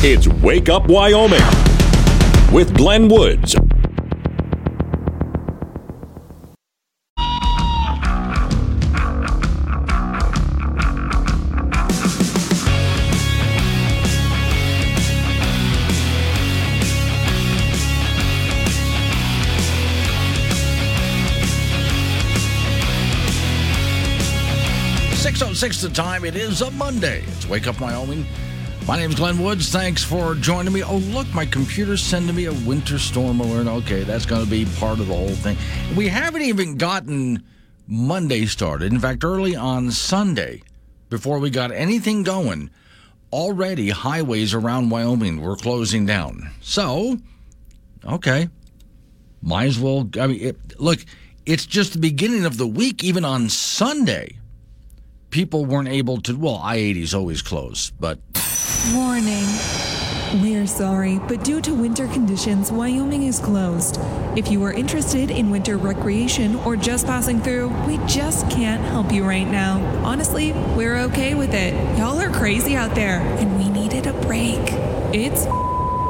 [0.00, 1.42] It's Wake Up Wyoming
[2.52, 3.56] with Glenn Woods.
[25.16, 26.24] Six oh six the time.
[26.24, 27.24] It is a Monday.
[27.26, 28.24] It's Wake Up Wyoming.
[28.88, 29.68] My name's Glenn Woods.
[29.68, 30.82] Thanks for joining me.
[30.82, 33.66] Oh, look, my computer's sending me a winter storm alert.
[33.66, 35.58] Okay, that's going to be part of the whole thing.
[35.94, 37.44] We haven't even gotten
[37.86, 38.90] Monday started.
[38.90, 40.62] In fact, early on Sunday,
[41.10, 42.70] before we got anything going,
[43.30, 46.50] already highways around Wyoming were closing down.
[46.62, 47.18] So,
[48.06, 48.48] okay,
[49.42, 50.08] might as well.
[50.18, 51.04] I mean, it, look,
[51.44, 53.04] it's just the beginning of the week.
[53.04, 54.37] Even on Sunday,
[55.30, 56.36] people weren't able to.
[56.36, 58.18] Well, I 80 is always closed, but
[58.94, 59.46] Warning.
[60.42, 63.98] We're sorry, but due to winter conditions, Wyoming is closed.
[64.36, 69.10] If you are interested in winter recreation or just passing through, we just can't help
[69.10, 69.78] you right now.
[70.04, 71.74] Honestly, we're okay with it.
[71.98, 74.60] Y'all are crazy out there, and we needed a break.
[75.12, 75.44] It's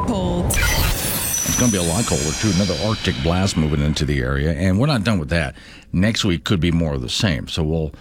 [0.06, 0.46] cold.
[0.46, 2.50] it's going to be a lot colder too.
[2.54, 5.56] Another Arctic blast moving into the area, and we're not done with that.
[5.92, 7.48] Next week could be more of the same.
[7.48, 7.92] So we'll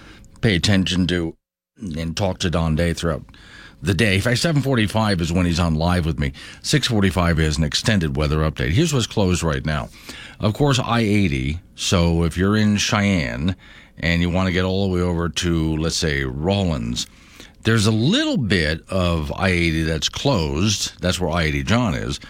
[0.47, 1.35] pay attention to
[1.77, 3.21] and talk to Don Day throughout
[3.81, 4.15] the day.
[4.15, 6.31] In fact, 745 is when he's on live with me.
[6.61, 8.69] 645 is an extended weather update.
[8.69, 9.89] Here's what's closed right now.
[10.39, 11.59] Of course, I-80.
[11.75, 13.57] So if you're in Cheyenne
[13.97, 17.07] and you want to get all the way over to, let's say, Rawlins,
[17.63, 20.97] there's a little bit of I-80 that's closed.
[21.01, 22.21] That's where I-80 John is.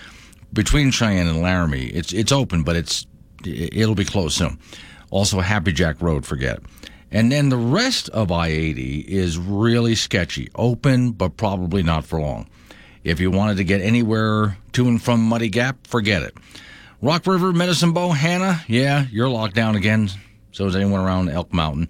[0.54, 3.06] Between Cheyenne and Laramie, it's it's open, but it's
[3.46, 4.58] it'll be closed soon.
[5.12, 6.60] Also, Happy Jack Road, forget.
[7.12, 12.20] And then the rest of I 80 is really sketchy, open, but probably not for
[12.20, 12.48] long.
[13.04, 16.36] If you wanted to get anywhere to and from Muddy Gap, forget it.
[17.02, 20.10] Rock River, Medicine Bow, Hanna, yeah, you're locked down again.
[20.52, 21.90] So is anyone around Elk Mountain.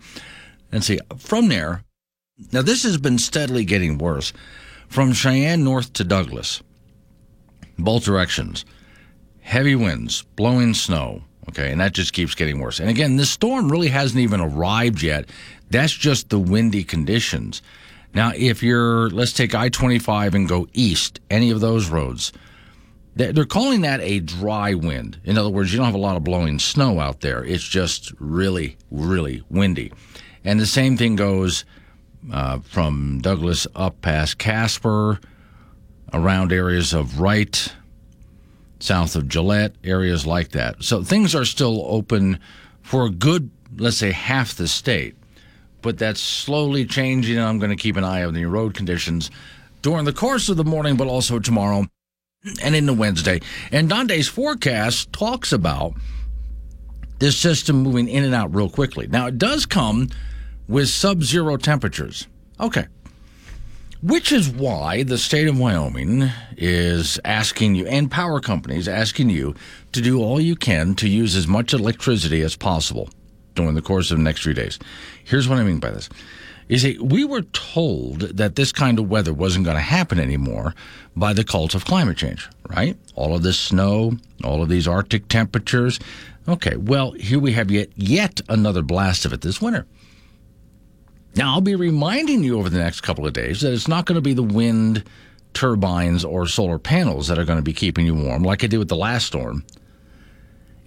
[0.72, 1.84] And see, from there,
[2.52, 4.34] now this has been steadily getting worse.
[4.88, 6.62] From Cheyenne north to Douglas,
[7.78, 8.64] both directions,
[9.42, 12.80] heavy winds, blowing snow, Okay, and that just keeps getting worse.
[12.80, 15.30] And again, this storm really hasn't even arrived yet.
[15.70, 17.62] That's just the windy conditions.
[18.14, 22.34] Now, if you're, let's take I 25 and go east, any of those roads,
[23.16, 25.20] they're calling that a dry wind.
[25.24, 27.44] In other words, you don't have a lot of blowing snow out there.
[27.44, 29.92] It's just really, really windy.
[30.44, 31.66] And the same thing goes
[32.32, 35.20] uh, from Douglas up past Casper,
[36.14, 37.74] around areas of Wright,
[38.80, 40.84] south of Gillette, areas like that.
[40.84, 42.40] So things are still open
[42.82, 45.16] for a good, let's say, half the state.
[45.82, 49.30] But that's slowly changing, and I'm going to keep an eye on the road conditions
[49.82, 51.86] during the course of the morning, but also tomorrow
[52.62, 53.42] and into Wednesday.
[53.72, 55.94] And Day's forecast talks about
[57.20, 59.08] this system moving in and out real quickly.
[59.08, 60.10] Now, it does come
[60.68, 62.28] with sub zero temperatures.
[62.60, 62.88] Okay.
[64.04, 69.56] Which is why the state of Wyoming is asking you, and power companies asking you,
[69.92, 73.10] to do all you can to use as much electricity as possible
[73.56, 74.78] during the course of the next few days.
[75.24, 76.10] Here's what I mean by this.
[76.68, 80.76] You see, we were told that this kind of weather wasn't going to happen anymore
[81.16, 82.96] by the cult of climate change, right?
[83.16, 86.00] All of this snow, all of these Arctic temperatures.
[86.48, 89.88] Okay, well, here we have yet, yet another blast of it this winter.
[91.38, 94.16] Now, I'll be reminding you over the next couple of days that it's not going
[94.16, 95.04] to be the wind
[95.54, 98.80] turbines or solar panels that are going to be keeping you warm like I did
[98.80, 99.64] with the last storm.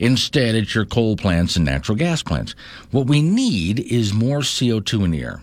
[0.00, 2.56] Instead, it's your coal plants and natural gas plants.
[2.90, 5.42] What we need is more CO2 in the air.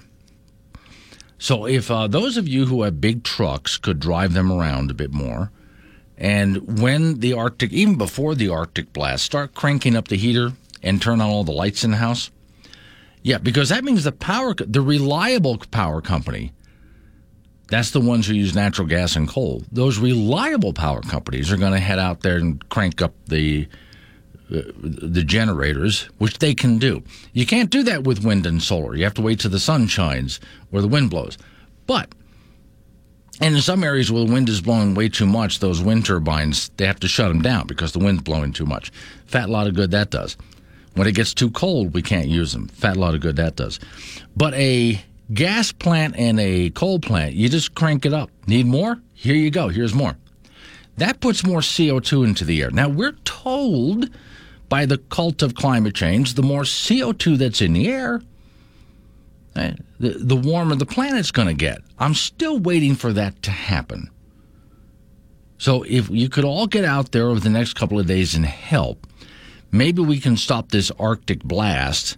[1.40, 4.96] So, if uh, those of you who have big trucks could drive them around a
[4.96, 5.51] bit more,
[6.17, 11.01] and when the Arctic, even before the Arctic blast, start cranking up the heater and
[11.01, 12.31] turn on all the lights in the house,
[13.27, 16.53] yeah, because that means the power, the reliable power company,
[17.67, 19.63] that's the ones who use natural gas and coal.
[19.69, 23.67] Those reliable power companies are going to head out there and crank up the
[24.49, 27.03] uh, the generators, which they can do.
[27.34, 28.96] You can't do that with wind and solar.
[28.96, 30.40] You have to wait till the sun shines
[30.72, 31.37] or the wind blows.
[31.85, 32.16] But
[33.41, 36.72] and in some areas where the wind is blowing way too much, those wind turbines
[36.78, 38.90] they have to shut them down because the wind's blowing too much.
[39.25, 40.37] Fat lot of good that does.
[40.97, 42.67] When it gets too cold, we can't use them.
[42.70, 43.79] Fat lot of good that does.
[44.35, 44.99] But a
[45.32, 48.32] gas plant and a coal plant, you just crank it up.
[48.47, 48.99] Need more?
[49.14, 49.67] Here you go.
[49.67, 50.17] Here's more.
[50.97, 52.72] That puts more CO2 into the air.
[52.72, 54.09] Now, we're told
[54.70, 58.22] by the cult of climate change the more CO2 that's in the air,
[59.55, 61.78] eh, the, the warmer the planet's going to get.
[62.00, 64.09] I'm still waiting for that to happen.
[65.59, 68.46] So if you could all get out there over the next couple of days and
[68.46, 69.06] help,
[69.72, 72.17] maybe we can stop this Arctic blast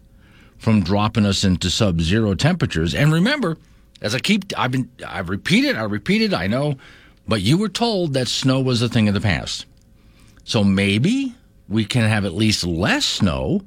[0.57, 2.94] from dropping us into sub-zero temperatures.
[2.94, 3.57] And remember,
[4.01, 6.75] as I keep, I've been, I've repeated, I repeated, I know,
[7.28, 9.66] but you were told that snow was a thing of the past.
[10.44, 11.36] So maybe
[11.68, 13.62] we can have at least less snow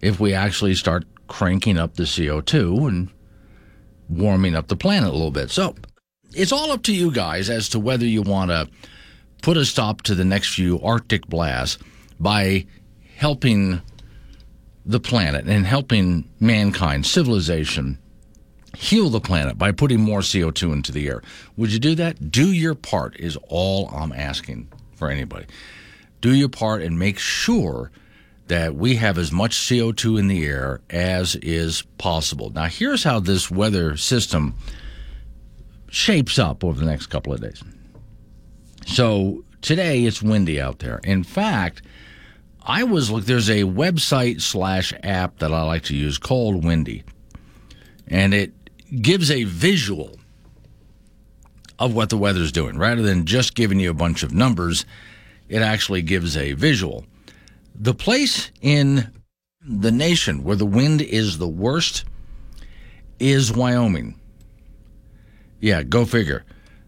[0.00, 3.08] if we actually start cranking up the CO2 and
[4.08, 5.50] warming up the planet a little bit.
[5.50, 5.74] So
[6.34, 8.68] it's all up to you guys as to whether you want to
[9.42, 11.78] put a stop to the next few Arctic blasts
[12.18, 12.66] by
[13.22, 13.80] helping
[14.84, 17.96] the planet and helping mankind, civilization,
[18.76, 21.22] heal the planet by putting more CO2 into the air.
[21.56, 22.32] Would you do that?
[22.32, 25.46] Do your part, is all I'm asking for anybody.
[26.20, 27.92] Do your part and make sure
[28.48, 32.50] that we have as much CO2 in the air as is possible.
[32.50, 34.56] Now, here's how this weather system
[35.88, 37.62] shapes up over the next couple of days.
[38.84, 40.98] So, today it's windy out there.
[41.04, 41.82] In fact,
[42.64, 43.24] I was look.
[43.24, 47.04] There's a website slash app that I like to use called Windy,
[48.06, 48.52] and it
[49.00, 50.18] gives a visual
[51.78, 54.84] of what the weather's doing rather than just giving you a bunch of numbers.
[55.48, 57.04] It actually gives a visual.
[57.74, 59.10] The place in
[59.66, 62.04] the nation where the wind is the worst
[63.18, 64.18] is Wyoming.
[65.60, 66.44] Yeah, go figure.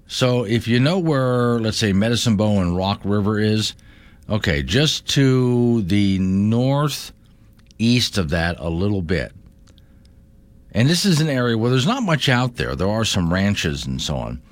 [0.06, 3.74] So if you know where, let's say, Medicine Bow and Rock River is,
[4.28, 7.12] Okay, just to the northeast
[8.16, 9.32] of that a little bit.
[10.72, 12.74] And this is an area where there's not much out there.
[12.74, 14.42] There are some ranches and so on.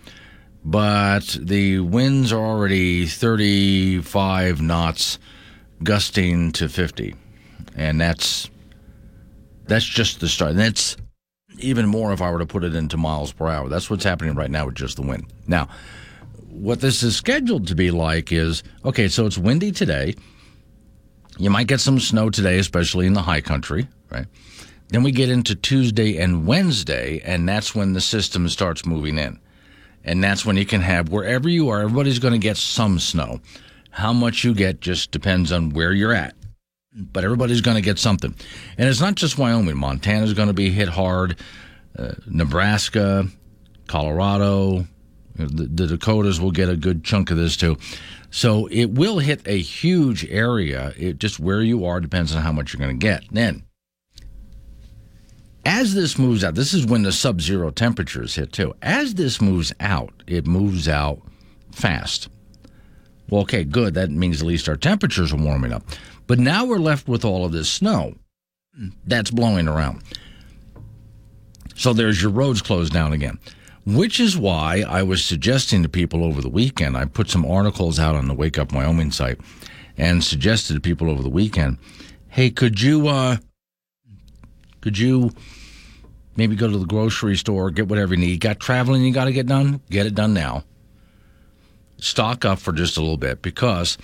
[0.64, 5.18] But the winds are already 35 knots,
[5.82, 7.16] gusting to 50.
[7.74, 8.48] And that's
[9.66, 10.52] that's just the start.
[10.52, 10.96] And that's
[11.58, 13.68] even more if I were to put it into miles per hour.
[13.68, 15.32] That's what's happening right now with just the wind.
[15.46, 15.68] Now,
[16.52, 20.14] what this is scheduled to be like is okay, so it's windy today.
[21.38, 24.26] You might get some snow today, especially in the high country, right?
[24.88, 29.40] Then we get into Tuesday and Wednesday, and that's when the system starts moving in.
[30.04, 33.40] And that's when you can have wherever you are, everybody's going to get some snow.
[33.90, 36.34] How much you get just depends on where you're at.
[36.94, 38.34] But everybody's going to get something.
[38.76, 39.78] And it's not just Wyoming.
[39.78, 41.36] Montana's going to be hit hard.
[41.98, 43.26] Uh, Nebraska,
[43.86, 44.86] Colorado,
[45.36, 47.76] the, the Dakotas will get a good chunk of this too.
[48.30, 50.92] So it will hit a huge area.
[50.96, 53.24] It just where you are depends on how much you're going to get.
[53.30, 53.64] Then,
[55.64, 58.74] as this moves out, this is when the sub zero temperatures hit too.
[58.82, 61.20] As this moves out, it moves out
[61.72, 62.28] fast.
[63.28, 63.94] Well, okay, good.
[63.94, 65.84] That means at least our temperatures are warming up.
[66.26, 68.14] But now we're left with all of this snow
[69.04, 70.02] that's blowing around.
[71.74, 73.38] So there's your roads closed down again
[73.84, 76.96] which is why I was suggesting to people over the weekend.
[76.96, 79.40] I put some articles out on the Wake Up Wyoming site
[79.96, 81.78] and suggested to people over the weekend,
[82.28, 83.36] hey, could you, uh,
[84.80, 85.30] could you
[86.36, 88.40] maybe go to the grocery store, get whatever you need?
[88.40, 89.80] Got traveling you got to get done?
[89.90, 90.64] Get it done now.
[91.98, 93.98] Stock up for just a little bit because,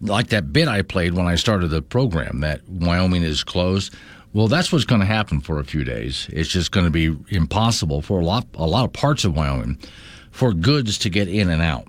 [0.00, 3.94] like that bit I played when I started the program, that Wyoming is closed.
[4.32, 6.28] Well, that's what's going to happen for a few days.
[6.32, 9.78] It's just going to be impossible for a lot, a lot of parts of Wyoming
[10.30, 11.88] for goods to get in and out.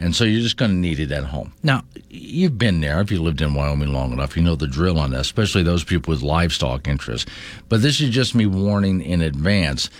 [0.00, 1.52] And so you're just going to need it at home.
[1.62, 3.00] Now, you've been there.
[3.00, 5.82] If you lived in Wyoming long enough, you know the drill on that, especially those
[5.82, 7.30] people with livestock interests.
[7.68, 9.90] But this is just me warning in advance.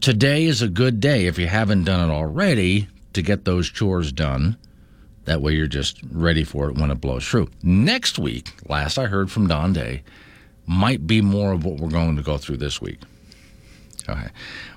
[0.00, 4.10] Today is a good day, if you haven't done it already, to get those chores
[4.10, 4.56] done.
[5.24, 7.48] That way you're just ready for it when it blows through.
[7.62, 10.02] Next week, last I heard from Don Day,
[10.66, 12.98] might be more of what we're going to go through this week.
[14.08, 14.28] Okay.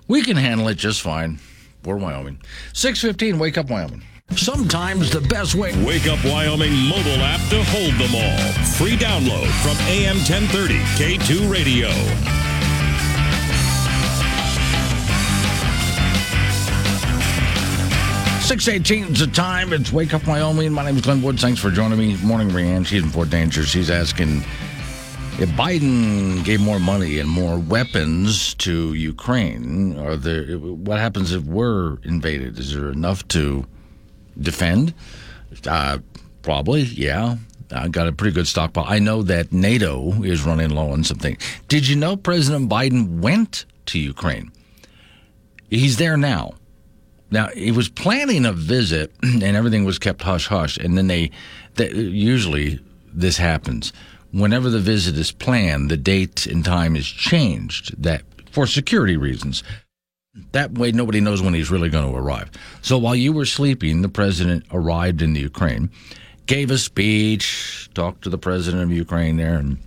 [0.08, 1.40] We can handle it just fine.
[1.86, 2.40] We're Wyoming.
[2.74, 4.04] 615, Wake Up Wyoming.
[4.36, 5.72] Sometimes the best way.
[5.84, 8.64] Wake Up Wyoming mobile app to hold them all.
[8.76, 11.90] Free download from AM 1030 K2 Radio.
[18.42, 19.74] Six eighteen is the time.
[19.74, 20.74] It's Wake Up Wyoming.
[20.74, 21.40] My name is Glenn Woods.
[21.40, 22.18] Thanks for joining me.
[22.24, 22.84] Morning, Rianne.
[22.84, 23.64] She's in Fort Danger.
[23.64, 24.44] She's asking
[25.42, 31.44] if Biden gave more money and more weapons to Ukraine, are there, what happens if
[31.44, 32.60] we're invaded?
[32.60, 33.66] Is there enough to
[34.38, 34.94] defend?
[35.66, 36.00] Uh,
[36.42, 37.38] probably, yeah.
[37.72, 38.84] I got a pretty good stockpile.
[38.86, 41.38] I know that NATO is running low on something.
[41.70, 44.52] Did you know President Biden went to Ukraine?
[45.70, 46.56] He's there now.
[47.32, 50.76] Now he was planning a visit, and everything was kept hush hush.
[50.78, 51.32] And then they,
[51.76, 52.82] they usually
[53.14, 53.94] this happens
[54.32, 59.64] whenever the visit is planned, the date and time is changed that for security reasons.
[60.52, 62.52] That way, nobody knows when he's really going to arrive.
[62.82, 65.90] So while you were sleeping, the president arrived in the Ukraine,
[66.46, 69.78] gave a speech, talked to the president of Ukraine there, and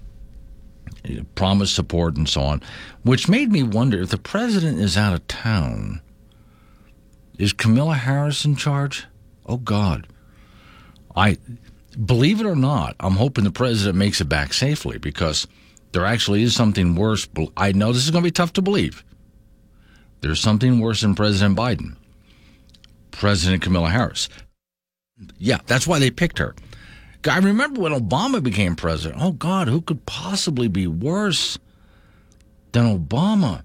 [1.34, 2.62] promised support and so on,
[3.02, 6.00] which made me wonder if the president is out of town,
[7.38, 9.06] is Kamala Harris in charge?
[9.46, 10.06] Oh, God.
[11.16, 11.38] I
[11.92, 15.46] believe it or not, I'm hoping the president makes it back safely because
[15.92, 17.28] there actually is something worse.
[17.56, 19.04] I know this is going to be tough to believe.
[20.20, 21.96] There's something worse than President Biden.
[23.11, 24.28] President Kamala Harris.
[25.38, 26.54] Yeah, that's why they picked her.
[27.28, 29.22] I remember when Obama became president.
[29.22, 31.58] Oh, God, who could possibly be worse
[32.72, 33.62] than Obama?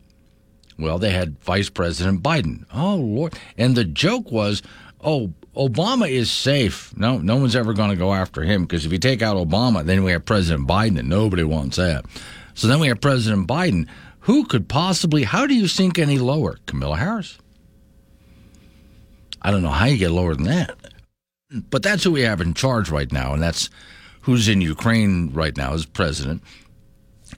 [0.78, 2.66] Well, they had Vice President Biden.
[2.72, 3.34] Oh, Lord.
[3.58, 4.62] And the joke was,
[5.02, 6.96] oh, Obama is safe.
[6.96, 9.84] No, no one's ever going to go after him because if you take out Obama,
[9.84, 12.06] then we have President Biden, and nobody wants that.
[12.54, 13.88] So then we have President Biden.
[14.22, 16.58] Who could possibly, how do you sink any lower?
[16.66, 17.38] Kamala Harris.
[19.42, 20.76] I don't know how you get lower than that.
[21.70, 23.70] But that's who we have in charge right now, and that's
[24.22, 26.44] who's in Ukraine right now as president.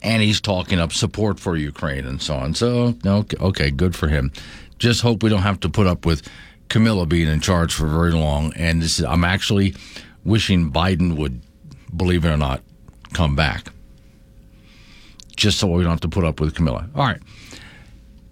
[0.02, 2.54] And he's talking up support for Ukraine and so on.
[2.56, 4.32] So, okay, okay, good for him.
[4.80, 6.28] Just hope we don't have to put up with
[6.70, 8.54] Kamala being in charge for very long.
[8.56, 9.76] And this is, I'm actually
[10.24, 11.42] wishing Biden would,
[11.96, 12.62] believe it or not,
[13.14, 13.72] come back.
[15.36, 16.90] Just so we don't have to put up with Kamala.
[16.96, 17.22] All right.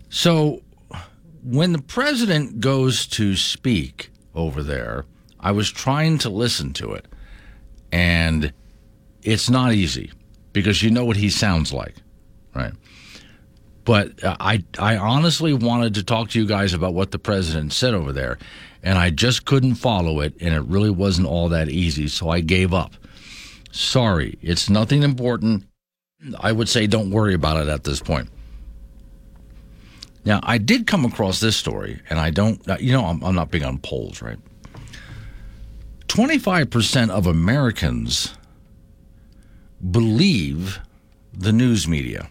[0.09, 0.61] So,
[1.43, 5.05] when the president goes to speak over there,
[5.39, 7.05] I was trying to listen to it,
[7.91, 8.51] and
[9.23, 10.11] it's not easy
[10.51, 11.95] because you know what he sounds like,
[12.53, 12.73] right?
[13.87, 17.71] But uh, I, I honestly wanted to talk to you guys about what the president
[17.71, 18.37] said over there,
[18.83, 22.41] and I just couldn't follow it, and it really wasn't all that easy, so I
[22.41, 22.95] gave up.
[23.71, 25.63] Sorry, it's nothing important.
[26.37, 28.27] I would say don't worry about it at this point.
[30.25, 33.35] Now, I did come across this story, and I don't, uh, you know, I'm, I'm
[33.35, 34.39] not big on polls, right?
[36.09, 38.33] 25% of Americans
[39.89, 40.81] believe
[41.31, 42.29] the news media.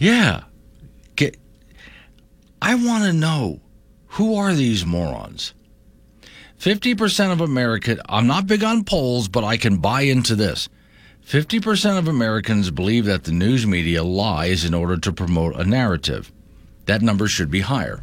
[0.00, 0.44] Yeah.
[1.14, 1.36] Get,
[2.60, 3.60] I want to know
[4.06, 5.52] who are these morons?
[6.58, 10.68] 50% of America, I'm not big on polls, but I can buy into this.
[11.26, 16.32] 50% of Americans believe that the news media lies in order to promote a narrative.
[16.86, 18.00] That number should be higher.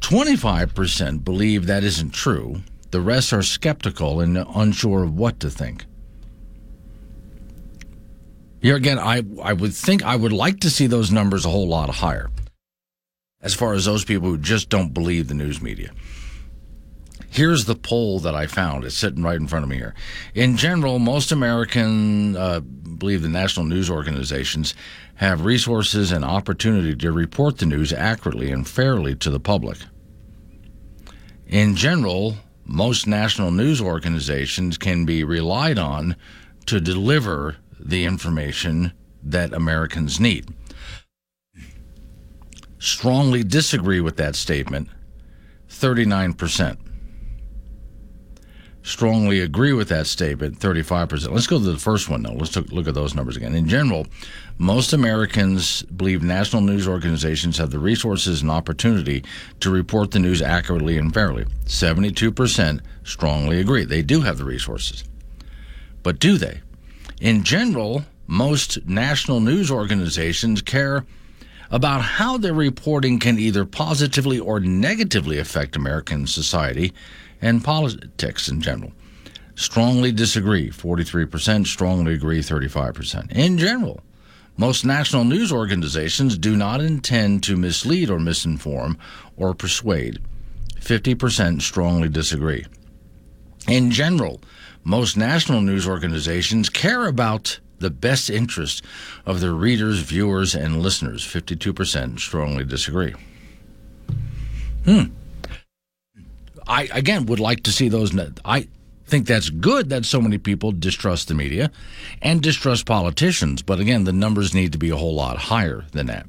[0.00, 2.62] 25% believe that isn't true.
[2.90, 5.86] The rest are skeptical and unsure of what to think.
[8.64, 11.68] Here again, I, I would think I would like to see those numbers a whole
[11.68, 12.30] lot higher
[13.42, 15.90] as far as those people who just don't believe the news media.
[17.28, 18.86] Here's the poll that I found.
[18.86, 19.94] It's sitting right in front of me here.
[20.34, 24.74] In general, most Americans uh, believe the national news organizations
[25.16, 29.76] have resources and opportunity to report the news accurately and fairly to the public.
[31.46, 36.16] In general, most national news organizations can be relied on
[36.64, 40.48] to deliver the information that Americans need.
[42.78, 44.88] Strongly disagree with that statement,
[45.68, 46.76] 39%
[48.84, 51.30] strongly agree with that statement, 35%.
[51.30, 52.34] Let's go to the first one, though.
[52.34, 53.54] Let's look at those numbers again.
[53.54, 54.06] In general,
[54.58, 59.24] most Americans believe national news organizations have the resources and opportunity
[59.60, 61.46] to report the news accurately and fairly.
[61.64, 63.84] 72% strongly agree.
[63.84, 65.02] They do have the resources.
[66.02, 66.60] But do they?
[67.24, 71.06] In general, most national news organizations care
[71.70, 76.92] about how their reporting can either positively or negatively affect American society
[77.40, 78.92] and politics in general.
[79.54, 83.32] Strongly disagree, 43%, strongly agree, 35%.
[83.32, 84.02] In general,
[84.58, 88.98] most national news organizations do not intend to mislead or misinform
[89.38, 90.18] or persuade.
[90.78, 92.66] 50% strongly disagree.
[93.66, 94.42] In general,
[94.84, 98.84] most national news organizations care about the best interest
[99.26, 101.24] of their readers, viewers, and listeners.
[101.24, 103.14] 52% strongly disagree.
[104.84, 105.04] Hmm.
[106.66, 108.16] I again would like to see those.
[108.44, 108.68] I
[109.06, 111.70] think that's good that so many people distrust the media
[112.22, 113.62] and distrust politicians.
[113.62, 116.26] But again, the numbers need to be a whole lot higher than that.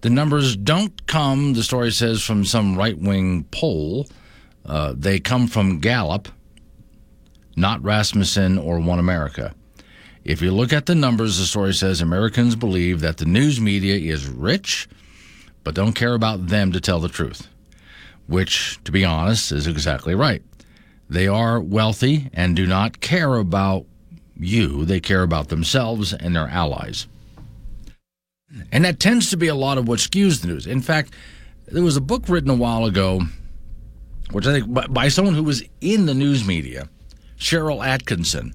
[0.00, 4.06] The numbers don't come, the story says, from some right wing poll.
[4.64, 6.28] Uh, they come from Gallup,
[7.56, 9.54] not Rasmussen or One America.
[10.24, 13.96] If you look at the numbers, the story says Americans believe that the news media
[13.96, 14.88] is rich,
[15.62, 17.48] but don't care about them to tell the truth
[18.26, 20.42] which, to be honest, is exactly right.
[21.08, 23.86] They are wealthy and do not care about
[24.36, 27.06] you, they care about themselves and their allies.
[28.72, 30.66] And that tends to be a lot of what skews the news.
[30.66, 31.12] In fact,
[31.66, 33.20] there was a book written a while ago,
[34.30, 36.88] which I think by someone who was in the news media,
[37.44, 38.54] Sharyl Attkisson,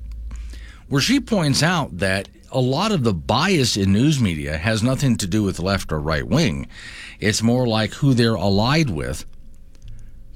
[0.88, 5.16] where she points out that a lot of the bias in news media has nothing
[5.18, 6.68] to do with left or right wing.
[7.20, 9.26] It's more like who they're allied with.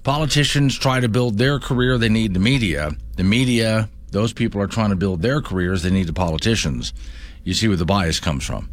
[0.03, 2.91] Politicians try to build their career, they need the media.
[3.15, 6.93] The media, those people are trying to build their careers, they need the politicians.
[7.43, 8.69] You see where the bias comes from.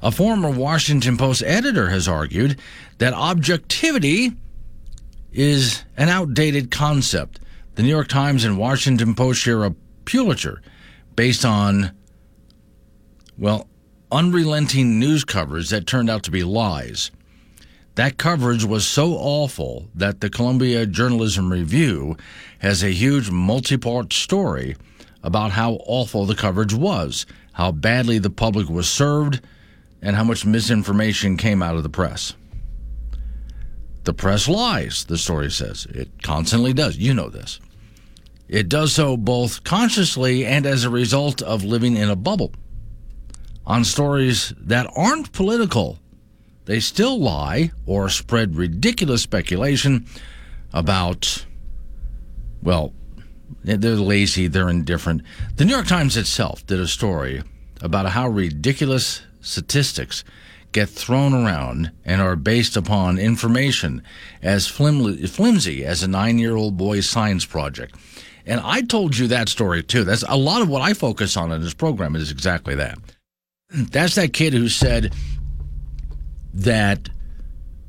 [0.00, 2.58] A former Washington Post editor has argued
[2.96, 4.32] that objectivity
[5.32, 7.40] is an outdated concept.
[7.76, 9.74] The New York Times and Washington Post share a
[10.06, 10.62] Pulitzer
[11.14, 11.94] based on,
[13.36, 13.68] well,
[14.10, 17.10] unrelenting news coverage that turned out to be lies.
[17.96, 22.16] That coverage was so awful that the Columbia Journalism Review
[22.60, 24.74] has a huge multi part story
[25.22, 29.42] about how awful the coverage was, how badly the public was served,
[30.00, 32.32] and how much misinformation came out of the press.
[34.04, 35.86] The press lies, the story says.
[35.90, 36.96] It constantly does.
[36.96, 37.60] You know this.
[38.48, 42.52] It does so both consciously and as a result of living in a bubble.
[43.66, 45.98] On stories that aren't political,
[46.66, 50.06] they still lie or spread ridiculous speculation
[50.72, 51.46] about,
[52.62, 52.92] well,
[53.64, 55.22] they're lazy, they're indifferent.
[55.56, 57.42] The New York Times itself did a story
[57.80, 60.24] about how ridiculous statistics
[60.72, 64.02] get thrown around and are based upon information
[64.42, 67.94] as flimsy as a nine year old boy's science project.
[68.46, 70.04] And I told you that story too.
[70.04, 72.98] That's a lot of what I focus on in this program is exactly that.
[73.70, 75.12] That's that kid who said
[76.54, 77.08] that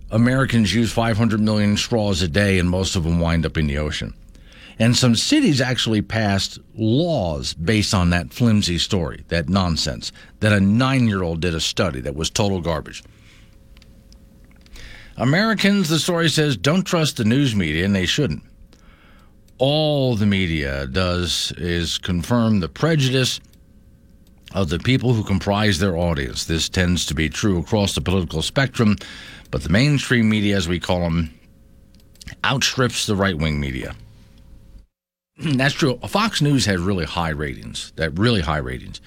[0.10, 3.78] Americans use 500 million straws a day and most of them wind up in the
[3.78, 4.14] ocean.
[4.80, 10.60] And some cities actually passed laws based on that flimsy story, that nonsense, that a
[10.60, 13.04] nine year old did a study that was total garbage.
[15.18, 18.44] Americans, the story says, don't trust the news media, and they shouldn't.
[19.59, 23.39] All the media does is confirm the prejudice
[24.53, 26.46] of the people who comprise their audience.
[26.46, 28.98] This tends to be true across the political spectrum,
[29.50, 31.33] but the mainstream media, as we call them,
[32.43, 33.96] outstrips the right wing media.
[35.37, 35.98] That's true.
[36.07, 39.01] Fox News has really high ratings, that really high ratings.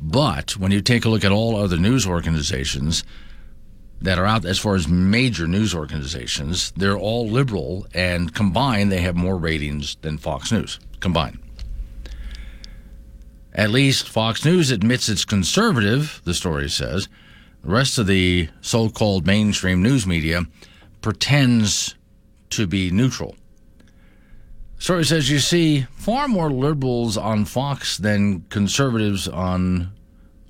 [0.00, 3.04] But when you take a look at all other news organizations
[4.00, 9.00] that are out as far as major news organizations, they're all liberal and combined they
[9.00, 11.38] have more ratings than Fox News combined.
[13.54, 17.08] At least Fox News admits it's conservative, the story says.
[17.62, 20.42] The rest of the so called mainstream news media
[21.00, 21.94] pretends
[22.50, 23.36] to be neutral.
[24.76, 29.92] The Story says you see far more liberals on Fox than conservatives on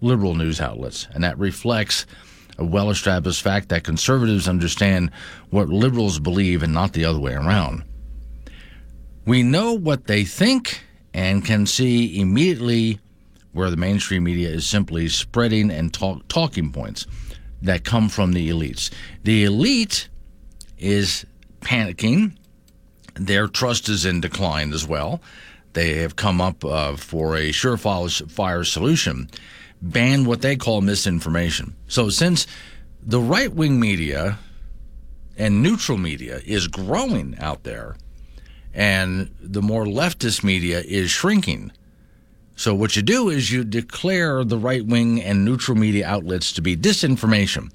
[0.00, 2.06] liberal news outlets, and that reflects
[2.58, 5.10] a well established fact that conservatives understand
[5.50, 7.84] what liberals believe and not the other way around.
[9.26, 12.98] We know what they think and can see immediately
[13.52, 17.06] where the mainstream media is simply spreading and talk, talking points
[17.62, 18.90] that come from the elites.
[19.22, 20.08] The elite
[20.76, 21.24] is
[21.60, 22.36] panicking
[23.14, 25.20] their trust is in decline as well.
[25.72, 29.30] They have come up uh, for a surefire solution
[29.84, 31.76] ban what they call misinformation.
[31.88, 32.46] So, since
[33.02, 34.38] the right wing media
[35.36, 37.96] and neutral media is growing out there,
[38.72, 41.70] and the more leftist media is shrinking.
[42.56, 46.62] So, what you do is you declare the right wing and neutral media outlets to
[46.62, 47.70] be disinformation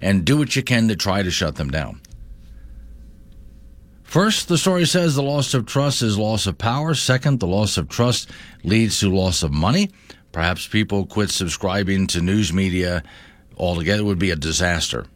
[0.00, 2.00] and do what you can to try to shut them down.
[4.04, 6.94] First, the story says the loss of trust is loss of power.
[6.94, 8.30] Second, the loss of trust
[8.64, 9.90] leads to loss of money.
[10.32, 13.02] Perhaps people quit subscribing to news media
[13.56, 14.04] altogether.
[14.04, 15.06] Would be a disaster.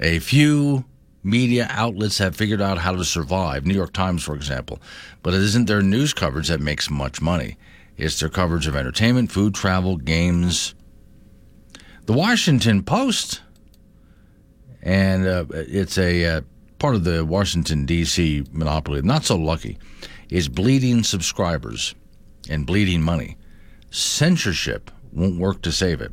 [0.00, 0.84] A few
[1.22, 3.66] media outlets have figured out how to survive.
[3.66, 4.80] New York Times, for example.
[5.22, 7.56] But it isn't their news coverage that makes much money.
[7.96, 10.74] It's their coverage of entertainment, food, travel, games.
[12.06, 13.42] The Washington Post,
[14.82, 16.40] and uh, it's a uh,
[16.78, 18.44] part of the Washington, D.C.
[18.52, 19.78] monopoly, not so lucky,
[20.30, 21.94] is bleeding subscribers
[22.48, 23.36] and bleeding money.
[23.90, 26.12] Censorship won't work to save it.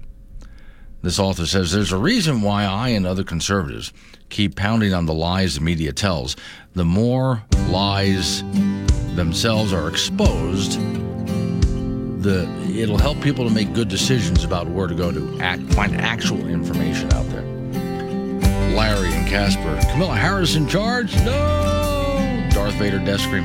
[1.01, 3.93] This author says there's a reason why I and other conservatives
[4.29, 6.35] keep pounding on the lies the media tells.
[6.73, 8.43] The more lies
[9.15, 10.79] themselves are exposed,
[12.21, 15.95] the it'll help people to make good decisions about where to go to act, find
[16.01, 17.43] actual information out there.
[18.75, 19.79] Larry and Casper.
[19.91, 21.15] Kamala Harris in charge?
[21.17, 22.49] No!
[22.51, 23.43] Darth Vader death scream.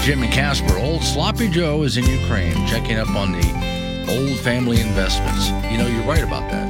[0.00, 0.78] Jim and Casper.
[0.78, 5.50] Old Sloppy Joe is in Ukraine, checking up on the old family investments.
[5.70, 6.68] You know, you're right about that.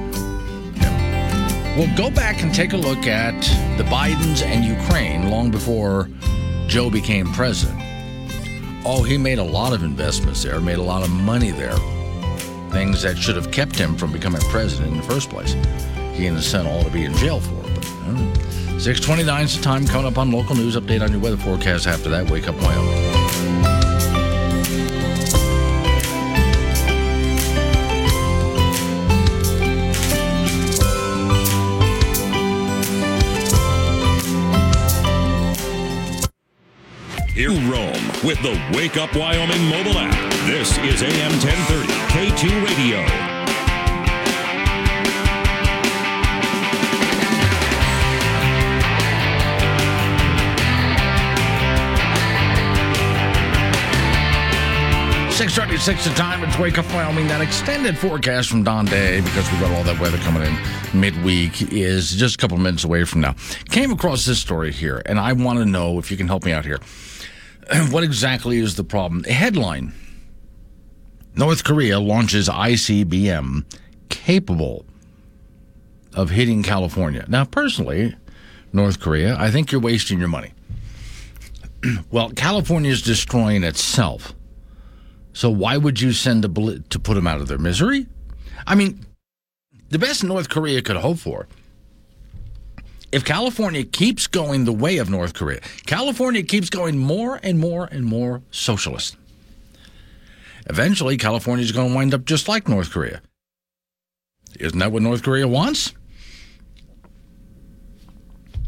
[1.77, 3.41] We'll go back and take a look at
[3.79, 6.11] the Bidens and Ukraine long before
[6.67, 7.81] Joe became president.
[8.85, 11.77] Oh, he made a lot of investments there, made a lot of money there.
[12.71, 15.53] Things that should have kept him from becoming president in the first place.
[16.15, 17.75] He and his son ought to be in jail for it.
[17.75, 17.85] But,
[18.81, 20.77] 629 is the time coming up on local news.
[20.77, 22.31] Update on your weather forecast after that.
[22.31, 23.08] Wake up, Wyoming.
[38.25, 40.33] With the Wake Up Wyoming mobile app.
[40.47, 43.05] This is AM 1030 K2 Radio.
[55.31, 56.43] Six thirty-six the time.
[56.43, 57.29] It's Wake Up Wyoming.
[57.29, 61.73] That extended forecast from Don Day because we've got all that weather coming in midweek
[61.73, 63.35] is just a couple minutes away from now.
[63.71, 66.53] Came across this story here, and I want to know if you can help me
[66.53, 66.79] out here.
[67.91, 69.25] What exactly is the problem?
[69.25, 69.93] Headline:
[71.35, 73.65] North Korea launches ICBM
[74.09, 74.85] capable
[76.15, 77.25] of hitting California.
[77.29, 78.17] Now, personally,
[78.73, 80.53] North Korea, I think you're wasting your money.
[82.11, 84.35] well, California is destroying itself.
[85.33, 88.07] So why would you send a bullet to put them out of their misery?
[88.67, 89.07] I mean,
[89.91, 91.47] the best North Korea could hope for.
[93.11, 97.87] If California keeps going the way of North Korea, California keeps going more and more
[97.87, 99.17] and more socialist.
[100.67, 103.23] Eventually, California is going to wind up just like North Korea.
[104.61, 105.95] Isn't that what North Korea wants?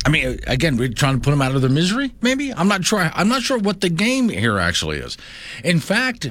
[0.06, 2.12] I mean, again, we're trying to put them out of their misery.
[2.22, 3.10] Maybe I'm not sure.
[3.12, 5.18] I'm not sure what the game here actually is.
[5.62, 6.30] In fact,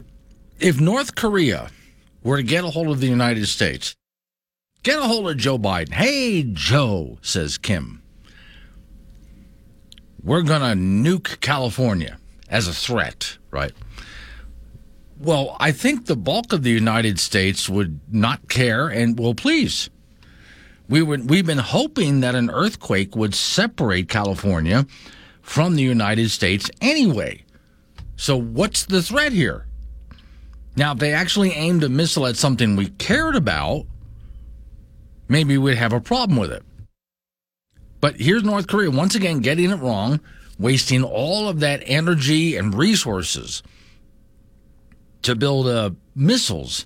[0.60, 1.70] if North Korea
[2.24, 3.96] were to get a hold of the United States,
[4.82, 5.92] get a hold of Joe Biden.
[5.92, 7.99] Hey, Joe, says Kim,
[10.24, 12.18] we're going to nuke California
[12.50, 13.72] as a threat, right?
[15.20, 19.90] Well, I think the bulk of the United States would not care and, well, please.
[20.88, 24.88] We would, we've been hoping that an earthquake would separate California
[25.42, 27.44] from the United States anyway.
[28.16, 29.66] So, what's the threat here?
[30.76, 33.86] Now, if they actually aimed a missile at something we cared about,
[35.28, 36.64] maybe we'd have a problem with it.
[38.02, 40.20] But here's North Korea once again getting it wrong,
[40.58, 43.64] wasting all of that energy and resources
[45.22, 46.86] to build uh, missiles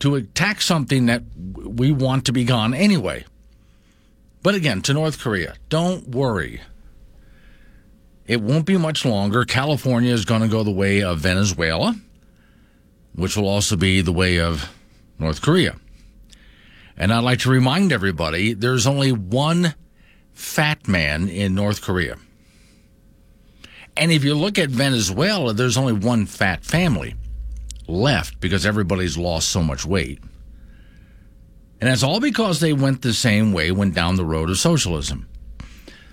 [0.00, 1.22] to attack something that
[1.54, 3.24] we want to be gone anyway.
[4.42, 6.60] But again, to North Korea, don't worry.
[8.26, 9.44] It won't be much longer.
[9.44, 11.94] California is going to go the way of Venezuela,
[13.14, 14.70] which will also be the way of
[15.18, 15.76] North Korea.
[16.96, 19.74] And I'd like to remind everybody there's only one
[20.34, 22.16] fat man in North Korea.
[23.96, 27.14] And if you look at Venezuela, there's only one fat family
[27.86, 30.18] left because everybody's lost so much weight.
[31.80, 35.28] And that's all because they went the same way, went down the road of socialism.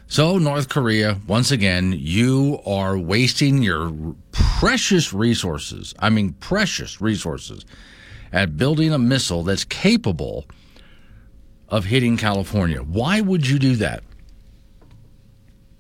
[0.08, 3.94] So, North Korea, once again, you are wasting your
[4.34, 5.96] precious resources.
[6.00, 7.66] I mean, precious resources
[8.34, 10.46] at building a missile that's capable
[11.70, 12.80] of hitting California.
[12.82, 14.04] Why would you do that?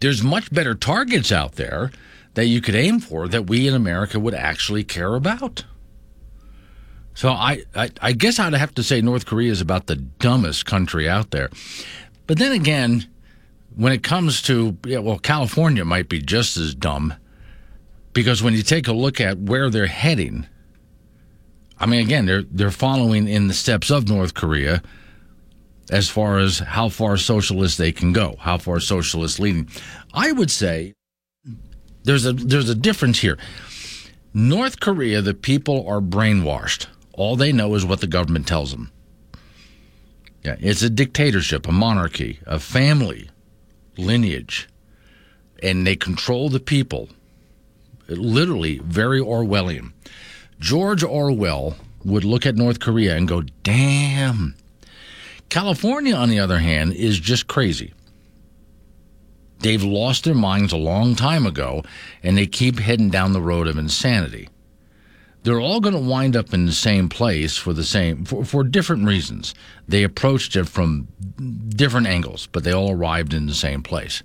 [0.02, 1.92] There's much better targets out there
[2.34, 5.64] that you could aim for that we in America would actually care about.
[7.14, 10.66] So I, I, I guess I'd have to say North Korea is about the dumbest
[10.66, 11.50] country out there.
[12.26, 13.08] But then again,
[13.76, 17.14] when it comes to yeah, well, California might be just as dumb
[18.14, 20.48] because when you take a look at where they're heading,
[21.80, 24.82] I mean, again, they're they're following in the steps of North Korea
[25.92, 29.70] as far as how far socialist they can go, how far socialist leading.
[30.14, 30.94] I would say
[32.04, 33.38] there's a there's a difference here.
[34.34, 36.88] North Korea, the people are brainwashed.
[37.14, 38.92] All they know is what the government tells them.
[40.44, 43.30] Yeah, it's a dictatorship, a monarchy, a family
[43.98, 44.70] lineage,
[45.62, 47.10] and they control the people.
[48.08, 49.92] Literally, very Orwellian.
[50.60, 54.56] George Orwell would look at North Korea and go, damn.
[55.52, 57.94] California, on the other hand, is just crazy.
[59.60, 61.84] They've lost their minds a long time ago,
[62.24, 64.48] and they keep heading down the road of insanity.
[65.44, 68.64] They're all going to wind up in the same place for the same for, for
[68.64, 69.54] different reasons.
[69.90, 71.10] They approached it from
[71.68, 74.24] different angles, but they all arrived in the same place.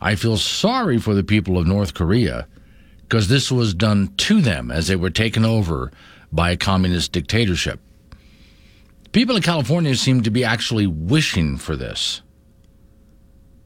[0.00, 2.46] I feel sorry for the people of North Korea
[3.02, 5.92] because this was done to them as they were taken over
[6.32, 7.78] by a communist dictatorship.
[9.12, 12.22] People in California seem to be actually wishing for this.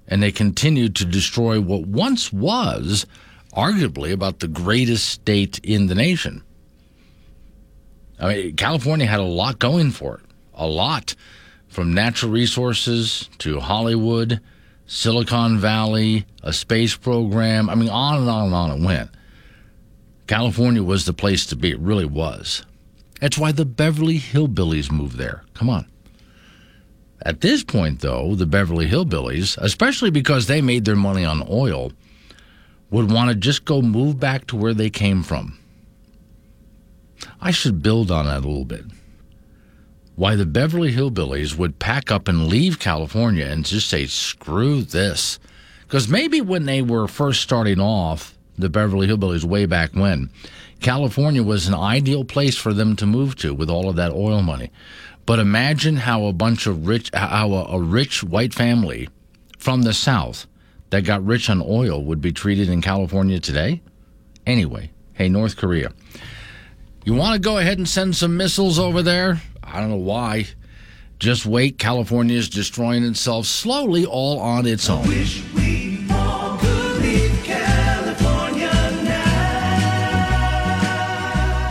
[0.09, 3.07] And they continue to destroy what once was
[3.55, 6.43] arguably about the greatest state in the nation.
[8.19, 11.15] I mean, California had a lot going for it, a lot
[11.69, 14.41] from natural resources to Hollywood,
[14.87, 17.69] Silicon Valley, a space program.
[17.69, 19.11] I mean, on and on and on it went.
[20.27, 21.71] California was the place to be.
[21.71, 22.65] It really was.
[23.21, 25.45] That's why the Beverly Hillbillies moved there.
[25.55, 25.87] Come on.
[27.23, 31.93] At this point, though, the Beverly Hillbillies, especially because they made their money on oil,
[32.91, 35.59] would want to just go move back to where they came from.
[37.41, 38.85] I should build on that a little bit.
[40.17, 45.39] Why the Beverly Hillbillies would pack up and leave California and just say, screw this.
[45.83, 50.31] Because maybe when they were first starting off, the Beverly Hillbillies way back when,
[50.85, 54.43] California was an ideal place for them to move to with all of that oil
[54.43, 54.71] money.
[55.25, 59.09] But imagine how a bunch of rich, how a, rich white family
[59.57, 60.47] from the South
[60.91, 63.81] that got rich on oil would be treated in California today?
[64.47, 65.91] Anyway, hey, North Korea.
[67.07, 69.41] You want to go ahead and send some missiles over there?
[69.63, 70.49] I don't know why.
[71.19, 71.79] Just wait.
[71.79, 75.07] California is destroying itself slowly all on its own.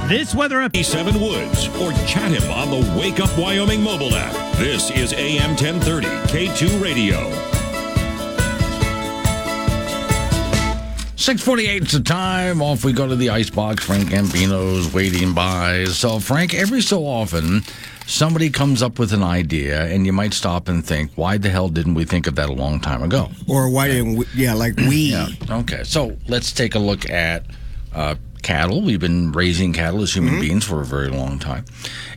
[0.07, 4.33] This weather up 7 Woods or chat him on the Wake Up Wyoming mobile app.
[4.57, 7.31] This is AM 1030 K2 Radio.
[11.15, 12.61] 648 is the time.
[12.61, 13.85] Off we go to the icebox.
[13.85, 15.85] Frank Gambino's waiting by.
[15.85, 17.61] So, Frank, every so often,
[18.05, 21.69] somebody comes up with an idea, and you might stop and think, why the hell
[21.69, 23.29] didn't we think of that a long time ago?
[23.47, 25.11] Or why didn't we, yeah, like we.
[25.13, 25.27] Yeah.
[25.49, 25.85] Okay.
[25.85, 27.45] So, let's take a look at
[27.93, 28.81] uh, cattle.
[28.81, 30.41] We've been raising cattle as human mm-hmm.
[30.41, 31.65] beings for a very long time.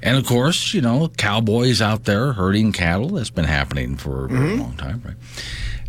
[0.02, 3.08] And of course, you know, cowboys out there herding cattle.
[3.10, 4.60] That's been happening for a very mm-hmm.
[4.60, 5.16] long time, right?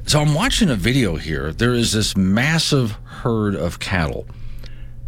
[0.05, 1.51] So I'm watching a video here.
[1.51, 4.25] There is this massive herd of cattle.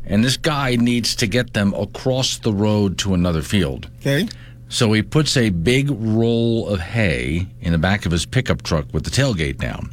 [0.04, 3.90] And this guy needs to get them across the road to another field.
[4.00, 4.28] Okay.
[4.68, 8.86] So he puts a big roll of hay in the back of his pickup truck
[8.92, 9.92] with the tailgate down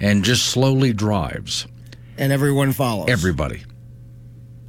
[0.00, 1.66] and just slowly drives
[2.16, 3.08] And everyone follows.
[3.08, 3.64] everybody.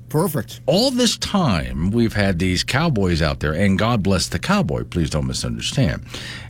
[0.09, 0.59] Perfect.
[0.65, 5.09] all this time we've had these cowboys out there and god bless the cowboy please
[5.09, 6.03] don't misunderstand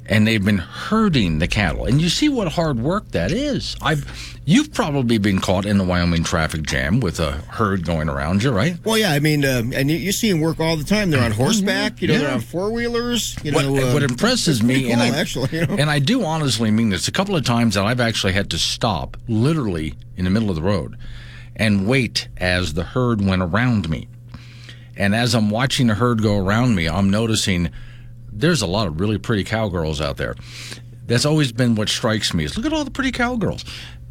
[0.08, 4.06] and they've been herding the cattle and you see what hard work that is i've
[4.46, 8.50] you've probably been caught in the wyoming traffic jam with a herd going around you
[8.52, 11.12] right Well, yeah, I mean, uh, and you, you see them work all the time.
[11.12, 12.20] They're on horseback, you know, Yeah.
[12.22, 13.36] they're on four wheelers.
[13.44, 15.76] You what, know, uh, what impresses me, and I actually, you know?
[15.76, 17.08] and I do honestly mean this.
[17.08, 20.56] A couple of times that I've actually had to stop, literally in the middle of
[20.56, 20.98] the road,
[21.60, 24.08] and wait as the herd went around me.
[24.96, 27.70] And as I'm watching the herd go around me, I'm noticing
[28.32, 30.36] there's a lot of really pretty cowgirls out there.
[31.06, 33.66] That's always been what strikes me is look at all the pretty cowgirls.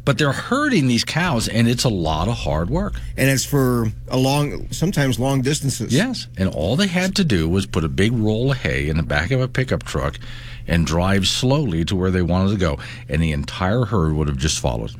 [0.05, 2.95] But they're herding these cows, and it's a lot of hard work.
[3.17, 5.93] and it's for a long, sometimes long distances.
[5.93, 6.27] Yes.
[6.37, 9.03] And all they had to do was put a big roll of hay in the
[9.03, 10.17] back of a pickup truck
[10.67, 12.79] and drive slowly to where they wanted to go.
[13.07, 14.91] And the entire herd would have just followed.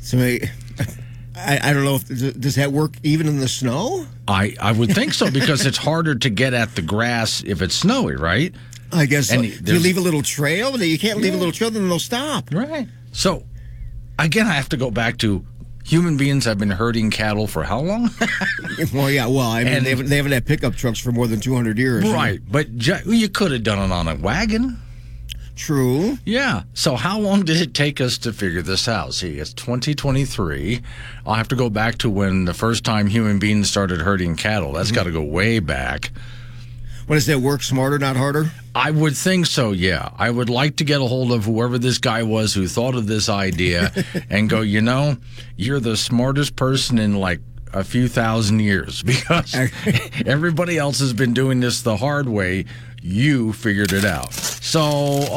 [0.00, 0.18] So
[1.36, 2.08] I, I, don't know if
[2.40, 4.06] does that work even in the snow.
[4.26, 7.74] I, I would think so because it's harder to get at the grass if it's
[7.74, 8.54] snowy, right?
[8.92, 9.72] I guess And so.
[9.74, 12.52] You leave a little trail, you can't leave a little trail, then they'll stop.
[12.52, 12.88] Right.
[13.12, 13.44] So,
[14.18, 15.44] again, I have to go back to
[15.84, 18.10] human beings have been herding cattle for how long?
[18.92, 21.26] Well, yeah, well, I mean, And- they, haven't, they haven't had pickup trucks for more
[21.26, 22.04] than 200 years.
[22.10, 22.40] right.
[22.46, 24.76] But ju- you could have done it on a wagon.
[25.56, 26.18] True.
[26.26, 26.64] Yeah.
[26.74, 29.14] So how long did it take us to figure this out?
[29.14, 30.82] See, it's 2023.
[31.24, 34.72] I'll have to go back to when the first time human beings started herding cattle.
[34.72, 34.96] That's mm-hmm.
[34.96, 36.12] got to go way back.
[37.06, 37.38] What is that?
[37.38, 38.50] Work smarter, not harder?
[38.74, 40.10] I would think so, yeah.
[40.18, 43.06] I would like to get a hold of whoever this guy was who thought of
[43.06, 43.92] this idea
[44.30, 45.16] and go, you know,
[45.56, 47.40] you're the smartest person in like
[47.72, 49.54] a few thousand years because
[50.26, 52.64] everybody else has been doing this the hard way.
[53.08, 54.34] You figured it out.
[54.34, 54.82] So,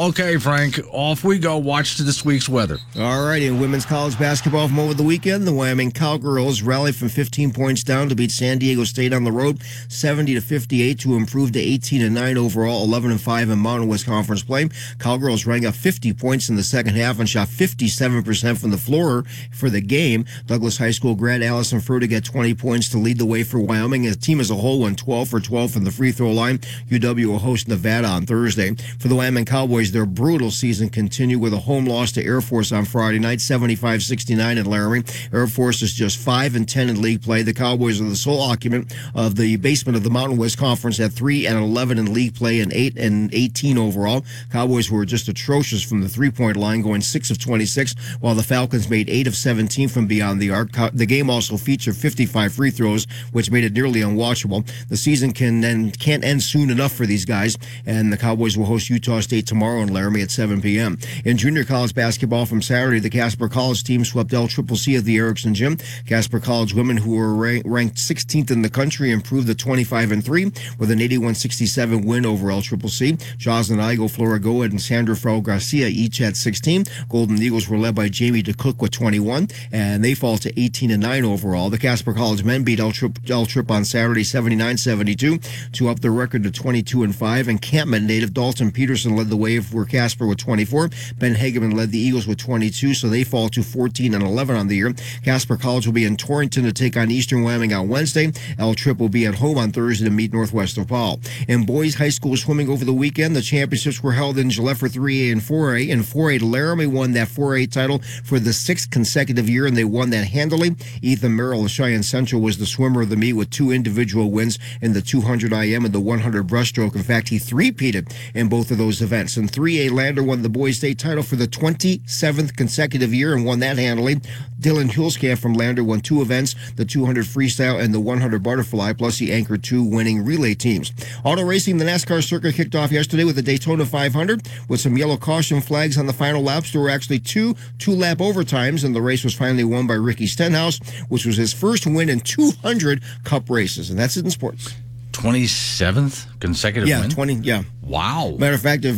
[0.08, 1.56] okay, Frank, off we go.
[1.56, 2.78] Watch to this week's weather.
[2.98, 7.08] All right, in women's college basketball from over the weekend, the Wyoming Cowgirls rallied from
[7.08, 11.14] 15 points down to beat San Diego State on the road, 70 to 58 to
[11.14, 14.68] improve to 18 and 9 overall, 11 and 5 in Mountain West Conference play.
[14.98, 19.22] Cowgirls rang up 50 points in the second half and shot 57% from the floor
[19.52, 20.24] for the game.
[20.46, 24.02] Douglas High School grad Allyson Fertig got 20 points to lead the way for Wyoming.
[24.02, 26.58] The team as a whole went 12 for 12 from the free throw line.
[26.90, 28.74] UW will host host Nevada on Thursday.
[28.98, 32.72] For the Wyoming Cowboys, their brutal season continued with a home loss to Air Force
[32.72, 35.04] on Friday night, 75-69 in Laramie.
[35.32, 37.42] Air Force is just 5 and 10 in league play.
[37.42, 41.12] The Cowboys are the sole occupant of the basement of the Mountain West Conference at
[41.12, 44.24] 3 and 11 in league play and 8 and 18 overall.
[44.50, 48.88] Cowboys were just atrocious from the three-point line, going 6 of 26, while the Falcons
[48.88, 50.70] made 8 of 17 from beyond the arc.
[50.92, 54.66] The game also featured 55 free throws, which made it nearly unwatchable.
[54.88, 57.39] The season can then can't end soon enough for these guys,
[57.86, 60.98] and the Cowboys will host Utah State tomorrow in Laramie at 7 p.m.
[61.24, 65.04] In junior college basketball from Saturday, the Casper College team swept L Triple C at
[65.04, 65.78] the Erickson Gym.
[66.06, 70.44] Casper College women, who were ranked 16th in the country, improved to 25 and 3
[70.78, 73.16] with an 81-67 win over L Triple C.
[73.38, 76.84] Jocelyn Igo, Flora and Sandra Frau Garcia each had 16.
[77.08, 81.02] Golden Eagles were led by Jamie DeCook with 21, and they fall to 18 and
[81.02, 81.70] 9 overall.
[81.70, 86.50] The Casper College men beat L Trip on Saturday 79-72 to up their record to
[86.50, 87.29] 22 and 5.
[87.30, 90.90] And Campman native Dalton Peterson led the way for Casper with 24.
[91.16, 94.66] Ben Hageman led the Eagles with 22, so they fall to 14 and 11 on
[94.66, 94.92] the year.
[95.24, 98.32] Casper College will be in Torrington to take on Eastern Wyoming on Wednesday.
[98.58, 101.20] L Trip will be at home on Thursday to meet Northwest Opal.
[101.46, 104.88] In boys high school swimming over the weekend, the championships were held in Gillette for
[104.88, 105.88] 3A and 4A.
[105.88, 110.10] In 4A, Laramie won that 4A title for the sixth consecutive year, and they won
[110.10, 110.74] that handily.
[111.00, 114.58] Ethan Merrill of Cheyenne Central was the swimmer of the meet with two individual wins
[114.80, 116.96] in the 200 IM and the 100 breaststroke.
[116.96, 119.36] In fact, he three-peated in both of those events.
[119.36, 123.60] In 3A, Lander won the boys state title for the 27th consecutive year and won
[123.60, 124.16] that handily.
[124.60, 129.18] Dylan Hulskamp from Lander won two events, the 200 freestyle and the 100 butterfly, plus
[129.18, 130.92] he anchored two winning relay teams.
[131.24, 135.16] Auto racing, the NASCAR circuit kicked off yesterday with the Daytona 500 with some yellow
[135.16, 136.72] caution flags on the final laps.
[136.72, 140.78] There were actually two two-lap overtimes, and the race was finally won by Ricky Stenhouse,
[141.08, 144.74] which was his first win in 200 Cup races, and that's it in sports.
[145.12, 147.10] 27th consecutive yeah, win?
[147.10, 147.62] 20, yeah.
[147.82, 148.36] Wow.
[148.38, 148.96] Matter of fact, if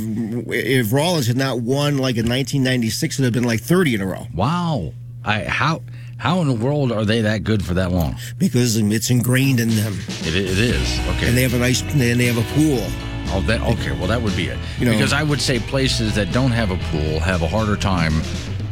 [0.48, 4.01] if Rawlins had not won like in 1996, it would have been like 30 in
[4.01, 4.27] a row.
[4.35, 4.92] Wow.
[5.25, 5.83] I how
[6.18, 8.16] how in the world are they that good for that long?
[8.38, 9.98] Because it's ingrained in them.
[10.20, 11.29] It, it is okay.
[11.29, 12.87] And they have a nice and they have a pool.
[13.35, 13.92] Oh, that okay.
[13.92, 14.59] Well, that would be it.
[14.79, 17.77] You know- because I would say places that don't have a pool have a harder
[17.77, 18.12] time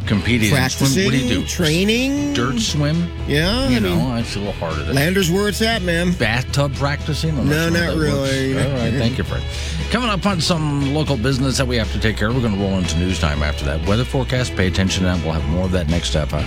[0.07, 0.51] competing.
[0.51, 1.47] Practicing, What do you do?
[1.47, 3.09] training, Dirt swim?
[3.29, 4.85] Yeah, You I know, mean, it's a little harder.
[4.85, 6.13] To, Landers where it's at, man.
[6.13, 7.37] bathtub practicing?
[7.37, 7.97] No, not works.
[8.01, 8.59] really.
[8.61, 9.43] All right, thank you, Fred.
[9.91, 12.35] Coming up on some local business that we have to take care of.
[12.35, 13.87] We're going to roll into news time after that.
[13.89, 15.23] Weather forecast, pay attention to that.
[15.25, 16.29] We'll have more of that next step.
[16.33, 16.43] Uh,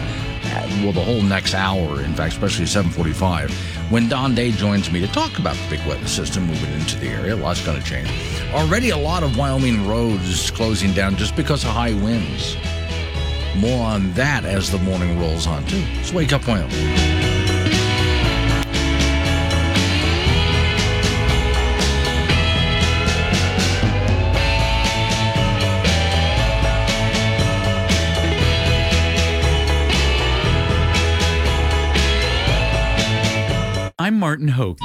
[0.83, 3.51] well, the whole next hour, in fact, especially 745,
[3.91, 7.07] when Don Day joins me to talk about the big weather system moving into the
[7.07, 7.35] area.
[7.35, 8.09] A lot's going to change.
[8.53, 12.55] Already a lot of Wyoming roads closing down just because of high winds.
[13.55, 15.83] More on that as the morning rolls on, too.
[15.95, 16.71] Let's wake up, Wyoming.
[33.99, 34.79] I'm Martin Hoke.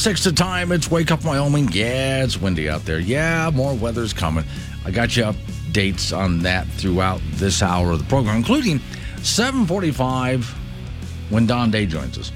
[0.00, 0.72] Six the time.
[0.72, 1.68] It's Wake Up Wyoming.
[1.72, 2.98] Yeah, it's windy out there.
[2.98, 4.46] Yeah, more weather's coming.
[4.86, 8.80] I got you updates on that throughout this hour of the program, including
[9.22, 10.46] 745
[11.28, 12.32] when Don Day joins us.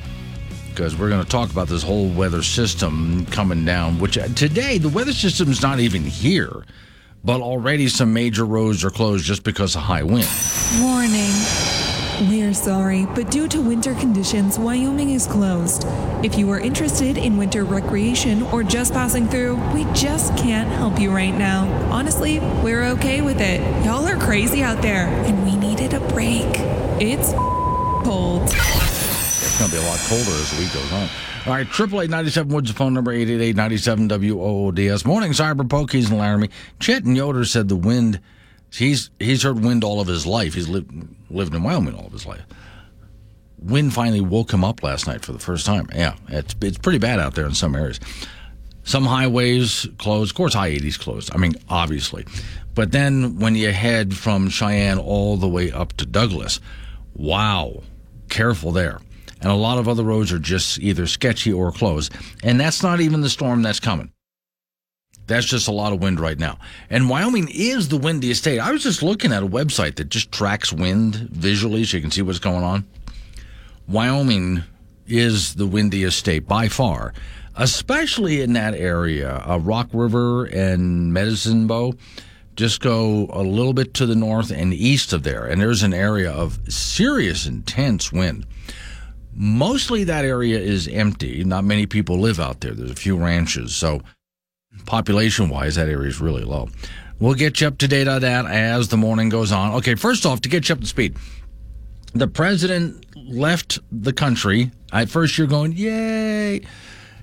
[0.68, 4.76] Because we're going to talk about this whole weather system coming down, which uh, today
[4.76, 6.64] the weather system's not even here,
[7.24, 10.28] but already some major roads are closed just because of high wind.
[10.82, 11.73] Warning.
[12.20, 15.84] We're sorry, but due to winter conditions, Wyoming is closed.
[16.24, 21.00] If you are interested in winter recreation or just passing through, we just can't help
[21.00, 21.66] you right now.
[21.90, 23.60] Honestly, we're okay with it.
[23.84, 26.46] Y'all are crazy out there, and we needed a break.
[27.00, 27.32] It's
[28.06, 28.42] cold.
[28.44, 31.08] It's going to be a lot colder as the week goes on.
[31.46, 35.04] All right, triple eight ninety seven Woods, phone number eight eight eight ninety seven WOODS.
[35.04, 36.50] Morning, Cyber Pokies and Laramie.
[36.78, 38.20] Chet and Yoder said the wind.
[38.76, 40.54] He's he's heard wind all of his life.
[40.54, 40.90] He's lived
[41.30, 42.42] lived in Wyoming all of his life.
[43.58, 45.88] Wind finally woke him up last night for the first time.
[45.94, 48.00] Yeah, it's it's pretty bad out there in some areas.
[48.82, 50.32] Some highways closed.
[50.32, 51.34] Of course, I eighties closed.
[51.34, 52.26] I mean, obviously,
[52.74, 56.60] but then when you head from Cheyenne all the way up to Douglas,
[57.14, 57.82] wow,
[58.28, 59.00] careful there.
[59.40, 62.12] And a lot of other roads are just either sketchy or closed.
[62.42, 64.10] And that's not even the storm that's coming.
[65.26, 66.58] That's just a lot of wind right now.
[66.90, 68.58] And Wyoming is the windiest state.
[68.58, 72.10] I was just looking at a website that just tracks wind visually so you can
[72.10, 72.84] see what's going on.
[73.88, 74.62] Wyoming
[75.06, 77.12] is the windiest state by far,
[77.56, 79.42] especially in that area.
[79.46, 81.94] Uh, Rock River and Medicine Bow
[82.56, 85.94] just go a little bit to the north and east of there, and there's an
[85.94, 88.46] area of serious, intense wind.
[89.34, 91.42] Mostly that area is empty.
[91.42, 92.72] Not many people live out there.
[92.72, 93.74] There's a few ranches.
[93.74, 94.00] So,
[94.86, 96.68] population wise, that area is really low.
[97.20, 99.74] We'll get you up to date on that as the morning goes on.
[99.74, 101.16] Okay, first off, to get you up to speed,
[102.12, 104.70] the president left the country.
[104.92, 106.62] At first, you're going, yay.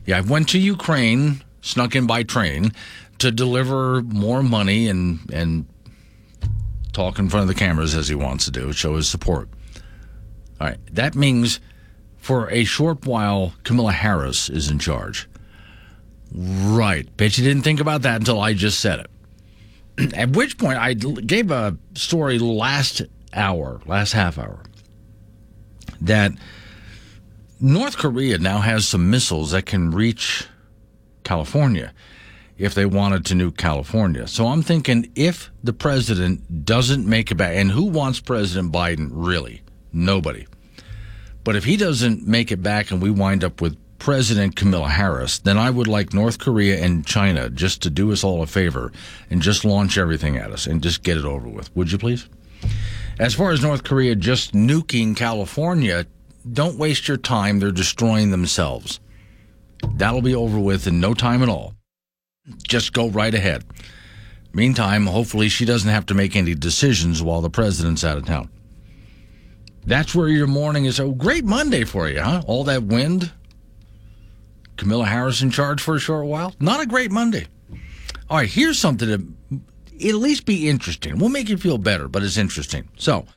[0.06, 2.72] Yeah, I went to Ukraine, snuck in by train
[3.20, 5.66] to deliver more money and, and
[6.94, 9.50] talk in front of the cameras as he wants to do, show his support.
[10.60, 11.60] All right, that means
[12.18, 15.28] for a short while, Kamala Harris is in charge.
[16.34, 17.06] Right.
[17.18, 19.08] Bet you didn't think about that until I just said
[19.98, 20.14] it.
[20.16, 23.02] At which point, I gave a story last
[23.34, 24.64] hour, last half hour,
[26.02, 26.32] that
[27.60, 30.48] North Korea now has some missiles that can reach
[31.24, 31.94] California
[32.58, 34.28] if they wanted to nuke California.
[34.28, 39.10] So I'm thinking if the president doesn't make it back, and who wants President Biden
[39.12, 39.62] really?
[39.92, 40.48] Nobody.
[41.44, 45.38] But if he doesn't make it back and we wind up with President Kamala Harris,
[45.38, 48.92] then I would like North Korea and China just to do us all a favor
[49.30, 51.74] and just launch everything at us and just get it over with.
[51.76, 52.28] Would you please?
[53.20, 56.08] As far as North Korea just nuking California,
[56.52, 57.60] don't waste your time.
[57.60, 59.00] They're destroying themselves.
[59.94, 61.76] That'll be over with in no time at all.
[62.64, 63.64] Just go right ahead.
[64.52, 68.50] Meantime, hopefully, she doesn't have to make any decisions while the president's out of town.
[69.86, 71.00] That's where your morning is.
[71.00, 72.42] A great Monday for you, huh?
[72.48, 73.32] All that wind.
[74.82, 76.56] Kamala Harris in charge for a short while.
[76.60, 77.46] Not a great Monday.
[78.28, 81.20] All right, here's something to at least be interesting.
[81.20, 82.90] We'll make you feel better, but it's interesting.
[82.98, 83.28] So,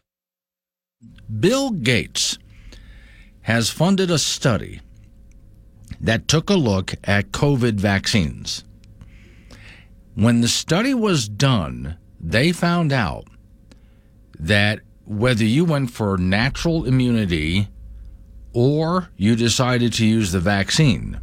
[1.39, 2.39] Bill Gates
[3.43, 4.81] has funded a study
[6.01, 8.65] that took a look at COVID vaccines.
[10.15, 13.27] When the study was done, they found out
[14.39, 17.69] that whether you went for natural immunity
[18.55, 21.21] or you decided to use the vaccine,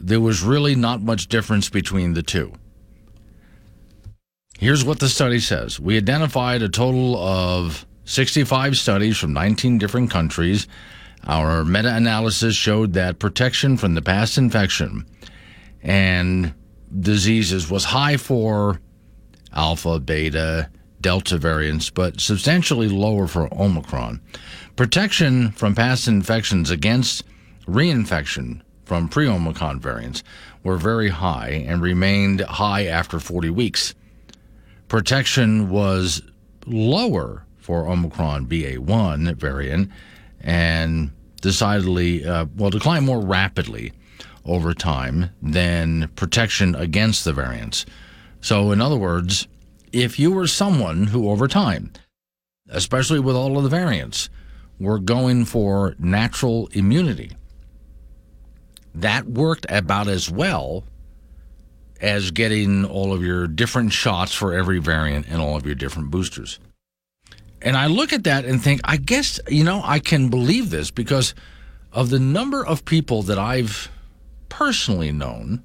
[0.00, 2.52] there was really not much difference between the two.
[4.58, 10.10] Here's what the study says We identified a total of 65 studies from 19 different
[10.10, 10.66] countries.
[11.24, 15.04] Our meta analysis showed that protection from the past infection
[15.82, 16.54] and
[17.00, 18.80] diseases was high for
[19.52, 20.70] alpha, beta,
[21.00, 24.20] Delta variants, but substantially lower for Omicron.
[24.74, 27.24] Protection from past infections against
[27.66, 30.24] reinfection from pre Omicron variants
[30.64, 33.94] were very high and remained high after 40 weeks.
[34.88, 36.22] Protection was
[36.66, 39.90] lower for Omicron BA1 variant
[40.40, 41.10] and
[41.42, 43.92] decidedly, uh, well, declined more rapidly
[44.46, 47.84] over time than protection against the variants.
[48.40, 49.46] So, in other words,
[49.92, 51.92] if you were someone who over time,
[52.70, 54.30] especially with all of the variants,
[54.80, 57.32] were going for natural immunity,
[58.94, 60.84] that worked about as well
[62.00, 66.10] as getting all of your different shots for every variant and all of your different
[66.10, 66.58] boosters.
[67.60, 70.90] And I look at that and think, I guess, you know, I can believe this
[70.90, 71.34] because
[71.92, 73.90] of the number of people that I've
[74.48, 75.64] personally known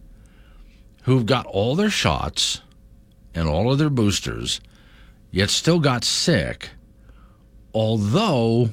[1.04, 2.62] who've got all their shots
[3.36, 4.60] and all of their boosters,
[5.32, 6.70] yet still got sick,
[7.74, 8.70] although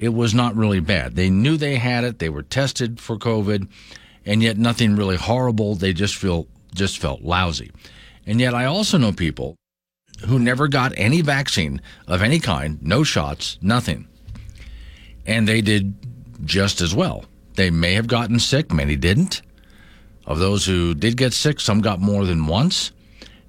[0.00, 1.14] it was not really bad.
[1.14, 3.68] They knew they had it, they were tested for COVID,
[4.26, 5.74] and yet nothing really horrible.
[5.76, 7.70] They just feel just felt lousy.
[8.26, 9.56] And yet I also know people
[10.26, 14.08] who never got any vaccine of any kind, no shots, nothing.
[15.26, 15.94] And they did
[16.44, 17.24] just as well.
[17.54, 19.42] They may have gotten sick, many didn't.
[20.26, 22.92] Of those who did get sick, some got more than once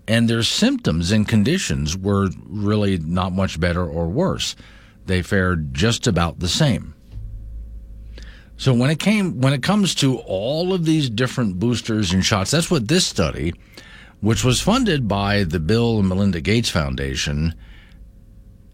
[0.07, 4.55] and their symptoms and conditions were really not much better or worse.
[5.05, 6.95] They fared just about the same.
[8.57, 12.51] So when it came when it comes to all of these different boosters and shots,
[12.51, 13.55] that's what this study,
[14.19, 17.55] which was funded by the Bill and Melinda Gates Foundation,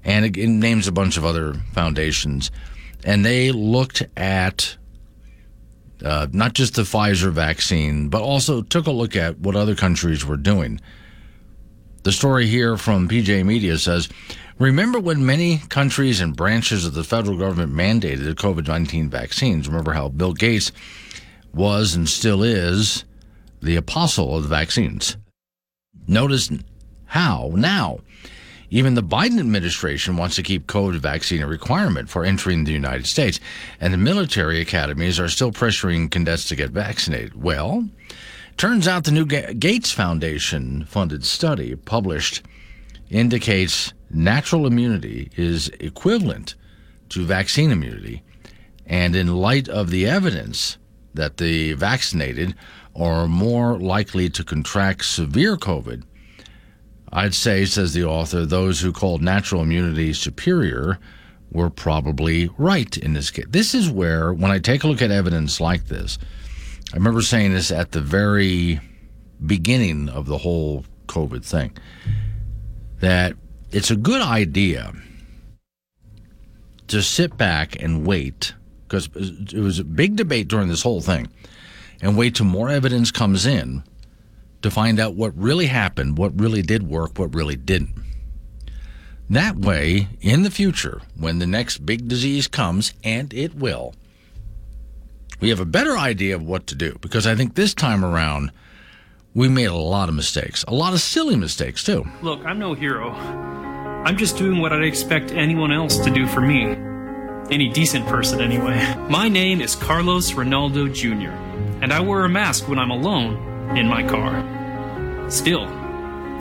[0.03, 2.51] and it, names a bunch of other foundations,
[3.05, 4.75] and they looked at
[6.03, 10.25] uh, not just the Pfizer vaccine, but also took a look at what other countries
[10.25, 10.81] were doing.
[12.03, 14.09] The story here from PJ Media says
[14.59, 19.67] Remember when many countries and branches of the federal government mandated the COVID 19 vaccines?
[19.67, 20.71] Remember how Bill Gates
[21.53, 23.03] was and still is
[23.61, 25.15] the apostle of the vaccines.
[26.07, 26.49] Notice
[27.05, 27.99] how now
[28.69, 33.07] Even the Biden administration wants to keep COVID vaccine a requirement for entering the United
[33.07, 33.39] States,
[33.79, 37.41] and the military academies are still pressuring cadets to get vaccinated.
[37.41, 37.87] Well,
[38.57, 42.41] turns out the new Gates Foundation funded study published
[43.09, 46.55] indicates natural immunity is equivalent
[47.09, 48.23] to vaccine immunity.
[48.85, 50.77] And in light of the evidence
[51.13, 52.55] that the vaccinated
[52.95, 56.03] are more likely to contract severe COVID,
[57.11, 60.99] I'd say, says the author, those who called natural immunity superior
[61.51, 63.45] were probably right in this case.
[63.49, 66.17] This is where, when I take a look at evidence like this,
[66.93, 68.79] I remember saying this at the very
[69.45, 71.77] beginning of the whole COVID thing,
[72.99, 73.35] that
[73.71, 74.93] it's a good idea
[76.87, 78.53] to sit back and wait,
[78.83, 81.27] because it was a big debate during this whole thing,
[82.01, 83.83] and wait till more evidence comes in
[84.61, 87.93] to find out what really happened, what really did work, what really didn't.
[89.29, 93.93] That way, in the future, when the next big disease comes, and it will,
[95.41, 96.97] we have a better idea of what to do.
[97.01, 98.51] Because I think this time around,
[99.37, 102.03] we made a lot of mistakes, a lot of silly mistakes, too.
[102.23, 103.11] Look, I'm no hero.
[103.11, 106.75] I'm just doing what I'd expect anyone else to do for me.
[107.53, 108.95] Any decent person, anyway.
[109.07, 111.29] My name is Carlos Ronaldo Jr.,
[111.83, 115.29] and I wear a mask when I'm alone in my car.
[115.29, 115.67] Still,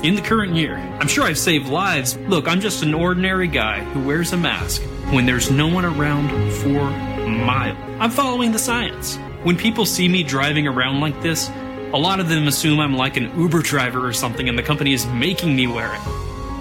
[0.03, 2.17] in the current year, I'm sure I've saved lives.
[2.17, 4.81] Look, I'm just an ordinary guy who wears a mask
[5.11, 6.91] when there's no one around for
[7.29, 7.77] miles.
[8.01, 9.19] I'm following the science.
[9.43, 11.51] When people see me driving around like this,
[11.97, 14.93] a lot of them assume I'm like an Uber driver or something and the company
[14.93, 16.01] is making me wear it.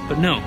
[0.07, 0.41] But no,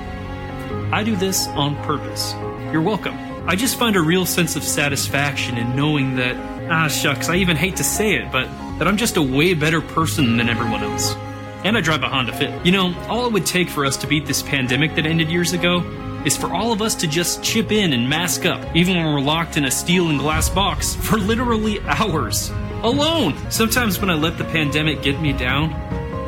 [0.91, 2.33] I do this on purpose.
[2.71, 3.15] You're welcome.
[3.47, 6.35] I just find a real sense of satisfaction in knowing that,
[6.71, 8.47] ah, shucks, I even hate to say it, but
[8.79, 11.15] that I'm just a way better person than everyone else.
[11.63, 12.65] And I drive a Honda Fit.
[12.65, 15.53] You know, all it would take for us to beat this pandemic that ended years
[15.53, 15.81] ago
[16.25, 19.21] is for all of us to just chip in and mask up, even when we're
[19.21, 22.51] locked in a steel and glass box for literally hours.
[22.83, 23.35] Alone!
[23.51, 25.73] Sometimes when I let the pandemic get me down,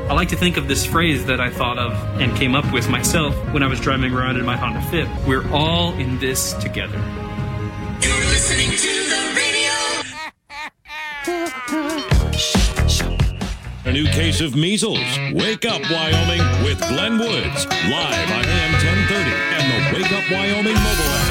[0.09, 2.89] I like to think of this phrase that I thought of and came up with
[2.89, 5.07] myself when I was driving around in my Honda Fit.
[5.25, 6.97] We're all in this together.
[8.01, 9.01] You're listening to
[13.83, 14.99] A new case of measles.
[15.33, 20.75] Wake up, Wyoming, with Glenn Woods, live on AM 1030 and the Wake Up Wyoming
[20.75, 21.30] mobile app.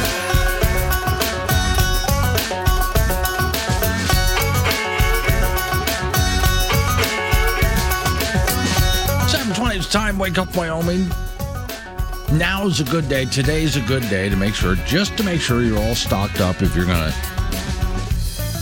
[9.70, 9.84] Twenty.
[9.84, 10.18] It's time.
[10.18, 11.06] Wake up, Wyoming.
[12.32, 13.24] Now's a good day.
[13.24, 16.60] Today's a good day to make sure, just to make sure you're all stocked up
[16.60, 17.12] if you're gonna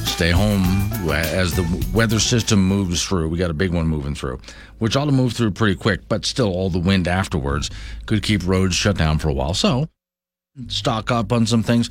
[0.04, 3.30] stay home as the weather system moves through.
[3.30, 4.38] We got a big one moving through,
[4.80, 7.70] which ought to move through pretty quick, but still, all the wind afterwards
[8.04, 9.54] could keep roads shut down for a while.
[9.54, 9.88] So,
[10.66, 11.88] stock up on some things.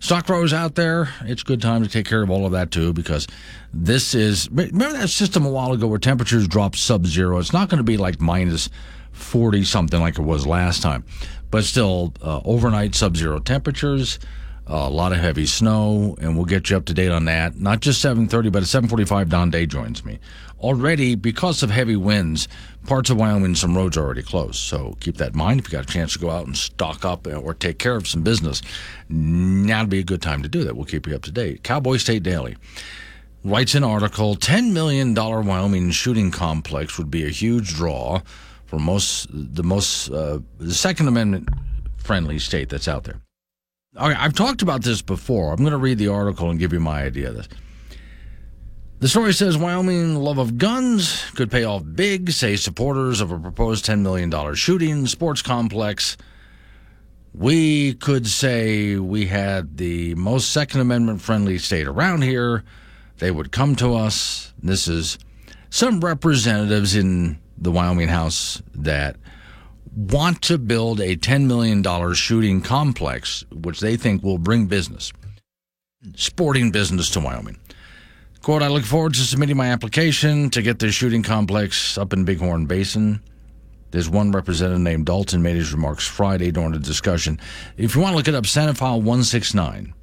[0.00, 2.92] Stock pros out there, it's good time to take care of all of that too,
[2.92, 3.26] because
[3.74, 7.38] this is remember that system a while ago where temperatures dropped sub zero.
[7.38, 8.70] It's not going to be like minus
[9.10, 11.04] 40 something like it was last time,
[11.50, 14.20] but still uh, overnight sub zero temperatures
[14.68, 17.58] a lot of heavy snow, and we'll get you up to date on that.
[17.58, 20.18] Not just 7:30, but at 7:45, Don Day joins me.
[20.60, 22.48] Already, because of heavy winds,
[22.84, 24.56] parts of Wyoming, some roads are already closed.
[24.56, 25.60] So keep that in mind.
[25.60, 28.08] If you got a chance to go out and stock up or take care of
[28.08, 28.60] some business,
[29.08, 30.76] now'd be a good time to do that.
[30.76, 31.62] We'll keep you up to date.
[31.62, 32.56] Cowboy State Daily
[33.44, 38.20] writes an article: $10 million Wyoming shooting complex would be a huge draw
[38.66, 41.48] for most the most uh, the Second Amendment
[41.96, 43.20] friendly state that's out there.
[43.98, 45.50] Okay, I've talked about this before.
[45.50, 47.48] I'm going to read the article and give you my idea of this.
[49.00, 53.38] The story says Wyoming love of guns could pay off big, say supporters of a
[53.38, 56.16] proposed $10 million shooting sports complex.
[57.34, 62.64] We could say we had the most Second Amendment friendly state around here.
[63.18, 64.52] They would come to us.
[64.62, 65.18] This is
[65.70, 69.16] some representatives in the Wyoming House that
[69.94, 75.12] want to build a $10 million shooting complex, which they think will bring business,
[76.14, 77.58] sporting business to Wyoming.
[78.42, 82.24] Quote, I look forward to submitting my application to get this shooting complex up in
[82.24, 83.20] Bighorn Basin.
[83.90, 87.40] There's one representative named Dalton made his remarks Friday during the discussion.
[87.76, 89.94] If you want to look it up, Senate File 169.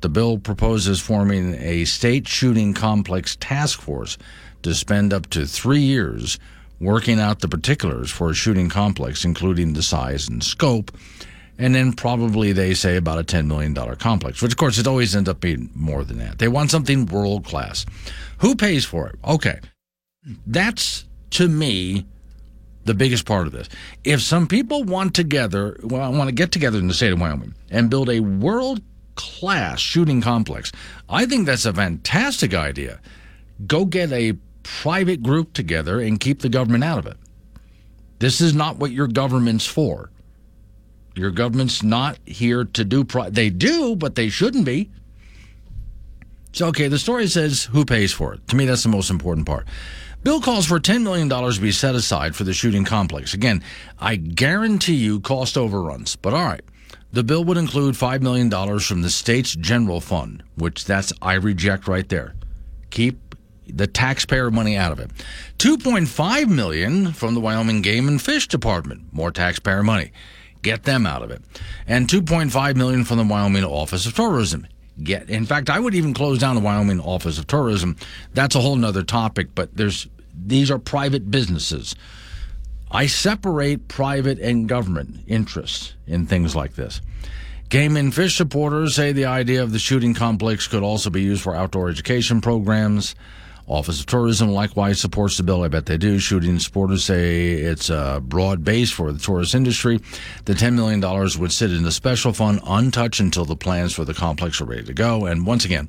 [0.00, 4.18] The bill proposes forming a state shooting complex task force
[4.62, 6.38] to spend up to three years
[6.80, 10.90] working out the particulars for a shooting complex, including the size and scope,
[11.58, 15.14] and then probably they say about a $10 million complex, which of course it always
[15.14, 16.38] ends up being more than that.
[16.38, 17.84] They want something world class.
[18.38, 19.16] Who pays for it?
[19.24, 19.60] Okay.
[20.46, 22.06] That's to me
[22.84, 23.68] the biggest part of this.
[24.04, 27.54] If some people want together, well, want to get together in the state of Wyoming
[27.70, 28.80] and build a world
[29.16, 30.72] class shooting complex,
[31.10, 33.00] I think that's a fantastic idea.
[33.66, 34.32] Go get a
[34.82, 37.16] private group together and keep the government out of it.
[38.18, 40.10] This is not what your government's for.
[41.14, 43.04] Your government's not here to do.
[43.04, 44.90] Pri- they do, but they shouldn't be.
[46.52, 48.46] So, okay, the story says who pays for it.
[48.48, 49.66] To me, that's the most important part.
[50.22, 53.32] Bill calls for $10 million to be set aside for the shooting complex.
[53.34, 53.62] Again,
[53.98, 56.62] I guarantee you cost overruns, but all right.
[57.12, 58.50] The bill would include $5 million
[58.80, 62.34] from the state's general fund, which that's I reject right there.
[62.90, 63.29] Keep
[63.66, 65.10] the taxpayer money out of it.
[65.58, 70.12] 2.5 million from the Wyoming Game and Fish Department, more taxpayer money.
[70.62, 71.42] Get them out of it.
[71.86, 74.66] And 2.5 million from the Wyoming Office of Tourism.
[75.02, 77.96] Get in fact, I would even close down the Wyoming Office of Tourism.
[78.34, 81.94] That's a whole nother topic, but there's these are private businesses.
[82.90, 87.00] I separate private and government interests in things like this.
[87.68, 91.42] Game and fish supporters say the idea of the shooting complex could also be used
[91.42, 93.14] for outdoor education programs.
[93.70, 95.62] Office of Tourism likewise supports the bill.
[95.62, 96.18] I bet they do.
[96.18, 100.00] Shooting supporters say it's a broad base for the tourist industry.
[100.46, 104.12] The $10 million would sit in the special fund untouched until the plans for the
[104.12, 105.24] complex are ready to go.
[105.24, 105.88] And once again,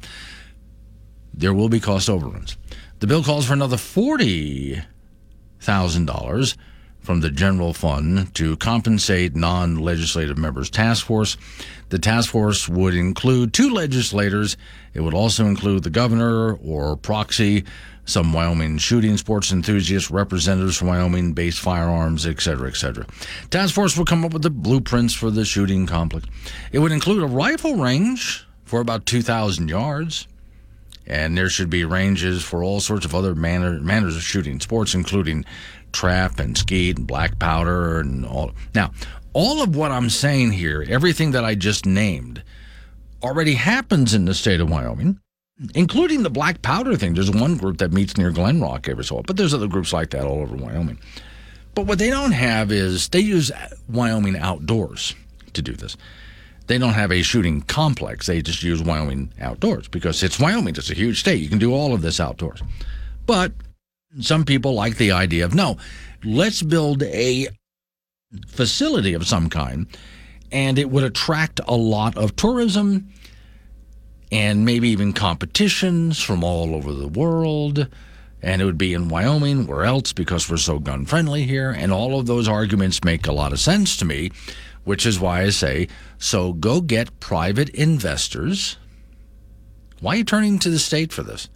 [1.33, 2.55] there will be cost overruns.
[2.99, 6.55] The bill calls for another $40,000
[7.01, 11.37] from the general fund to compensate non legislative members task force.
[11.89, 14.55] The task force would include two legislators.
[14.93, 17.65] It would also include the governor or proxy,
[18.05, 23.05] some Wyoming shooting sports enthusiasts, representatives from Wyoming based firearms, etc., etc.
[23.49, 26.27] Task force would come up with the blueprints for the shooting complex.
[26.71, 30.27] It would include a rifle range for about 2,000 yards.
[31.07, 34.93] And there should be ranges for all sorts of other manner, manners of shooting sports,
[34.93, 35.43] including
[35.91, 38.51] trap and skeet and black powder and all.
[38.73, 38.91] Now,
[39.33, 42.43] all of what I'm saying here, everything that I just named,
[43.23, 45.19] already happens in the state of Wyoming,
[45.75, 47.13] including the black powder thing.
[47.13, 50.09] There's one group that meets near Glenrock every so often, but there's other groups like
[50.11, 50.99] that all over Wyoming.
[51.75, 53.51] But what they don't have is they use
[53.87, 55.15] Wyoming outdoors
[55.53, 55.95] to do this.
[56.67, 58.27] They don't have a shooting complex.
[58.27, 60.75] They just use Wyoming outdoors because it's Wyoming.
[60.75, 61.41] It's a huge state.
[61.41, 62.61] You can do all of this outdoors.
[63.25, 63.53] But
[64.19, 65.77] some people like the idea of no,
[66.23, 67.47] let's build a
[68.47, 69.87] facility of some kind,
[70.51, 73.09] and it would attract a lot of tourism
[74.31, 77.87] and maybe even competitions from all over the world.
[78.41, 81.69] And it would be in Wyoming, where else, because we're so gun friendly here.
[81.69, 84.31] And all of those arguments make a lot of sense to me,
[84.83, 88.77] which is why I say so go get private investors.
[90.01, 91.47] Why are you turning to the state for this?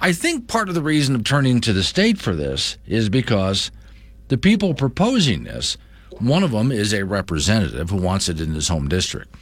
[0.00, 3.70] I think part of the reason of turning to the state for this is because
[4.28, 5.78] the people proposing this,
[6.18, 9.32] one of them is a representative who wants it in his home district.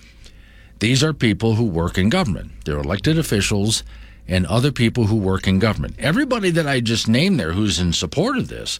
[0.80, 2.52] These are people who work in government.
[2.66, 3.84] They're elected officials
[4.28, 5.94] and other people who work in government.
[5.98, 8.78] Everybody that I just named there who's in support of this,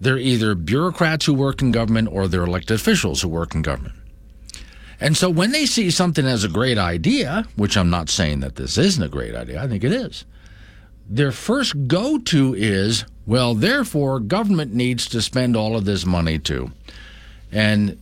[0.00, 3.94] they're either bureaucrats who work in government or they're elected officials who work in government.
[5.00, 8.56] And so when they see something as a great idea, which I'm not saying that
[8.56, 10.24] this isn't a great idea, I think it is,
[11.08, 16.38] their first go to is, well, therefore, government needs to spend all of this money
[16.38, 16.72] too.
[17.52, 17.98] And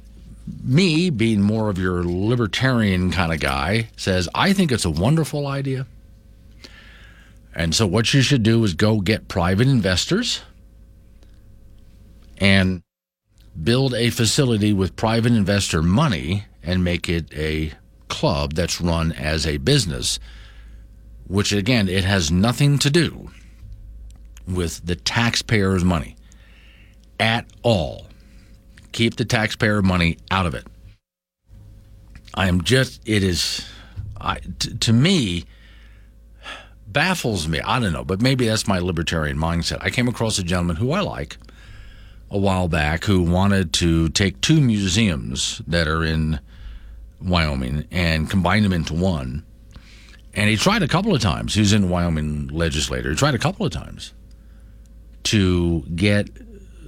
[0.63, 5.47] me, being more of your libertarian kind of guy, says, I think it's a wonderful
[5.47, 5.87] idea.
[7.55, 10.43] And so what you should do is go get private investors
[12.39, 12.83] and
[13.63, 17.73] build a facility with private investor money and make it a
[18.09, 20.19] club that's run as a business,
[21.27, 23.31] which again, it has nothing to do
[24.47, 26.17] with the taxpayer's money
[27.19, 28.07] at all.
[28.93, 30.67] Keep the taxpayer money out of it.
[32.35, 33.67] I am just, it is,
[34.21, 35.45] I, t- to me,
[36.87, 37.61] baffles me.
[37.61, 39.79] I don't know, but maybe that's my libertarian mindset.
[39.81, 41.37] I came across a gentleman who I like
[42.31, 46.41] a while back who wanted to take two museums that are in
[47.25, 49.45] Wyoming and combine them into one.
[50.35, 51.55] And he tried a couple of times.
[51.55, 53.11] He was in Wyoming legislature.
[53.11, 54.13] He tried a couple of times
[55.25, 56.29] to get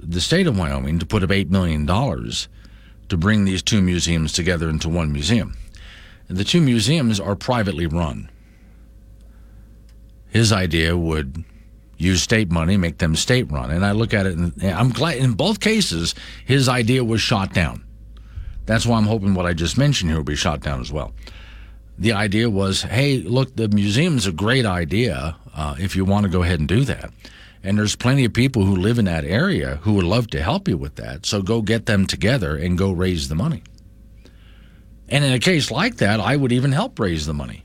[0.01, 4.69] the state of Wyoming to put up $8 million to bring these two museums together
[4.69, 5.57] into one museum.
[6.27, 8.29] And The two museums are privately run.
[10.29, 11.45] His idea would
[11.97, 13.71] use state money, make them state run.
[13.71, 16.13] And I look at it, and I'm glad in both cases,
[16.45, 17.83] his idea was shot down.
[18.67, 21.13] That's why I'm hoping what I just mentioned here will be shot down as well.
[21.97, 26.31] The idea was, hey, look, the museum's a great idea uh, if you want to
[26.31, 27.11] go ahead and do that.
[27.63, 30.67] And there's plenty of people who live in that area who would love to help
[30.67, 31.25] you with that.
[31.25, 33.63] So go get them together and go raise the money.
[35.09, 37.63] And in a case like that, I would even help raise the money.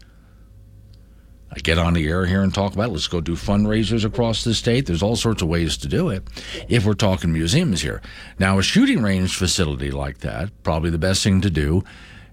[1.62, 2.92] Get on the air here and talk about it.
[2.92, 4.86] Let's go do fundraisers across the state.
[4.86, 6.26] There's all sorts of ways to do it
[6.68, 8.00] if we're talking museums here.
[8.38, 11.84] Now, a shooting range facility like that, probably the best thing to do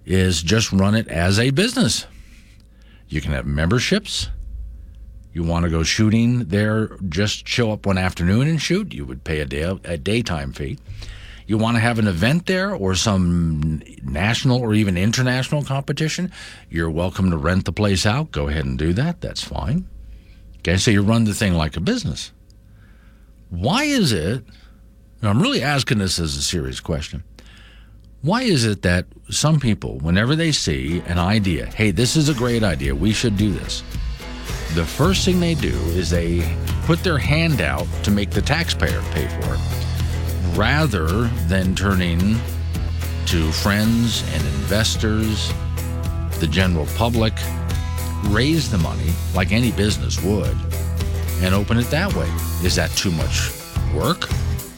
[0.06, 2.08] is just run it as a business.
[3.10, 4.30] You can have memberships.
[5.34, 8.94] You want to go shooting there, just show up one afternoon and shoot.
[8.94, 10.80] You would pay a, day, a daytime fee.
[11.50, 16.32] You want to have an event there or some national or even international competition,
[16.70, 18.30] you're welcome to rent the place out.
[18.30, 19.20] Go ahead and do that.
[19.20, 19.90] That's fine.
[20.60, 22.32] Okay, so you run the thing like a business.
[23.50, 24.44] Why is it,
[25.24, 27.24] I'm really asking this as a serious question.
[28.22, 32.36] Why is it that some people, whenever they see an idea, hey, this is a
[32.36, 33.82] great idea, we should do this,
[34.76, 39.02] the first thing they do is they put their hand out to make the taxpayer
[39.14, 39.89] pay for it
[40.56, 41.08] rather
[41.48, 42.38] than turning
[43.28, 45.54] to friends and investors,
[46.40, 47.34] the general public,
[48.26, 50.56] raise the money like any business would,
[51.42, 52.30] and open it that way.
[52.64, 53.52] Is that too much
[53.94, 54.28] work,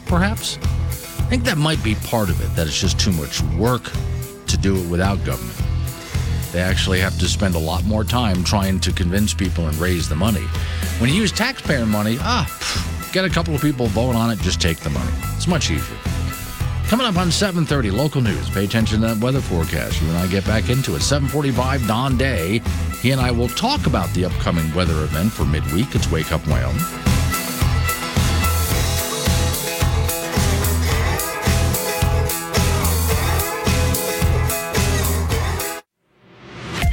[0.06, 0.58] perhaps?
[0.58, 3.90] I think that might be part of it, that it's just too much work
[4.48, 5.58] to do it without government.
[6.52, 10.08] They actually have to spend a lot more time trying to convince people and raise
[10.08, 10.44] the money.
[10.98, 12.46] When you use taxpayer money, ah,
[13.12, 15.12] get a couple of people vote on it, just take the money.
[15.36, 15.96] It's much easier.
[16.88, 18.50] Coming up on 7:30, local news.
[18.50, 20.00] Pay attention to that weather forecast.
[20.02, 21.02] You and I get back into it.
[21.02, 22.60] 7:45, Don Day.
[23.00, 25.94] He and I will talk about the upcoming weather event for midweek.
[25.94, 27.11] It's Wake Up Wyoming.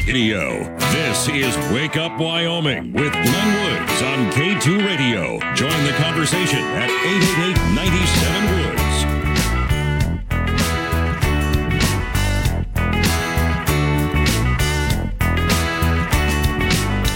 [0.10, 0.64] Radio.
[0.90, 3.24] This is Wake Up Wyoming with Glenn
[3.62, 5.38] Woods on K2 Radio.
[5.54, 8.80] Join the conversation at 888 97 Woods.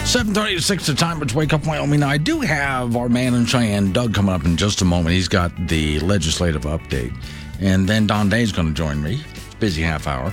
[0.08, 1.20] Seven thirty to the time.
[1.24, 2.02] It's wake up Wyoming.
[2.02, 5.16] Now I do have our man in Cheyenne, Doug, coming up in just a moment.
[5.16, 7.12] He's got the legislative update,
[7.60, 9.24] and then Don Day's going to join me.
[9.60, 10.32] Busy half hour,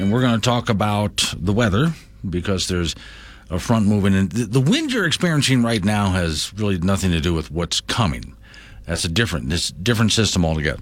[0.00, 1.92] and we're going to talk about the weather
[2.28, 2.94] because there's
[3.50, 7.34] a front moving, and the, wind you're experiencing right now has really nothing to do
[7.34, 8.34] with what's coming.
[8.86, 10.80] That's a different, this different system altogether.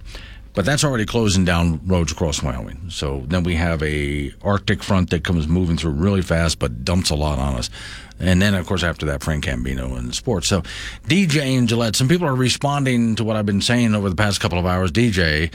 [0.54, 2.90] But that's already closing down roads across Wyoming.
[2.90, 7.10] So then we have a Arctic front that comes moving through really fast, but dumps
[7.10, 7.70] a lot on us.
[8.18, 10.48] And then, of course, after that, Frank Gambino and sports.
[10.48, 10.62] So
[11.06, 14.40] DJ and Gillette, some people are responding to what I've been saying over the past
[14.40, 14.90] couple of hours.
[14.90, 15.52] DJ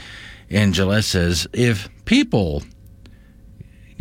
[0.50, 2.62] and Gillette says, if people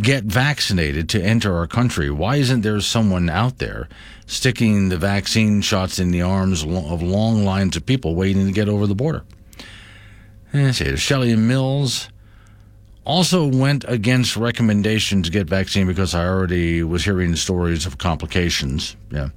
[0.02, 3.88] get vaccinated to enter our country, why isn't there someone out there
[4.26, 8.70] sticking the vaccine shots in the arms of long lines of people waiting to get
[8.70, 9.24] over the border?
[10.54, 12.10] Eh, and say Shelley Mills
[13.06, 18.96] also went against recommendations to get vaccine because I already was hearing stories of complications.
[19.12, 19.30] Yeah.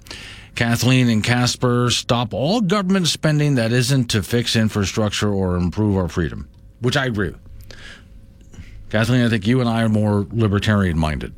[0.55, 6.09] Kathleen and Casper stop all government spending that isn't to fix infrastructure or improve our
[6.09, 6.49] freedom,
[6.81, 7.41] which I agree with.
[8.91, 11.35] Kathleen, I think you and I are more libertarian minded.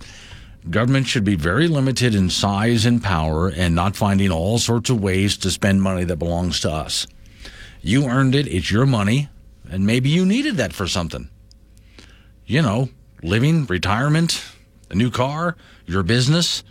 [0.68, 5.00] Government should be very limited in size and power and not finding all sorts of
[5.00, 7.06] ways to spend money that belongs to us.
[7.80, 9.28] You earned it, it's your money,
[9.70, 11.30] and maybe you needed that for something.
[12.44, 12.90] You know,
[13.22, 14.42] living, retirement,
[14.90, 16.64] a new car, your business.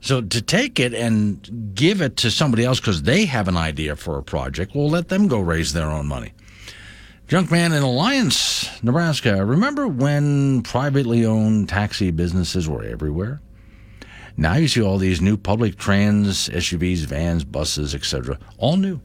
[0.00, 3.96] So to take it and give it to somebody else because they have an idea
[3.96, 6.34] for a project, well, let them go raise their own money.
[7.32, 9.42] Junkman in Alliance, Nebraska.
[9.42, 13.40] Remember when privately owned taxi businesses were everywhere?
[14.36, 18.38] Now you see all these new public trans, SUVs, vans, buses, etc.
[18.58, 19.00] All new.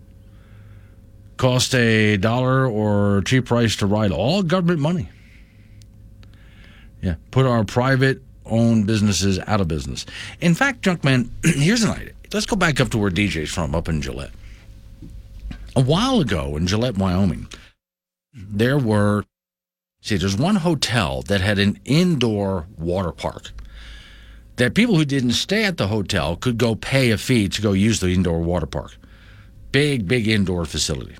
[1.37, 5.07] Cost a dollar or cheap price to ride, all government money.
[7.01, 10.05] Yeah, put our private owned businesses out of business.
[10.41, 12.11] In fact, Junkman, here's an idea.
[12.33, 14.31] Let's go back up to where DJ's from, up in Gillette.
[15.77, 17.47] A while ago in Gillette, Wyoming,
[18.33, 19.23] there were,
[20.01, 23.51] see, there's one hotel that had an indoor water park
[24.57, 27.73] that people who didn't stay at the hotel could go pay a fee to go
[27.73, 28.97] use the indoor water park.
[29.71, 31.15] Big, big indoor facility.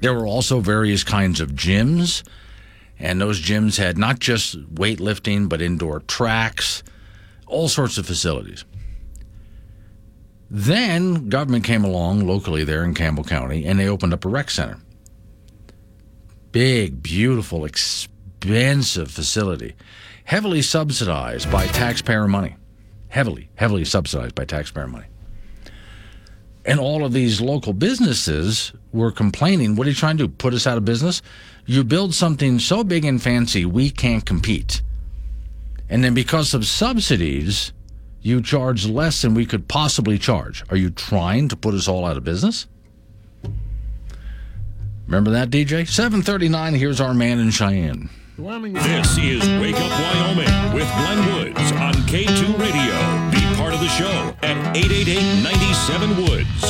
[0.00, 2.22] There were also various kinds of gyms,
[2.98, 6.82] and those gyms had not just weightlifting, but indoor tracks,
[7.46, 8.64] all sorts of facilities.
[10.50, 14.50] Then government came along locally there in Campbell County, and they opened up a rec
[14.50, 14.81] center
[16.52, 19.74] big, beautiful, expensive facility,
[20.24, 22.56] heavily subsidized by taxpayer money.
[23.08, 25.06] Heavily, heavily subsidized by taxpayer money.
[26.64, 30.32] And all of these local businesses were complaining, what are you trying to do?
[30.32, 31.20] Put us out of business?
[31.66, 34.82] You build something so big and fancy, we can't compete.
[35.88, 37.72] And then because of subsidies,
[38.20, 40.64] you charge less than we could possibly charge.
[40.70, 42.66] Are you trying to put us all out of business?
[45.12, 45.86] Remember that, DJ?
[45.86, 48.08] 739, here's our man in Cheyenne.
[48.38, 53.30] This is Wake Up Wyoming with Glenn Woods on K2 Radio.
[53.30, 56.60] Be part of the show at 888 97 Woods.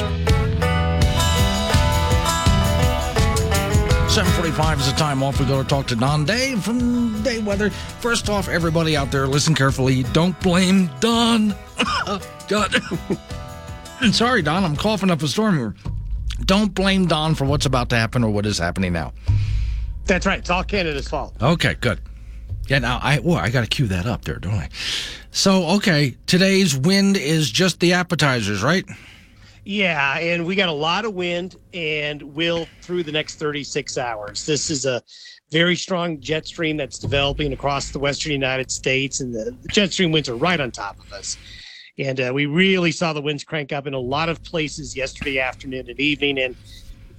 [4.12, 5.38] 745 is the time off.
[5.38, 7.70] We go to talk to Don Day from Day Weather.
[7.70, 10.03] First off, everybody out there, listen carefully.
[10.12, 11.55] Don't blame Don.
[12.49, 12.74] God.
[14.12, 14.64] Sorry, Don.
[14.64, 15.76] I'm coughing up a storm here.
[16.45, 19.12] Don't blame Don for what's about to happen or what is happening now.
[20.05, 20.38] That's right.
[20.38, 21.34] It's all Canada's fault.
[21.40, 22.01] Okay, good.
[22.68, 24.68] Yeah, now I well, I got to cue that up there, don't I?
[25.30, 28.84] So, okay, today's wind is just the appetizers, right?
[29.64, 34.45] Yeah, and we got a lot of wind and will through the next 36 hours.
[34.45, 35.03] This is a
[35.53, 39.93] very strong jet stream that's developing across the western United States, and the, the jet
[39.93, 41.36] stream winds are right on top of us.
[42.05, 45.38] And uh, we really saw the winds crank up in a lot of places yesterday
[45.38, 46.38] afternoon and evening.
[46.38, 46.57] And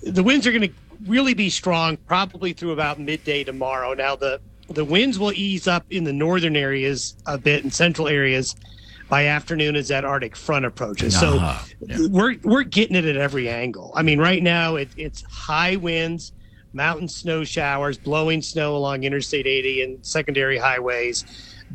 [0.01, 0.73] the winds are going to
[1.07, 3.93] really be strong probably through about midday tomorrow.
[3.93, 8.07] Now, the, the winds will ease up in the northern areas a bit and central
[8.07, 8.55] areas
[9.09, 11.15] by afternoon as that Arctic front approaches.
[11.15, 11.59] Uh-huh.
[11.79, 12.07] So Yeah.
[12.09, 13.91] we're we're getting it at every angle.
[13.95, 16.34] I mean, right now it, it's high winds,
[16.73, 21.25] mountain snow showers, blowing snow along Interstate 80 and secondary highways.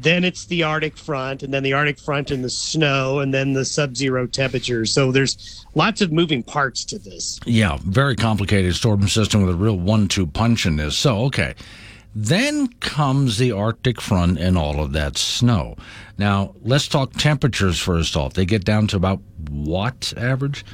[0.01, 3.53] Then it's the Arctic front, and then the Arctic front and the snow, and then
[3.53, 4.93] the sub-zero temperatures.
[4.93, 7.41] So there's lots of moving parts to this.
[7.45, 10.97] Yeah, very complicated storm system with a real one-two punch in this.
[10.97, 11.55] So, okay.
[12.15, 15.77] Then comes the Arctic front and all of that snow.
[16.17, 18.35] Now, let's talk temperatures first off.
[18.35, 19.21] They get down to about
[19.51, 20.65] what average?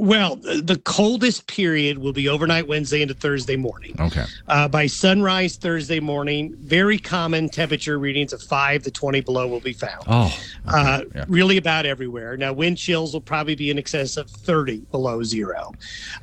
[0.00, 3.94] Well, the coldest period will be overnight Wednesday into Thursday morning.
[4.00, 4.24] Okay.
[4.48, 9.60] Uh, by sunrise Thursday morning, very common temperature readings of 5 to 20 below will
[9.60, 10.04] be found.
[10.06, 10.34] Oh,
[10.66, 11.26] uh, yeah.
[11.28, 12.38] really about everywhere.
[12.38, 15.72] Now, wind chills will probably be in excess of 30 below zero.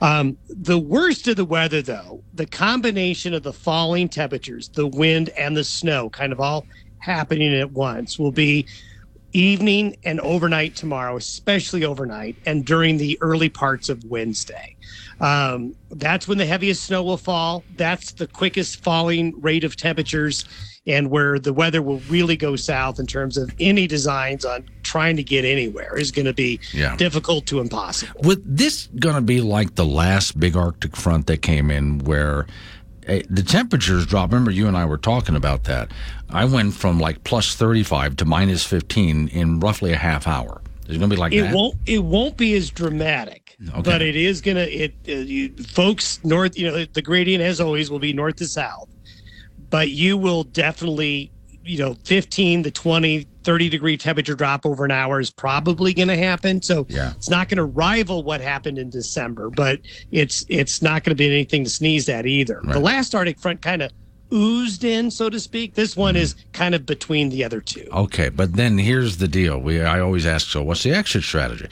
[0.02, 5.30] Um, the worst of the weather, though, the combination of the falling temperatures, the wind,
[5.38, 6.66] and the snow kind of all
[6.98, 8.66] happening at once will be
[9.34, 14.76] evening and overnight tomorrow, especially overnight, and during the early parts of Wednesday.
[15.20, 17.64] Um, that's when the heaviest snow will fall.
[17.76, 20.46] That's the quickest falling rate of temperatures,
[20.86, 25.18] and where the weather will really go south in terms of any designs on trying
[25.18, 26.96] to get anywhere is going to be Yeah.
[26.96, 28.22] difficult to impossible.
[28.24, 32.46] With this going to be like the last big Arctic front that came in where
[33.30, 34.32] the temperatures drop.
[34.32, 35.92] Remember, you and I were talking about that.
[36.30, 40.62] I went from like plus 35 to minus 15 in roughly a half hour.
[40.88, 41.54] Is it going to be like It that?
[41.56, 41.76] won't.
[41.86, 43.82] It won't be as dramatic, Okay.
[43.82, 44.62] but it is gonna.
[44.62, 46.58] It uh, you, folks north.
[46.58, 48.88] You know, the gradient as always will be north to south,
[49.70, 51.32] but you will definitely.
[51.68, 56.08] You know, 15 to 20, 30 degree temperature drop over an hour is probably going
[56.08, 56.62] to happen.
[56.62, 57.12] So Yeah.
[57.12, 59.80] it's not going to rival what happened in December, but
[60.12, 62.62] it's it's not going to be anything to sneeze at either.
[62.64, 63.92] The last Arctic front kind of
[64.34, 65.76] oozed in, so to speak.
[65.76, 66.22] This one hmm.
[66.22, 67.88] is kind of between the other two.
[67.92, 69.60] Okay, but then here's the deal.
[69.60, 71.68] We I always ask, so what's the exit strategy?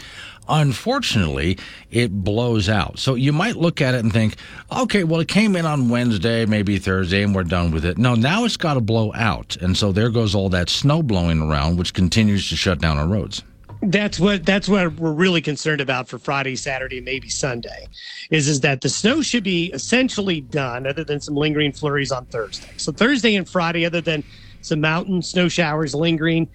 [0.47, 1.57] Unfortunately,
[1.91, 2.99] it blows out.
[2.99, 4.35] So you might look at it and think,
[4.71, 7.97] okay, well, it came in on Wednesday, maybe Thursday, and we're done with it.
[7.97, 9.55] No, now it's got to blow out.
[9.57, 13.07] And so there goes all that snow blowing around, which continues to shut down our
[13.07, 13.43] roads.
[13.81, 17.87] That's what that's what we're really concerned about for Friday, Saturday, maybe Sunday,
[18.31, 22.25] is is that the snow should be essentially done, other than some lingering flurries on
[22.27, 22.71] Thursday.
[22.77, 24.23] So Thursday and Friday, other than
[24.61, 26.47] some mountain snow showers lingering,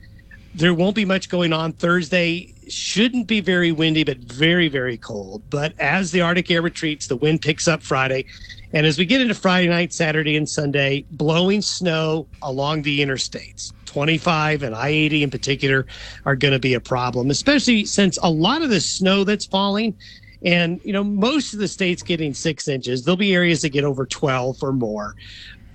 [0.54, 1.72] there won't be much going on.
[1.72, 5.42] Thursday shouldn't be very windy, but very very cold.
[5.50, 8.26] But as the Arctic air retreats, the wind picks up Friday,
[8.72, 13.72] and as we get into Friday night, Saturday, and Sunday, blowing snow along the interstates.
[13.86, 15.84] 25 and I 80 in particular
[16.24, 19.96] are going to be a problem, especially since a lot of the snow that's falling,
[20.44, 23.84] and you know, most of the states getting six inches, there'll be areas that get
[23.84, 25.16] over 12 or more.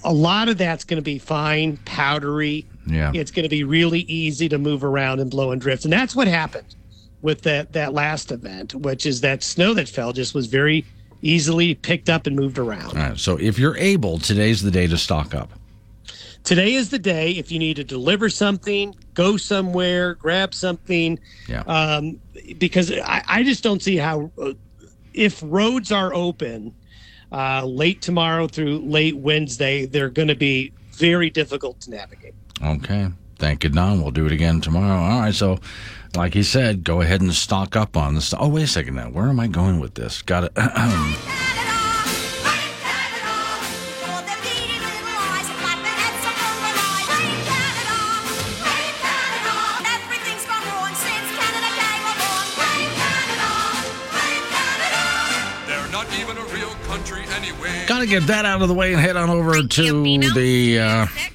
[0.03, 2.65] A lot of that's going to be fine, powdery.
[2.87, 3.11] Yeah.
[3.13, 5.83] It's going to be really easy to move around and blow and drift.
[5.83, 6.75] And that's what happened
[7.25, 10.85] with that, that last event, which is that snow that fell just was very
[11.21, 12.95] easily picked up and moved around.
[12.97, 15.51] All right, so if you're able, today's the day to stock up.
[16.43, 21.17] today is the day if you need to deliver something go somewhere grab something
[21.47, 21.63] Yeah.
[21.65, 22.21] um,
[22.59, 24.29] because I, I just don't see how
[25.13, 26.71] if roads are open
[27.31, 33.09] uh, late tomorrow through late wednesday they're going to be very difficult to navigate Okay.
[33.37, 34.01] Thank you, Don.
[34.01, 34.97] We'll do it again tomorrow.
[34.97, 35.33] All right.
[35.35, 35.59] So,
[36.15, 38.33] like he said, go ahead and stock up on this.
[38.37, 39.09] Oh, wait a second now.
[39.09, 40.21] Where am I going with this?
[40.21, 40.55] Got it.
[40.55, 40.63] They're
[55.91, 57.85] not even a real country anyway.
[57.87, 60.03] Got to get that out of the way and head on over to
[60.33, 60.79] the.
[60.79, 61.34] Uh, Frank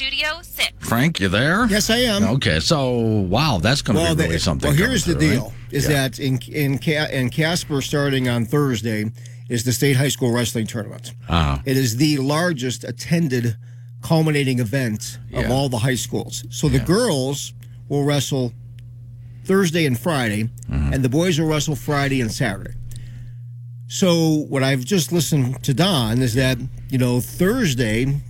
[0.00, 0.72] Studio 6.
[0.78, 1.66] Frank, you there?
[1.66, 2.24] Yes, I am.
[2.24, 2.58] Okay.
[2.60, 2.90] So,
[3.28, 4.68] wow, that's going to Well, be really the- something.
[4.70, 5.52] well, here's the through, deal: right?
[5.72, 5.90] is Yeah.
[6.08, 9.10] that in in in Casper, starting on Thursday,
[9.50, 11.12] is the state high school wrestling tournament.
[11.28, 11.58] Uh-huh.
[11.66, 13.56] It is the largest attended,
[14.00, 15.52] culminating event of Yeah.
[15.52, 16.44] all the high schools.
[16.48, 17.52] So the girls
[17.90, 18.54] will wrestle
[19.44, 20.94] Thursday and Friday, Mm-hmm.
[20.94, 22.72] and the boys will wrestle Friday and Saturday.
[23.86, 26.56] So what I've just listened to Don is that
[26.88, 28.22] you know Thursday,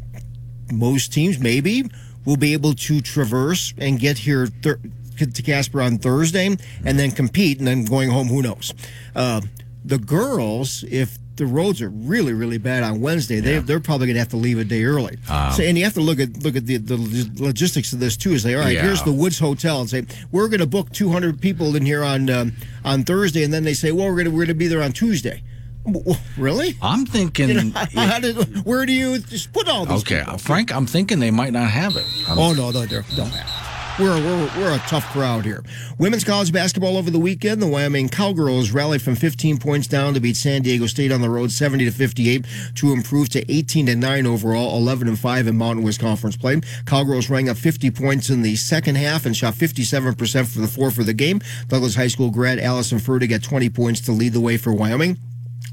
[0.72, 1.84] most teams maybe
[2.24, 4.80] will be able to traverse and get here thir-
[5.18, 6.46] to Casper on Thursday
[6.84, 8.28] and then compete and then going home.
[8.28, 8.72] Who knows?
[9.14, 9.40] Uh,
[9.84, 14.14] the girls, if the roads are really really bad on Wednesday, they they're probably going
[14.14, 15.16] to have to leave a day early.
[15.28, 15.54] Ah.
[15.56, 18.32] so, and you have to look at look at the, the logistics of this too.
[18.32, 18.82] Is say, all right, Yeah.
[18.82, 22.28] here's the Woods Hotel, and say we're going to book 200 people in here on
[22.28, 22.52] um,
[22.84, 24.82] on Thursday, and then they say, well, we're going to we're going to be there
[24.82, 25.42] on Tuesday.
[26.36, 26.76] Really?
[26.82, 27.48] I'm thinking.
[27.48, 30.38] You know, how did, where do you just put all these okay, people?
[30.38, 32.06] Frank, I'm thinking they might not have it.
[32.28, 33.46] I'm- Oh no, no, they're don't have.
[33.46, 33.66] it.
[33.98, 35.62] We're, we're, we're a tough crowd here.
[35.98, 37.60] Women's college basketball over the weekend.
[37.60, 41.28] The Wyoming Cowgirls rallied from 15 points down to beat San Diego State on the
[41.28, 45.56] road 70 to 58 to improve to 18 to 9 overall, 11 and 5 in
[45.58, 46.58] Mountain West Conference play.
[46.86, 50.90] Cowgirls rang up 50 points in the second half and shot 57% for the four
[50.90, 51.42] for the game.
[51.68, 55.18] Douglas High School grad Allyson Fertig got 20 points to lead the way for Wyoming.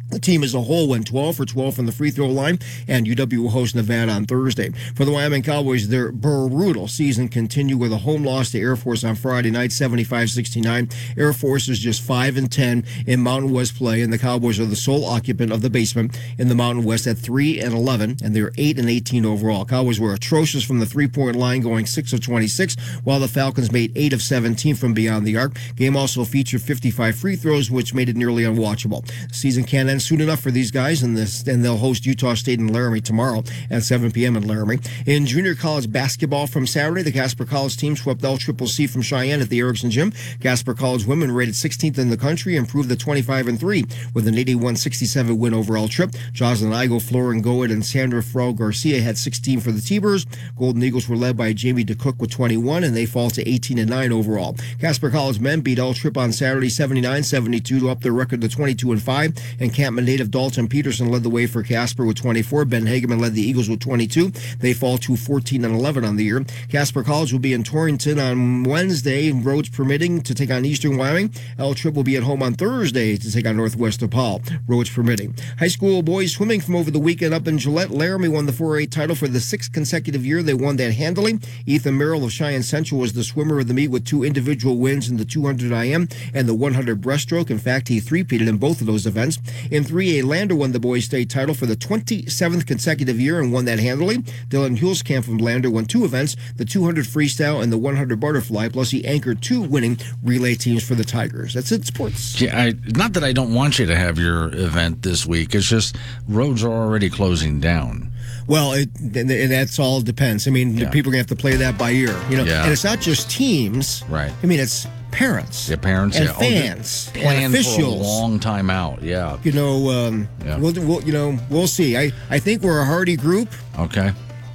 [0.10, 3.06] The team as a whole went 12 for 12 from the free throw line, and
[3.06, 4.70] UW will host Nevada on Thursday.
[4.96, 9.04] For the Wyoming Cowboys, their brutal season continued with a home loss to Air Force
[9.04, 10.94] on Friday night, 75-69.
[11.18, 14.66] Air Force is just 5 and 10 in Mountain West play, and the Cowboys are
[14.66, 18.36] the sole occupant of the basement in the Mountain West at 3 and 11, and
[18.36, 19.66] they're 8 and 18 overall.
[19.66, 23.92] Cowboys were atrocious from the three-point line, going 6 of 26, while the Falcons made
[23.96, 25.58] 8 of 17 from beyond the arc.
[25.76, 29.08] Game also featured 55 free throws, which made it nearly unwatchable.
[29.34, 32.60] Season can't end soon enough for these guys, and this and they'll host Utah State
[32.60, 34.36] in Laramie tomorrow at 7 p.m.
[34.36, 34.80] in Laramie.
[35.06, 39.02] In junior college basketball from Saturday, the Casper College team swept L Triple C from
[39.02, 40.12] Cheyenne at the Erickson Gym.
[40.40, 44.36] Casper College women rated 16th in the country, improved to 25 and 3 with an
[44.36, 46.12] 81-67 win over Trip.
[46.34, 50.26] Jocelyn Igo, Florin Goed, and Sandra Frau Garcia had 16 for the T-Birds.
[50.58, 53.90] Golden Eagles were led by Jamie DeCook with 21, and they fall to 18 and
[53.90, 54.56] 9 overall.
[54.80, 58.92] Casper College men beat L Trip on Saturday 79-72 to up their record to 22
[58.92, 62.66] and 5, and Campman native Dalton Peterson led the way for Casper with 24.
[62.66, 64.32] Ben Hageman led the Eagles with 22.
[64.60, 66.44] They fall to 14 and 11 on the year.
[66.68, 71.34] Casper College will be in Torrington on Wednesday, roads permitting, to take on Eastern Wyoming.
[71.58, 75.34] L Trip will be at home on Thursday to take on Northwest DePaul, roads permitting.
[75.58, 77.92] High school boys swimming from over the weekend up in Gillette.
[77.92, 80.44] Laramie won the 4A title for the sixth consecutive year.
[80.44, 81.40] They won that handily.
[81.66, 85.08] Ethan Merrill of Cheyenne Central was the swimmer of the meet with two individual wins
[85.08, 87.50] in the 200 IM and the 100 breaststroke.
[87.50, 89.40] In fact, he three-peated in both of those events.
[89.72, 93.66] In 3A, Lander won the boys state title for the 27th consecutive year and won
[93.66, 94.18] that handily.
[94.50, 98.92] Dylan Hulskamp from Lander won two events, the 200 freestyle and the 100 butterfly, plus
[98.92, 101.54] he anchored two winning relay teams for the Tigers.
[101.54, 102.40] That's it, sports.
[102.42, 105.54] Yeah, I, not that I don't want you to have your event this week.
[105.56, 105.96] It's just
[106.28, 108.12] roads are already closing down.
[108.48, 110.48] Well, it, and that's all depends.
[110.48, 110.90] I mean, Yeah.
[110.90, 112.44] people are going to have to play that by ear, you know.
[112.46, 112.64] Yeah.
[112.64, 114.04] And it's not just teams.
[114.10, 114.32] Right.
[114.42, 115.70] I mean, it's parents.
[115.70, 116.34] Yeah, parents and yeah.
[116.36, 117.78] Oh, fans plan and officials.
[117.78, 119.02] for a long time out.
[119.02, 119.38] Yeah.
[119.44, 120.58] You know, um, Yeah.
[120.58, 121.98] we'll, we'll, you know, we'll see.
[121.98, 123.50] I, I think we're a hardy group,
[123.80, 124.12] Okay.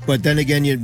[0.06, 0.82] but then again, you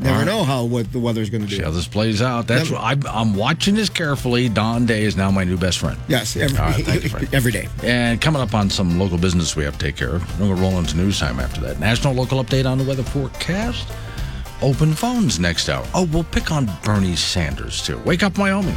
[0.00, 0.26] never right.
[0.26, 1.56] know how what the weather's going to do.
[1.56, 2.46] See how this plays out.
[2.46, 4.48] That's what I'm, I'm watching this carefully.
[4.48, 5.98] Don Day is now my new best friend.
[6.08, 7.68] Yes, every, All right, thank you, every day.
[7.82, 10.40] And coming up on some local business we have to take care of.
[10.40, 11.78] We're going to roll into news time after that.
[11.80, 13.88] National local update on the weather forecast.
[14.64, 15.86] Open phones next hour.
[15.92, 17.98] Oh, we'll pick on Bernie Sanders too.
[17.98, 18.74] Wake up, Wyoming.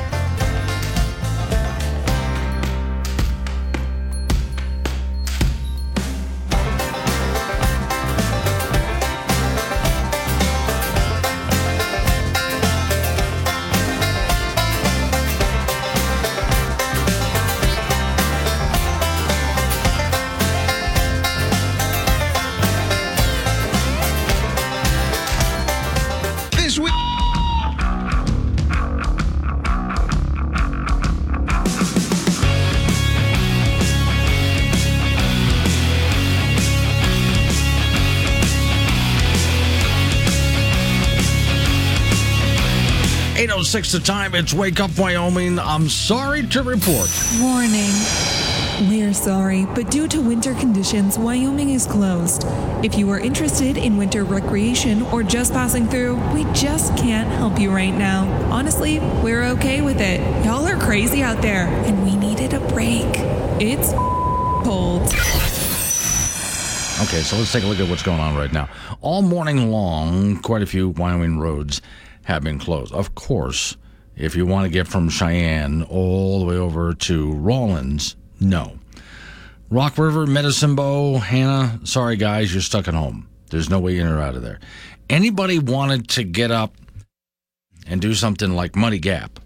[43.78, 44.34] 806 the time.
[44.34, 45.60] It's Wake Up Wyoming.
[45.60, 47.12] I'm sorry to report.
[47.40, 47.92] Warning.
[48.90, 52.46] We're sorry, but due to winter conditions, Wyoming is closed.
[52.84, 57.60] If you are interested in winter recreation or just passing through, we just can't help
[57.60, 58.26] you right now.
[58.52, 60.22] Honestly, we're okay with it.
[60.44, 63.06] Y'all are crazy out there, and we needed a break.
[63.62, 63.92] It's
[64.66, 65.04] cold.
[67.04, 68.70] Okay, so let's take a look at what's going on right now.
[69.02, 71.80] All morning long, quite a few Wyoming roads
[72.28, 72.94] have been closed.
[72.94, 73.78] Of course,
[74.18, 78.78] if you want to get from Cheyenne all the way over to Rawlins, no.
[79.70, 83.30] Rock River, Medicine Bow, Hanna, sorry guys, you're stuck at home.
[83.50, 84.60] There's no way in or out of there.
[85.10, 86.76] Anybody wanted to get up
[87.88, 89.40] and do something like Muddy Gap,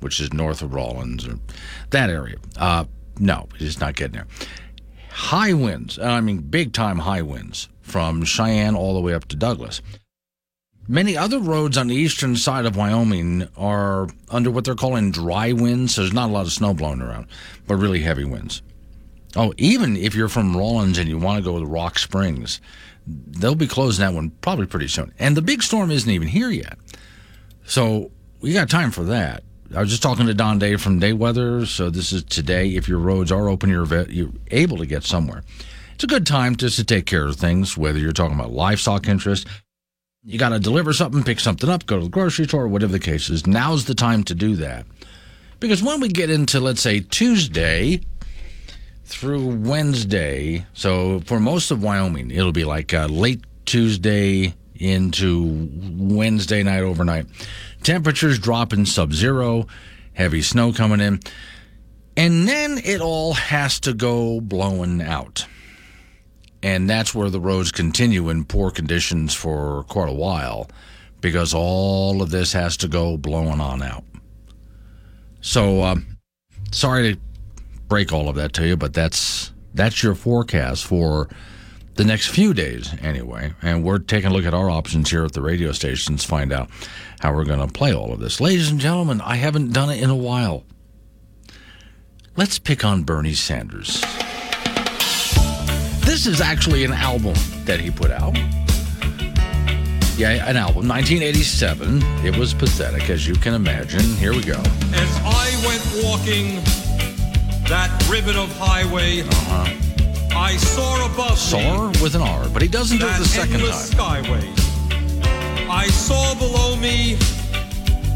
[0.00, 1.38] which is north of Rawlins or
[1.88, 2.84] that area, uh,
[3.18, 4.26] no, just not getting there.
[5.08, 9.36] High winds, I mean big time high winds from Cheyenne all the way up to
[9.36, 9.80] Douglas.
[10.88, 15.52] Many other roads on the eastern side of Wyoming are under what they're calling dry
[15.52, 15.94] winds.
[15.94, 17.26] So there's not a lot of snow blowing around,
[17.66, 18.62] but really heavy winds.
[19.34, 22.60] Oh, even if you're from Rawlins and you want to go to Rock Springs,
[23.06, 25.12] they'll be closing that one probably pretty soon.
[25.18, 26.78] And the big storm isn't even here yet.
[27.64, 29.42] So we got time for that.
[29.74, 31.66] I was just talking to Don Day from Day Weather.
[31.66, 32.68] So this is today.
[32.76, 35.42] If your roads are open, you're, you're able to get somewhere.
[35.94, 39.08] It's a good time just to take care of things, whether you're talking about livestock
[39.08, 39.46] interest,
[40.26, 42.98] you got to deliver something, pick something up, go to the grocery store, whatever the
[42.98, 43.46] case is.
[43.46, 44.84] Now's the time to do that.
[45.60, 48.00] Because when we get into, let's say, Tuesday
[49.04, 56.64] through Wednesday, so for most of Wyoming, it'll be like uh, late Tuesday into Wednesday
[56.64, 57.26] night overnight.
[57.84, 59.68] Temperatures dropping sub zero,
[60.14, 61.20] heavy snow coming in.
[62.16, 65.46] And then it all has to go blowing out
[66.62, 70.68] and that's where the roads continue in poor conditions for quite a while
[71.20, 74.04] because all of this has to go blowing on out.
[75.40, 76.18] So, um,
[76.72, 77.20] sorry to
[77.88, 81.28] break all of that to you, but that's that's your forecast for
[81.94, 83.52] the next few days anyway.
[83.62, 86.70] And we're taking a look at our options here at the radio stations, find out
[87.20, 88.40] how we're going to play all of this.
[88.40, 90.64] Ladies and gentlemen, I haven't done it in a while.
[92.36, 94.04] Let's pick on Bernie Sanders.
[96.16, 97.34] This is actually an album
[97.66, 98.34] that he put out.
[100.16, 102.00] Yeah, an album, 1987.
[102.24, 104.00] It was pathetic, as you can imagine.
[104.16, 104.58] Here we go.
[104.94, 106.54] As I went walking
[107.68, 110.34] that ribbon of highway, uh-huh.
[110.34, 114.24] I saw above Soar with an R, but he doesn't do it the second time.
[114.24, 115.68] Skyways.
[115.68, 117.16] I saw below me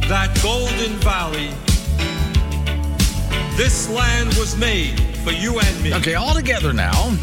[0.08, 1.50] that golden valley.
[3.58, 5.92] This land was made for you and me.
[5.92, 7.14] Okay, all together now.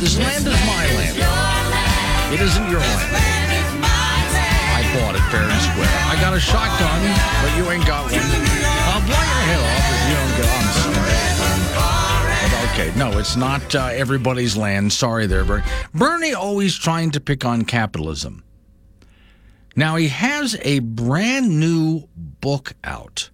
[0.00, 1.18] This land is my land.
[2.32, 3.84] It isn't your land.
[3.84, 5.92] I bought it fair and square.
[6.08, 7.02] I got a shotgun,
[7.42, 8.14] but you ain't got one.
[8.16, 10.64] I'll blow your head off if you don't get on.
[10.80, 11.20] Sorry.
[12.72, 14.90] Okay, no, it's not uh, everybody's land.
[14.90, 15.64] Sorry there, Bernie.
[15.92, 18.42] Bernie always trying to pick on capitalism.
[19.76, 23.28] Now he has a brand new book out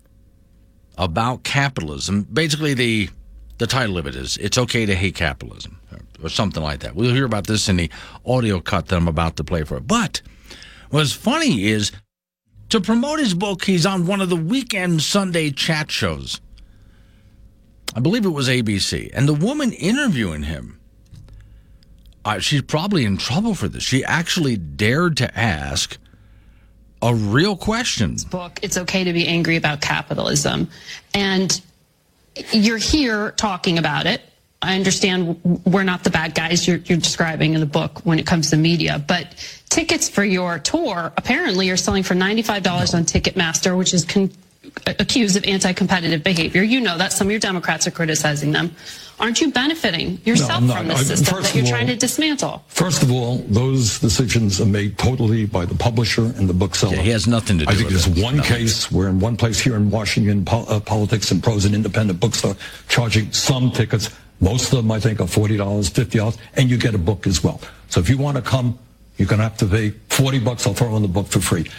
[0.99, 2.25] about capitalism.
[2.25, 3.09] Basically, the
[3.59, 5.79] the title of it is "It's Okay to Hate Capitalism."
[6.23, 6.95] or something like that.
[6.95, 7.91] We'll hear about this in the
[8.25, 9.81] audio cut that I'm about to play for.
[9.81, 10.23] But
[10.91, 11.93] what's funny is
[12.71, 16.41] to promote his book, he's on one of the weekend Sunday chat shows.
[17.95, 19.11] I believe it was ABC.
[19.15, 20.81] And the woman interviewing him,
[22.25, 23.83] uh, she's probably in trouble for this.
[23.83, 25.97] She actually dared to ask
[27.01, 28.17] a real question.
[28.31, 30.69] Book, it's okay to be angry about capitalism.
[31.15, 31.61] And
[32.53, 34.22] you're here talking about it.
[34.62, 38.26] I understand we're not the bad guys you're, you're, describing in the book when it
[38.26, 39.34] comes to media, but
[39.68, 44.30] tickets for your tour apparently are selling for $95 on Ticketmaster, which is con-
[44.87, 46.63] accused of anti-competitive behavior.
[46.63, 48.75] You know that some of your Democrats are criticizing them.
[49.19, 52.63] Aren't you benefiting yourself no, from the system that you're all, trying to dismantle?
[52.69, 56.97] First of all, those decisions are made totally by the publisher and the bookseller.
[56.97, 59.59] Yeah, he has nothing to do I think there's one case where in one place
[59.59, 62.57] here in Washington, po- uh, Politics and Prose, and independent bookstore,
[62.89, 66.99] charging some tickets most of them, I think, are $40, $50, and you get a
[66.99, 67.61] book as well.
[67.89, 68.79] So if you want to come,
[69.17, 70.67] you're going to have to pay 40 bucks.
[70.67, 71.71] I'll throw in the book for free.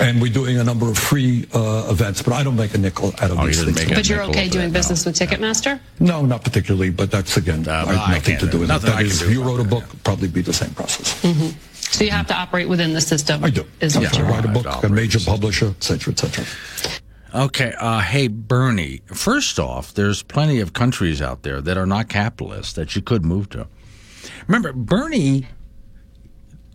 [0.00, 3.08] And we're doing a number of free uh, events, but I don't make a nickel
[3.20, 3.90] out of oh, these things.
[3.90, 5.10] But you're okay doing business no.
[5.10, 5.80] with Ticketmaster?
[6.00, 8.82] No, not particularly, but that's, again, uh, well, nothing to do with that.
[8.82, 11.22] That is, if you wrote a book, probably be the same process.
[11.22, 11.58] Mm-hmm.
[11.74, 13.44] So you have to operate within the system?
[13.44, 13.66] I do.
[13.80, 14.08] Is yeah.
[14.14, 16.44] I write a book, a major publisher, et cetera, et cetera.
[17.34, 17.74] Okay.
[17.78, 22.76] Uh, hey, Bernie, first off, there's plenty of countries out there that are not capitalist
[22.76, 23.66] that you could move to.
[24.46, 25.48] Remember, Bernie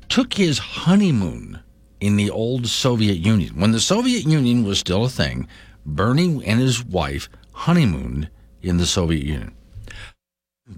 [0.09, 1.59] took his honeymoon
[1.99, 3.59] in the old Soviet Union.
[3.59, 5.47] When the Soviet Union was still a thing,
[5.85, 8.29] Bernie and his wife honeymooned
[8.61, 9.53] in the Soviet Union.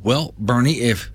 [0.03, 1.11] Well, Bernie, if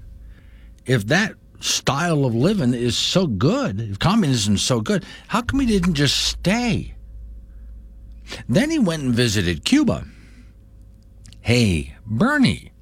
[0.84, 5.60] if that style of living is so good, if communism is so good, how come
[5.60, 6.94] he didn't just stay?
[8.48, 10.06] Then he went and visited Cuba.
[11.40, 12.72] Hey, Bernie,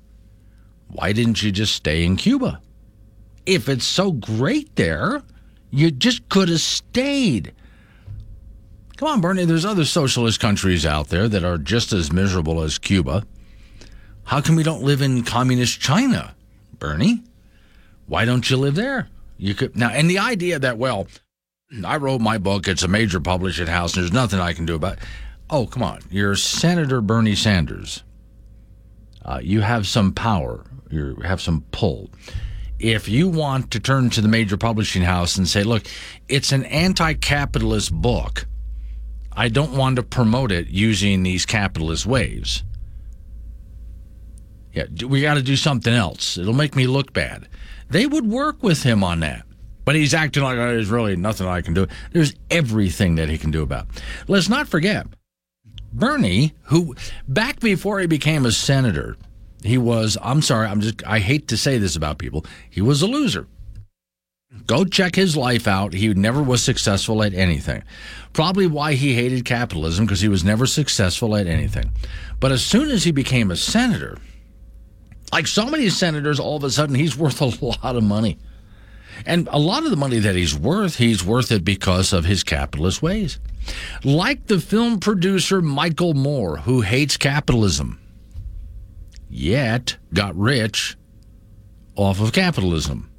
[0.88, 2.60] why didn't you just stay in Cuba?
[3.47, 5.23] If it's so great there,
[5.70, 7.52] you just could have stayed.
[8.97, 12.78] Come on, Bernie, there's other socialist countries out there that are just as miserable as
[12.78, 13.24] Cuba.
[14.24, 16.35] How come we don't live in communist China,
[16.78, 17.24] Bernie?
[18.06, 19.09] Why don't you live there?
[19.39, 21.09] You could now, and the idea that well,
[21.85, 22.69] I wrote my book.
[22.69, 23.94] It's a major publishing house.
[23.94, 24.98] And there's nothing I can do about.
[24.98, 25.05] it.
[25.51, 28.05] Oh, come on, you're Senator Bernie Sanders.
[29.24, 30.64] Uh, you have some power.
[30.90, 32.10] You have some pull.
[32.82, 35.84] If you want to turn to the major publishing house and say, "Look,
[36.28, 38.46] it's an anti-capitalist book,"
[39.30, 42.64] I don't want to promote it using these capitalist waves.
[44.72, 46.36] Yeah, we got to do something else.
[46.36, 47.46] It'll make me look bad.
[47.88, 49.46] They would work with him on that.
[49.84, 51.86] But he's acting like there's really nothing I can do.
[52.12, 53.86] There's everything that he can do about.
[54.26, 55.06] Let's not forget
[55.92, 56.96] Bernie, who
[57.28, 59.16] back before he became a senator,
[59.64, 62.44] he was, I'm sorry, I'm just I hate to say this about people.
[62.68, 63.47] He was a loser.
[64.66, 65.94] Go check his life out.
[65.94, 67.82] He never was successful at anything.
[68.32, 71.90] Probably why he hated capitalism because he was never successful at anything.
[72.39, 74.18] But as soon as he became a senator,
[75.32, 78.39] like so many senators, all of a sudden he's worth a lot of money.
[79.24, 82.43] And a lot of the money that he's worth, he's worth it because of his
[82.43, 83.39] capitalist ways.
[84.05, 88.01] Like the film producer Michael Moore, who hates capitalism,
[89.32, 90.96] yet got rich
[91.96, 93.10] off of capitalism,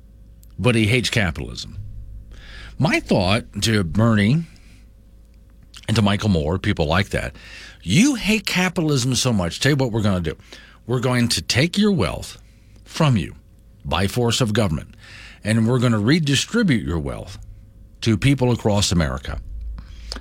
[0.60, 1.78] but he hates capitalism.
[2.78, 4.44] My thought to Bernie
[5.88, 7.36] and to Michael Moore, people like that,
[7.82, 9.60] you hate capitalism so much.
[9.60, 10.38] Tell you what we're going to do
[10.86, 12.42] we're going to take your wealth
[12.84, 13.36] from you
[13.86, 14.96] by force of government,
[15.44, 17.40] and we're going to redistribute your wealth
[18.02, 19.40] to people across America,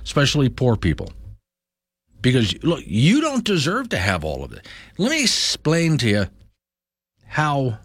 [0.03, 1.11] especially poor people.
[2.23, 4.65] Because, look, you don't deserve to have all of it.
[4.97, 6.25] Let me explain to you
[7.27, 7.77] how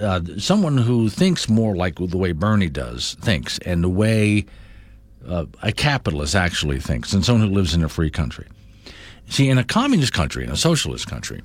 [0.00, 4.44] uh, someone who thinks more like the way Bernie does thinks and the way
[5.26, 8.48] uh, a capitalist actually thinks and someone who lives in a free country.
[9.28, 11.42] See, in a communist country, in a socialist country,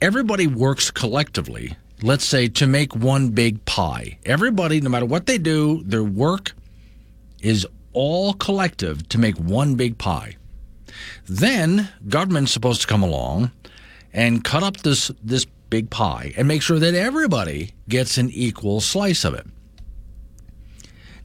[0.00, 4.18] everybody works collectively, let's say, to make one big pie.
[4.24, 6.52] Everybody, no matter what they do, their work
[7.42, 10.36] is all collective to make one big pie.
[11.26, 13.52] Then government's supposed to come along
[14.12, 18.80] and cut up this this big pie and make sure that everybody gets an equal
[18.80, 19.46] slice of it.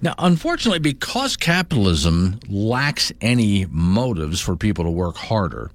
[0.01, 5.71] Now, unfortunately, because capitalism lacks any motives for people to work harder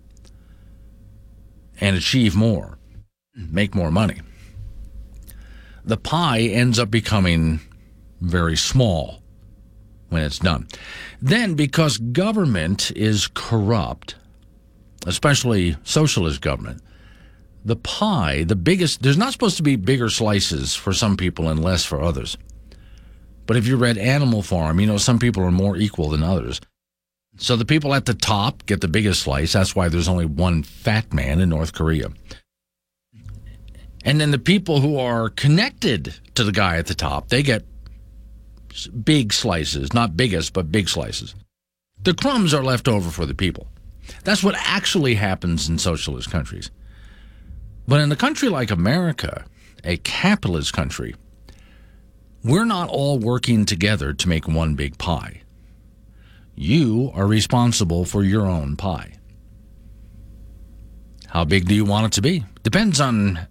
[1.80, 2.78] and achieve more,
[3.34, 4.20] make more money.
[5.84, 7.60] The pie ends up becoming
[8.20, 9.19] very small
[10.10, 10.68] when it's done.
[11.20, 14.16] Then, because government is corrupt,
[15.06, 16.82] especially socialist government,
[17.64, 21.62] the pie, the biggest, there's not supposed to be bigger slices for some people and
[21.62, 22.36] less for others.
[23.46, 26.60] But if you read Animal Farm, you know, some people are more equal than others.
[27.36, 29.52] So the people at the top get the biggest slice.
[29.52, 32.08] That's why there's only one fat man in North Korea.
[34.04, 37.64] And then the people who are connected to the guy at the top, they get
[38.88, 41.34] big slices, not biggest, but big slices.
[42.02, 43.66] The crumbs are left over for the people.
[44.24, 46.70] That's what actually happens in socialist countries.
[47.86, 49.44] But in a country like America,
[49.84, 51.14] a capitalist country,
[52.42, 55.42] we're not all working together to make one big pie.
[56.55, 59.14] You are responsible for your own pie.
[61.26, 62.44] How big do you want it to be?
[62.62, 63.47] Depends on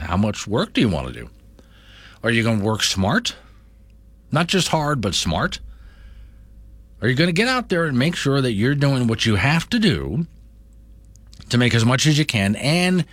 [0.00, 1.30] how much work do you want to do?
[2.22, 3.34] Are you going to work smart?
[4.34, 5.60] Not just hard, but smart?
[7.00, 9.36] Are you going to get out there and make sure that you're doing what you
[9.36, 10.26] have to do
[11.50, 13.04] to make as much as you can and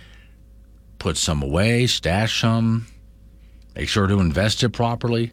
[0.98, 2.88] put some away, stash some,
[3.76, 5.30] make sure to invest it properly?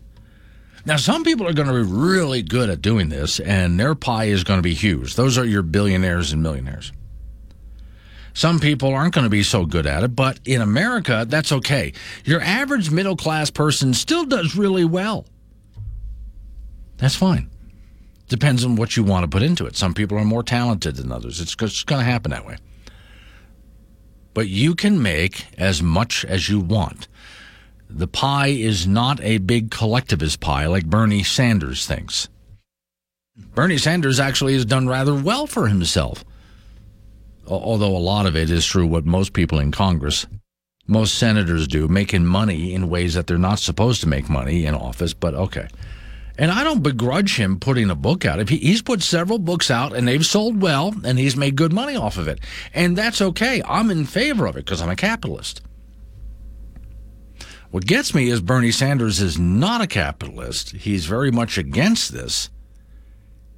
[0.86, 4.26] Now, some people are going to be really good at doing this, and their pie
[4.26, 5.16] is going to be huge.
[5.16, 6.92] Those are your billionaires and millionaires.
[8.36, 11.94] Some people aren't going to be so good at it, but in America, that's okay.
[12.26, 15.26] Your average middle class person still does really well.
[17.00, 17.50] That's fine.
[18.28, 19.76] Depends on what you want to put into it.
[19.76, 21.42] Some people are more talented than others.
[21.42, 22.58] It's just going to happen that way.
[24.34, 27.08] But you can make as much as you want.
[27.90, 32.30] The pie is not a big collectivist pie like Bernie Sanders thinks.
[33.56, 36.24] Bernie Sanders actually has done rather well for himself.
[37.48, 40.28] Although a lot of it is through what most people in Congress,
[40.86, 44.76] most senators do, making money in ways that they're not supposed to make money in
[44.76, 45.68] office, but okay.
[46.40, 48.40] And I don't begrudge him putting a book out.
[48.40, 51.74] If he, he's put several books out and they've sold well and he's made good
[51.74, 52.40] money off of it.
[52.74, 53.62] And that's okay.
[53.68, 55.62] I'm in favor of it because I'm a capitalist.
[57.72, 60.72] What gets me is Bernie Sanders is not a capitalist.
[60.72, 62.50] He's very much against this.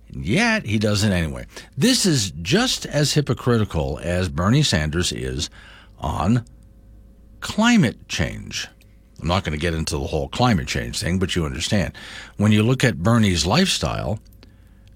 [0.10, 1.46] Yet he does it anyway.
[1.78, 5.52] This is just as hypocritical as Bernie Sanders is
[6.00, 6.46] on
[7.42, 8.68] climate change.
[9.22, 11.94] I'm not going to get into the whole climate change thing, but you understand.
[12.38, 14.20] When you look at Bernie's lifestyle,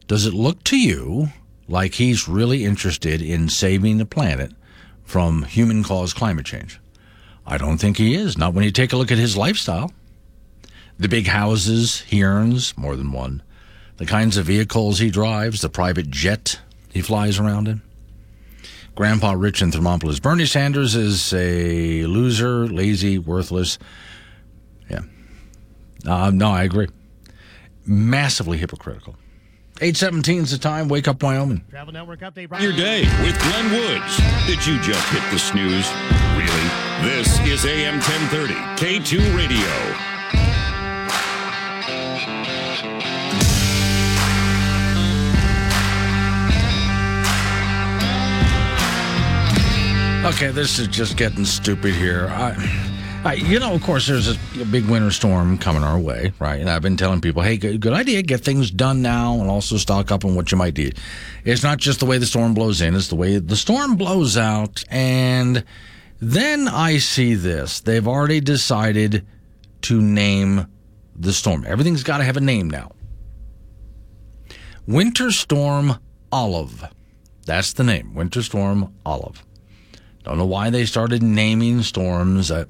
[0.08, 1.30] does it look to you
[1.68, 4.52] like he's really interested in saving the planet
[5.04, 6.80] from human caused climate change?
[7.46, 8.38] I don't think he is.
[8.38, 9.94] Not when you take a look at his lifestyle.
[10.98, 13.44] The big houses he earns, more than one.
[13.98, 16.60] The kinds of vehicles he drives, the private jet
[16.92, 17.82] he flies around in.
[18.96, 20.22] Grandpa Rich in Thermopolis.
[20.22, 23.78] Bernie Sanders is a loser, lazy, worthless.
[24.90, 25.02] Yeah.
[26.06, 26.88] Uh, no, I agree.
[27.86, 29.16] Massively hypocritical.
[29.82, 30.88] 817 is the time.
[30.88, 31.66] Wake up, Wyoming.
[31.70, 32.62] Travel Network update.
[32.62, 34.18] Your day with Glenn Woods.
[34.48, 35.92] Did you just hit the snooze?
[36.38, 36.70] Really?
[37.02, 40.16] This is AM 1030, K2 Radio.
[50.26, 52.28] Okay, this is just getting stupid here.
[52.30, 52.54] I,
[53.34, 56.62] You know, of course, there's a, a, big winter storm coming our way, right?
[56.62, 59.78] And I've been telling people, hey, good, good idea, get things done now and also
[59.78, 61.00] stock up on what you might need.
[61.44, 64.38] It's not just the way the storm blows in, it's the way the storm blows
[64.38, 64.84] out.
[64.90, 65.64] And
[66.20, 67.80] then I see this.
[67.80, 69.26] They've already decided
[69.82, 70.68] to name
[71.16, 71.66] the storm.
[71.68, 72.92] Everything's got to have a name now.
[74.86, 75.98] Winter Storm
[76.32, 76.86] Olive.
[77.48, 79.44] That's the name, Winter Storm Olive.
[80.24, 82.68] Don't know why they started naming storms that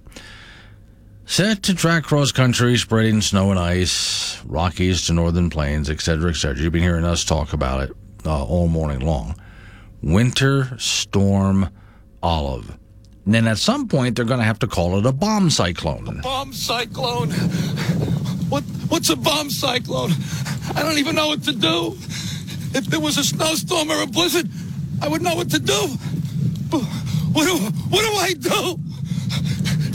[1.26, 6.62] set to track cross country, spreading snow and ice, Rockies to northern plains, etc., etc.
[6.62, 7.92] You've been hearing us talk about it
[8.26, 9.36] uh, all morning long.
[10.02, 11.70] Winter Storm
[12.22, 12.78] Olive.
[13.26, 16.20] And then at some point, they're going to have to call it a bomb cyclone.
[16.20, 17.32] A bomb cyclone?
[18.50, 18.64] What?
[18.90, 20.12] What's a bomb cyclone?
[20.76, 21.94] I don't even know what to do.
[22.78, 24.48] If there was a snowstorm or a blizzard,
[25.02, 25.88] I would know what to do.
[26.70, 26.82] But
[27.34, 27.58] What do,
[27.90, 28.80] what do I do?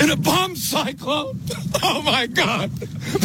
[0.01, 1.41] In a bomb cyclone?
[1.83, 2.71] Oh my God.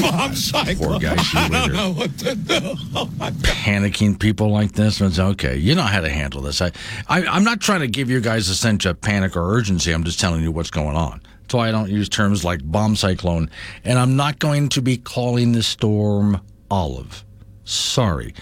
[0.02, 0.76] Bomb cyclone.
[0.76, 1.16] Poor guy.
[1.34, 2.60] I don't know what to do.
[2.96, 3.44] Oh my God.
[3.44, 5.00] Panicking people like this.
[5.00, 5.56] It's okay.
[5.56, 6.62] You know how to handle this.
[6.62, 6.72] I,
[7.08, 9.92] I, I'm not trying to give you guys a sense of panic or urgency.
[9.92, 11.22] I'm just telling you what's going on.
[11.42, 13.50] That's why I don't use terms like bomb cyclone.
[13.84, 17.24] And I'm not going to be calling the storm olive.
[17.64, 18.34] Sorry.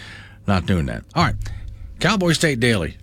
[0.48, 1.04] Not doing that.
[1.16, 1.36] All right.
[2.00, 2.98] Cowboy State Daily.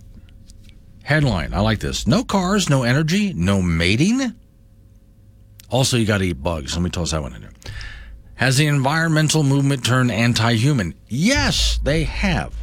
[1.03, 2.05] Headline I like this.
[2.05, 4.35] No cars, no energy, no mating.
[5.71, 6.75] Also, you got to eat bugs.
[6.75, 7.51] Let me toss that one in there.
[8.35, 10.93] Has the environmental movement turned anti human?
[11.07, 12.53] Yes, they have,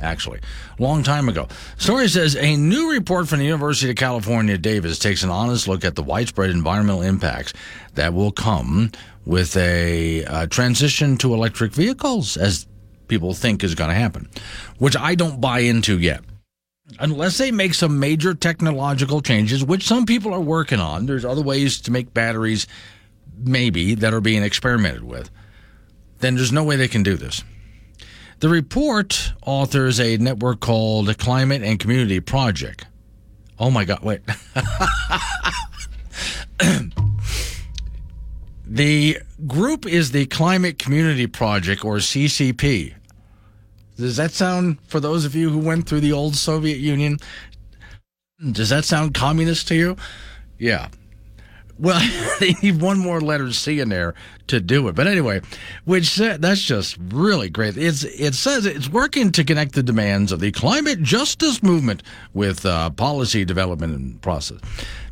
[0.00, 0.40] actually.
[0.78, 1.48] Long time ago.
[1.76, 5.84] Story says a new report from the University of California, Davis, takes an honest look
[5.84, 7.52] at the widespread environmental impacts
[7.94, 8.90] that will come
[9.26, 12.66] with a uh, transition to electric vehicles, as
[13.08, 14.30] people think is going to happen,
[14.78, 16.22] which I don't buy into yet
[16.98, 21.42] unless they make some major technological changes, which some people are working on, there's other
[21.42, 22.66] ways to make batteries,
[23.38, 25.30] maybe, that are being experimented with,
[26.20, 27.42] then there's no way they can do this.
[28.40, 32.86] The report authors a network called Climate and Community Project.
[33.58, 34.20] Oh my God, wait.
[38.66, 42.92] the group is the Climate Community Project, or CCP.
[43.96, 47.18] Does that sound, for those of you who went through the old Soviet Union,
[48.52, 49.96] does that sound communist to you?
[50.58, 50.88] Yeah.
[51.78, 52.00] Well,
[52.40, 54.14] they need one more letter C in there
[54.48, 54.94] to do it.
[54.94, 55.40] But anyway,
[55.84, 57.76] which uh, that's just really great.
[57.76, 62.02] It's it says it's working to connect the demands of the climate justice movement
[62.34, 64.60] with uh, policy development and process.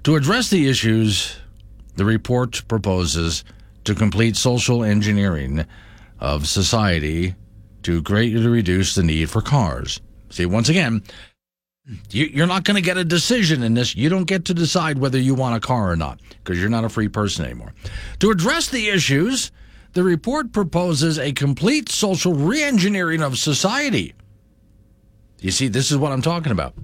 [0.04, 1.36] To address the issues,
[1.96, 3.44] the report proposes
[3.84, 5.64] to complete social engineering
[6.20, 7.34] of society
[7.84, 10.00] to greatly reduce the need for cars.
[10.30, 11.02] See, once again,
[12.10, 13.94] you're not going to get a decision in this.
[13.94, 16.84] You don't get to decide whether you want a car or not because you're not
[16.84, 17.74] a free person anymore.
[18.20, 19.52] To address the issues,
[19.92, 24.14] the report proposes a complete social reengineering of society.
[25.40, 26.74] You see, this is what I'm talking about.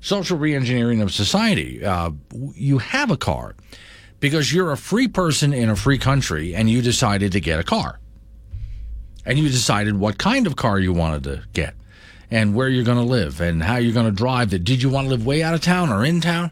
[0.00, 1.84] Social reengineering of society.
[1.84, 2.12] Uh,
[2.54, 3.56] you have a car
[4.20, 7.64] because you're a free person in a free country and you decided to get a
[7.64, 7.98] car.
[9.26, 11.74] And you decided what kind of car you wanted to get
[12.30, 14.64] and where you're going to live and how you're going to drive it.
[14.64, 16.50] Did you want to live way out of town or in town?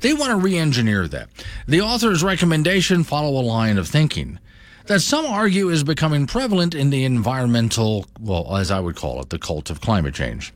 [0.00, 1.28] They want to re engineer that.
[1.68, 4.38] The author's recommendation follow a line of thinking
[4.86, 9.30] that some argue is becoming prevalent in the environmental, well, as I would call it,
[9.30, 10.52] the cult of climate change.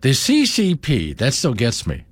[0.00, 2.04] The CCP, that still gets me.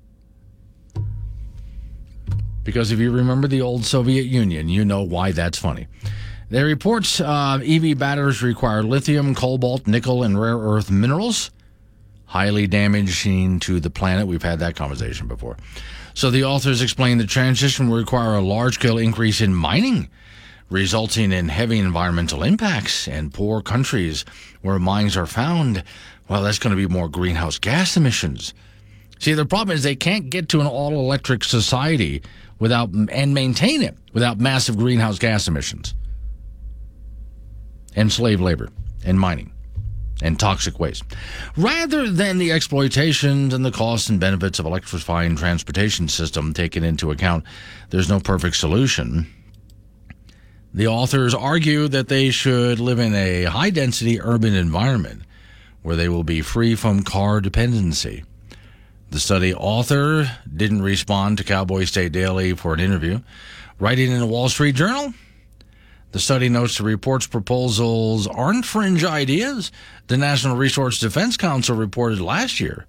[2.63, 5.87] Because if you remember the old Soviet Union, you know why that's funny.
[6.53, 11.49] They reports uh, EV batteries require lithium, cobalt, nickel, and rare earth minerals,
[12.25, 14.27] highly damaging to the planet.
[14.27, 15.57] We've had that conversation before.
[16.13, 20.11] So the authors explain the transition will require a large scale increase in mining,
[20.69, 23.07] resulting in heavy environmental impacts.
[23.07, 24.23] And poor countries
[24.61, 25.83] where mines are found,
[26.29, 28.53] well, that's going to be more greenhouse gas emissions.
[29.17, 32.21] See, the problem is they can't get to an all electric society
[32.59, 35.95] without and maintain it without massive greenhouse gas emissions
[37.95, 38.69] and slave labor
[39.05, 39.51] and mining
[40.21, 41.03] and toxic waste.
[41.57, 47.11] Rather than the exploitations and the costs and benefits of electrifying transportation system taken into
[47.11, 47.43] account,
[47.89, 49.27] there's no perfect solution.
[50.73, 55.23] The authors argue that they should live in a high density urban environment
[55.83, 58.23] where they will be free from car dependency.
[59.11, 60.25] The study author
[60.55, 63.19] didn't respond to Cowboy State Daily for an interview.
[63.77, 65.13] Writing in the Wall Street Journal,
[66.13, 69.71] the study notes the report's proposals aren't fringe ideas.
[70.07, 72.85] The National Resource Defense Council reported last year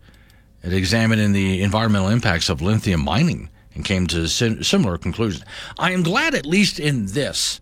[0.63, 5.45] it examined the environmental impacts of lithium mining and came to similar conclusions.
[5.79, 7.61] I am glad, at least in this,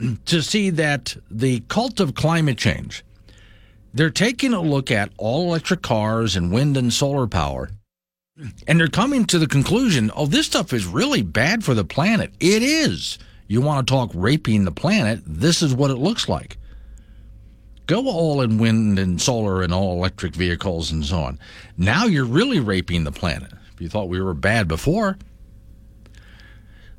[0.26, 3.04] to see that the cult of climate change,
[3.94, 7.70] they're taking a look at all electric cars and wind and solar power
[8.66, 12.32] and they're coming to the conclusion, oh, this stuff is really bad for the planet.
[12.40, 13.18] It is.
[13.46, 15.20] You want to talk raping the planet?
[15.26, 16.58] This is what it looks like.
[17.86, 21.38] Go all in wind and solar and all electric vehicles and so on.
[21.76, 23.52] Now you're really raping the planet.
[23.74, 25.18] If you thought we were bad before.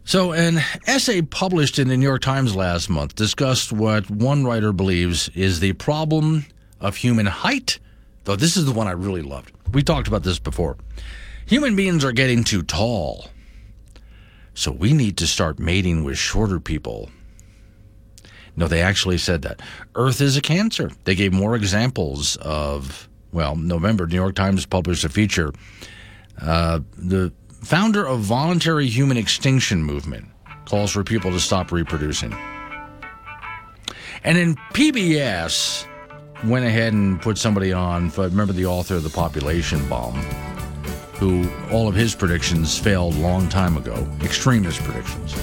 [0.07, 4.71] So, an essay published in the New York Times last month discussed what one writer
[4.71, 6.45] believes is the problem
[6.79, 7.79] of human height.
[8.25, 9.51] Though this is the one I really loved.
[9.73, 10.77] We talked about this before.
[11.47, 13.29] Human beings are getting too tall.
[14.55, 17.09] So we need to start mating with shorter people.
[18.55, 19.61] No, they actually said that.
[19.95, 20.89] Earth is a cancer.
[21.03, 25.51] They gave more examples of, well, November, New York Times published a feature.
[26.41, 27.33] Uh, the
[27.63, 30.27] founder of Voluntary Human Extinction Movement
[30.65, 32.33] calls for people to stop reproducing.
[34.23, 35.85] And then PBS
[36.45, 40.15] went ahead and put somebody on, but remember the author of The Population Bomb?
[41.17, 45.35] Who all of his predictions failed long time ago, extremist predictions.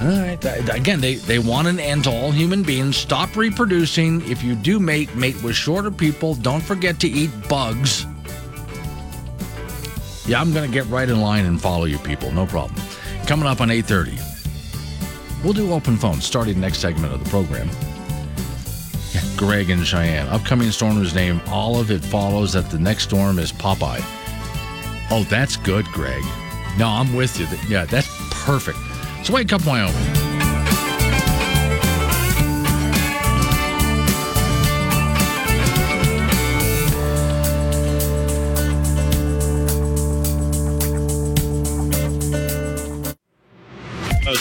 [0.00, 0.38] All right.
[0.70, 2.96] Again, they, they want an end to all human beings.
[2.96, 4.22] Stop reproducing.
[4.30, 6.36] If you do mate, mate with shorter people.
[6.36, 8.06] Don't forget to eat bugs.
[10.28, 12.30] Yeah, I'm going to get right in line and follow you people.
[12.30, 12.80] No problem.
[13.26, 15.42] Coming up on 8.30.
[15.42, 17.68] We'll do open phones starting next segment of the program.
[19.38, 20.26] Greg and Cheyenne.
[20.28, 21.90] Upcoming storm's name Olive.
[21.92, 24.02] It follows that the next storm is Popeye.
[25.10, 26.22] Oh, that's good, Greg.
[26.76, 27.46] No, I'm with you.
[27.68, 28.78] Yeah, that's perfect.
[29.24, 30.27] So wake up, Wyoming.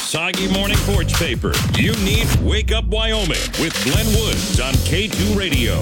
[0.07, 1.51] Soggy morning porch paper.
[1.75, 5.81] You need Wake Up Wyoming with Glenn Woods on K2 Radio.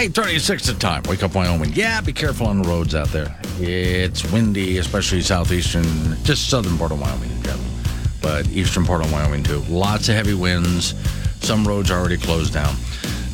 [0.00, 1.02] Eight thirty-six at time.
[1.08, 1.72] Wake up, Wyoming.
[1.72, 3.36] Yeah, be careful on the roads out there.
[3.58, 5.82] It's windy, especially southeastern,
[6.22, 7.64] just southern part of Wyoming in general,
[8.22, 9.58] but eastern part of Wyoming too.
[9.68, 10.94] Lots of heavy winds.
[11.44, 12.76] Some roads are already closed down.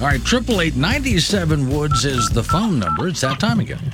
[0.00, 3.08] All right, triple eight ninety seven Woods is the phone number.
[3.08, 3.92] It's that time again.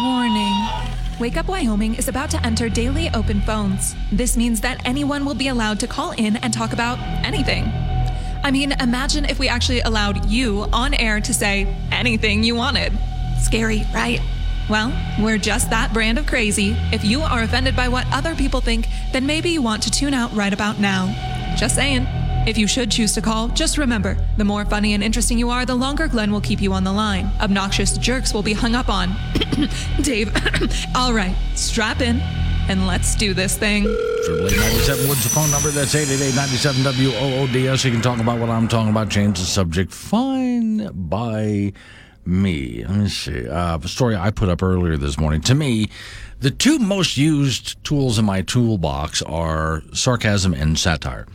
[0.00, 0.54] Warning.
[1.20, 3.94] Wake Up Wyoming is about to enter daily open phones.
[4.10, 7.64] This means that anyone will be allowed to call in and talk about anything.
[8.42, 12.96] I mean, imagine if we actually allowed you on air to say anything you wanted.
[13.42, 14.20] Scary, right?
[14.70, 16.74] Well, we're just that brand of crazy.
[16.90, 20.14] If you are offended by what other people think, then maybe you want to tune
[20.14, 21.54] out right about now.
[21.58, 22.06] Just saying.
[22.46, 25.64] If you should choose to call, just remember the more funny and interesting you are,
[25.64, 27.30] the longer Glenn will keep you on the line.
[27.40, 29.14] Obnoxious jerks will be hung up on.
[30.02, 30.34] Dave,
[30.94, 32.20] all right, strap in
[32.68, 33.84] and let's do this thing.
[34.24, 35.08] Triple eight ninety seven.
[35.08, 35.70] What's the phone number?
[35.70, 37.84] That's eight eight eight ninety seven W O O D S.
[37.84, 39.10] You can talk about what I'm talking about.
[39.10, 39.92] Change the subject.
[39.92, 41.72] Fine by
[42.24, 42.84] me.
[42.84, 43.48] Let me see.
[43.48, 45.40] Uh, a story I put up earlier this morning.
[45.42, 45.90] To me,
[46.40, 51.26] the two most used tools in my toolbox are sarcasm and satire.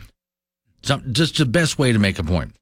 [0.82, 2.54] So, just the best way to make a point.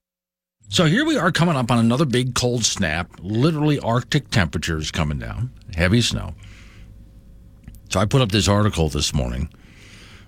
[0.69, 5.19] So here we are coming up on another big cold snap, literally Arctic temperatures coming
[5.19, 6.35] down, heavy snow.
[7.89, 9.49] So I put up this article this morning.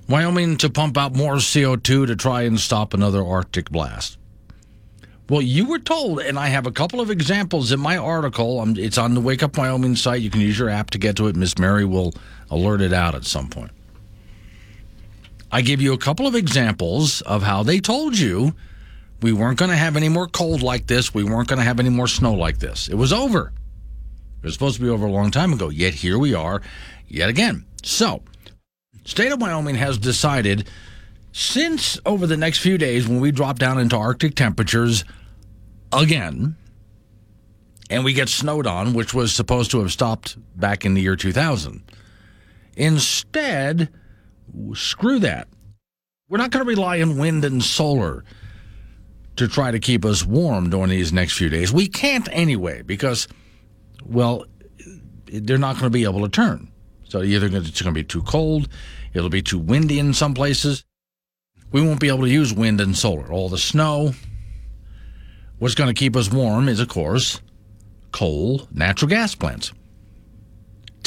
[0.08, 4.16] Wyoming to pump out more CO2 to try and stop another Arctic blast.
[5.28, 8.60] Well, you were told, and I have a couple of examples in my article.
[8.60, 10.22] Um, it's on the Wake Up Wyoming site.
[10.22, 11.36] You can use your app to get to it.
[11.36, 12.14] Miss Mary will
[12.50, 13.72] alert it out at some point.
[15.50, 18.54] I give you a couple of examples of how they told you
[19.20, 21.12] we weren't going to have any more cold like this.
[21.12, 22.88] We weren't going to have any more snow like this.
[22.88, 23.52] It was over.
[24.42, 25.70] It was supposed to be over a long time ago.
[25.70, 26.62] Yet here we are,
[27.08, 27.64] yet again.
[27.82, 28.22] So,
[29.04, 30.68] state of Wyoming has decided
[31.32, 35.04] since over the next few days when we drop down into Arctic temperatures
[35.92, 36.56] again,
[37.90, 41.16] and we get snowed on, which was supposed to have stopped back in the year
[41.16, 41.82] 2000.
[42.76, 43.88] Instead,
[44.74, 45.48] screw that.
[46.28, 48.24] We're not going to rely on wind and solar
[49.36, 51.72] to try to keep us warm during these next few days.
[51.72, 53.28] We can't anyway because,
[54.04, 54.44] well,
[55.26, 56.70] they're not going to be able to turn.
[57.04, 58.68] So either it's going to be too cold,
[59.14, 60.84] it'll be too windy in some places.
[61.70, 63.30] We won't be able to use wind and solar.
[63.30, 64.12] All the snow.
[65.58, 67.40] What's going to keep us warm is, of course,
[68.12, 69.72] coal, natural gas plants.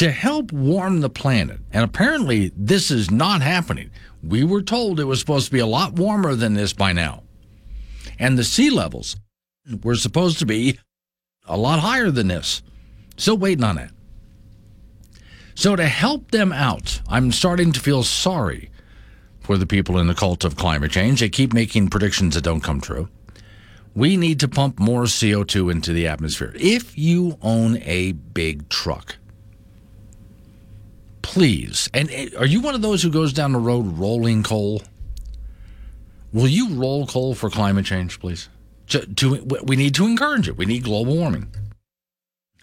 [0.02, 3.92] To help warm the planet, and apparently this is not happening.
[4.24, 7.24] We were told it was supposed to be a lot warmer than this by now
[8.22, 9.18] and the sea levels
[9.84, 10.78] were supposed to be
[11.46, 12.62] a lot higher than this.
[13.18, 13.92] Still waiting on that.
[15.56, 18.70] So, to help them out, I'm starting to feel sorry
[19.42, 21.20] for the people in the cult of climate change.
[21.20, 23.10] They keep making predictions that don't come true.
[23.94, 26.54] We need to pump more CO2 into the atmosphere.
[26.56, 29.18] If you own a big truck,
[31.22, 34.82] please, and eh, are you one of those who goes down the road rolling coal?
[36.34, 38.50] Will you roll coal for climate change, please?
[38.88, 40.58] To, to, we need to encourage it.
[40.58, 41.48] We need global warming.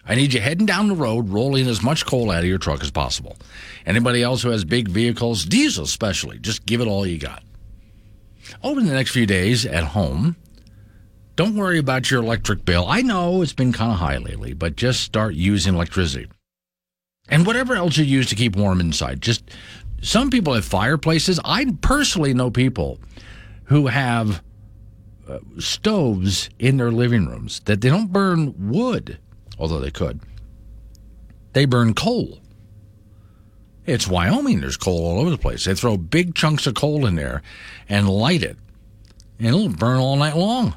[0.05, 2.81] I need you heading down the road, rolling as much coal out of your truck
[2.81, 3.37] as possible.
[3.85, 7.43] Anybody else who has big vehicles, diesel especially, just give it all you got.
[8.63, 10.35] Over the next few days at home,
[11.35, 12.85] don't worry about your electric bill.
[12.87, 16.27] I know it's been kind of high lately, but just start using electricity.
[17.29, 19.21] And whatever else you use to keep warm inside.
[19.21, 19.51] Just
[20.01, 21.39] some people have fireplaces.
[21.45, 22.99] I personally know people
[23.65, 24.41] who have
[25.27, 29.19] uh, stoves in their living rooms that they don't burn wood,
[29.59, 30.21] although they could.
[31.53, 32.39] They burn coal.
[33.85, 34.61] It's Wyoming.
[34.61, 35.65] There's coal all over the place.
[35.65, 37.41] They throw big chunks of coal in there
[37.87, 38.57] and light it,
[39.39, 40.75] and it'll burn all night long.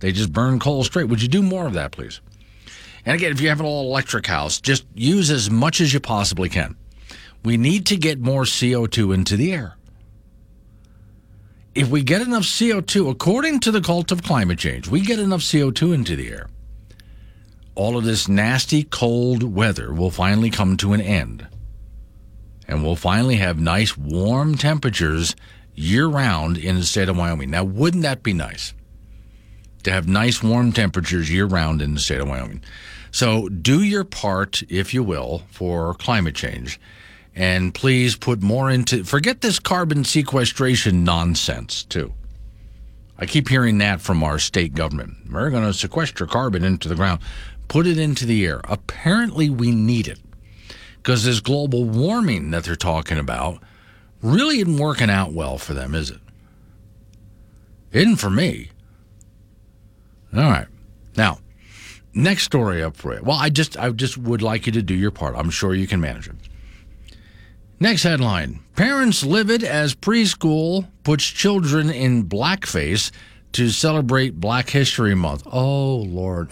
[0.00, 1.08] They just burn coal straight.
[1.08, 2.20] Would you do more of that, please?
[3.08, 5.98] And again, if you have an all electric house, just use as much as you
[5.98, 6.76] possibly can.
[7.42, 9.78] We need to get more CO2 into the air
[11.78, 15.42] if we get enough CO2, according to the cult of climate change, we get enough
[15.42, 16.48] CO2 into the air,
[17.76, 21.46] all of this nasty cold weather will finally come to an end.
[22.66, 25.36] And we'll finally have nice warm temperatures
[25.76, 27.50] year round in the state of Wyoming.
[27.50, 28.74] Now, wouldn't that be nice?
[29.84, 32.64] To have nice warm temperatures year round in the state of Wyoming.
[33.10, 36.78] So, do your part, if you will, for climate change
[37.38, 42.12] and please put more into forget this carbon sequestration nonsense too.
[43.16, 45.16] I keep hearing that from our state government.
[45.30, 47.20] We're going to sequester carbon into the ground,
[47.68, 48.60] put it into the air.
[48.64, 50.18] Apparently, we need it
[50.96, 53.62] because this global warming that they're talking about
[54.20, 56.20] really isn't working out well for them, is it?
[57.92, 58.70] Isn't for me.
[60.34, 60.66] All right.
[61.16, 61.38] Now,
[62.14, 63.20] next story up for you.
[63.22, 65.34] Well, I just I just would like you to do your part.
[65.36, 66.36] I'm sure you can manage it.
[67.80, 73.10] Next headline Parents livid as preschool puts children in blackface
[73.52, 75.42] to celebrate Black History Month.
[75.50, 76.48] Oh, Lord.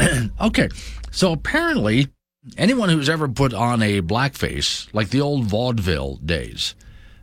[0.40, 0.68] okay,
[1.10, 2.08] so apparently,
[2.56, 6.74] anyone who's ever put on a blackface, like the old vaudeville days,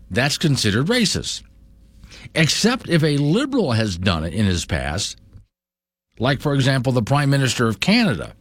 [0.10, 1.44] that's considered racist.
[2.34, 5.18] Except if a liberal has done it in his past,
[6.20, 8.36] like, for example, the Prime Minister of Canada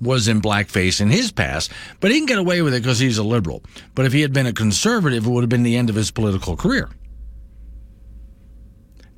[0.00, 3.18] was in blackface in his past, but he can get away with it because he's
[3.18, 3.62] a liberal.
[3.94, 6.10] But if he had been a conservative, it would have been the end of his
[6.10, 6.88] political career.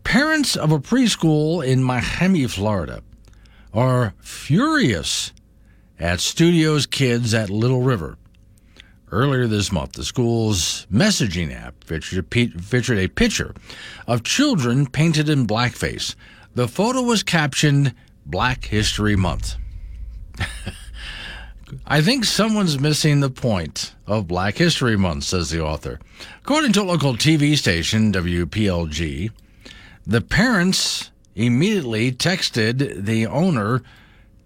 [0.05, 3.03] Parents of a preschool in Miami, Florida,
[3.73, 5.33] are furious
[5.99, 8.19] at Studio's kids at Little River.
[9.13, 13.55] Earlier this month, the school's messaging app featured a, featured a picture
[14.07, 16.15] of children painted in blackface
[16.55, 17.95] The photo was captioned
[18.27, 19.57] Black History Month.
[21.87, 25.99] I think someone's missing the point of Black History Month, says the author.
[26.43, 29.31] According to a local TV station, WPLG,
[30.07, 33.83] the parents immediately texted the owner,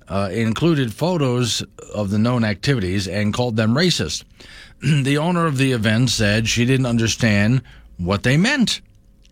[0.07, 4.23] uh, included photos of the known activities, and called them racist.
[4.81, 7.63] the owner of the event said she didn't understand
[7.97, 8.81] what they meant.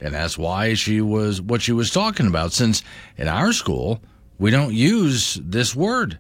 [0.05, 2.52] And that's why she was what she was talking about.
[2.52, 2.82] Since
[3.16, 4.02] in our school,
[4.39, 6.18] we don't use this word.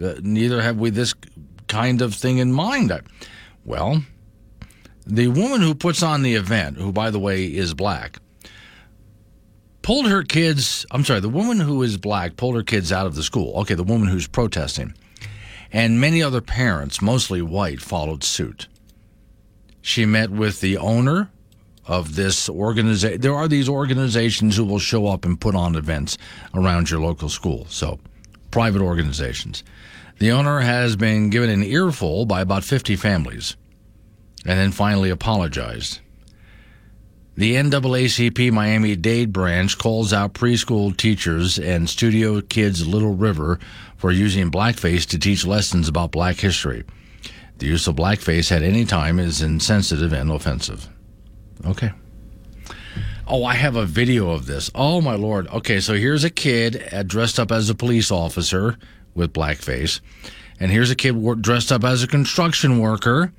[0.00, 1.14] Uh, neither have we this
[1.66, 2.92] kind of thing in mind.
[3.64, 4.04] Well,
[5.06, 8.18] the woman who puts on the event, who by the way is black,
[9.80, 10.84] pulled her kids.
[10.90, 13.58] I'm sorry, the woman who is black pulled her kids out of the school.
[13.60, 14.92] Okay, the woman who's protesting.
[15.72, 18.68] And many other parents, mostly white, followed suit.
[19.80, 21.30] She met with the owner
[21.86, 23.20] of this organization.
[23.20, 26.16] There are these organizations who will show up and put on events
[26.54, 27.66] around your local school.
[27.68, 27.98] So,
[28.50, 29.64] private organizations.
[30.18, 33.56] The owner has been given an earful by about 50 families
[34.44, 36.00] and then finally apologized.
[37.34, 43.58] The NAACP Miami Dade branch calls out preschool teachers and Studio Kids Little River
[43.96, 46.84] for using blackface to teach lessons about black history.
[47.56, 50.88] The use of blackface at any time is insensitive and offensive.
[51.66, 51.92] Okay.
[53.26, 54.70] Oh, I have a video of this.
[54.74, 55.46] Oh, my Lord.
[55.48, 58.76] Okay, so here's a kid uh, dressed up as a police officer
[59.14, 60.00] with blackface.
[60.58, 63.32] And here's a kid dressed up as a construction worker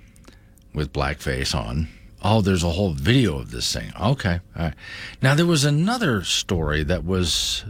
[0.74, 1.90] with blackface on.
[2.22, 3.92] Oh, there's a whole video of this thing.
[4.00, 4.40] Okay.
[4.56, 4.74] All right.
[5.22, 7.66] Now, there was another story that was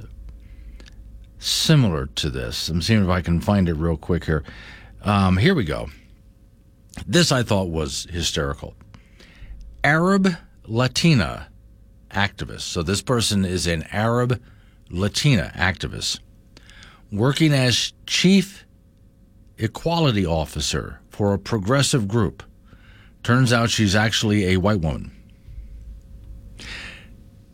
[1.39, 2.69] similar to this.
[2.69, 4.43] I'm seeing if I can find it real quick here.
[5.01, 5.89] Um, here we go.
[7.07, 8.75] This I thought was hysterical.
[9.84, 10.35] Arab
[10.65, 11.49] Latina
[12.11, 12.61] activist.
[12.61, 14.41] So this person is an Arab
[14.89, 16.19] Latina activist
[17.11, 18.65] working as chief
[19.57, 22.43] equality officer for a progressive group.
[23.22, 25.11] Turns out she's actually a white woman.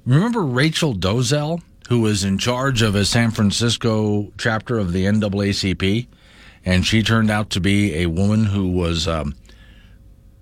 [0.06, 6.08] Remember Rachel Dolezal, who was in charge of a San Francisco chapter of the NAACP?
[6.66, 9.36] And she turned out to be a woman who was um,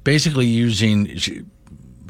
[0.03, 1.17] basically using.
[1.17, 1.43] She,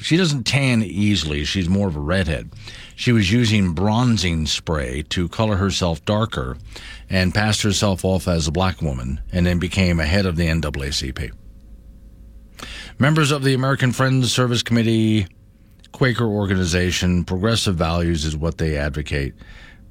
[0.02, 1.44] she doesn't tan easily.
[1.44, 2.52] She's more of a redhead.
[2.96, 6.58] She was using bronzing spray to color herself darker
[7.10, 10.48] and passed herself off as a black woman and then became a head of the
[10.48, 11.32] NAACP.
[13.00, 15.28] Members of the American Friends Service Committee,
[15.92, 19.36] Quaker organization, progressive values is what they advocate.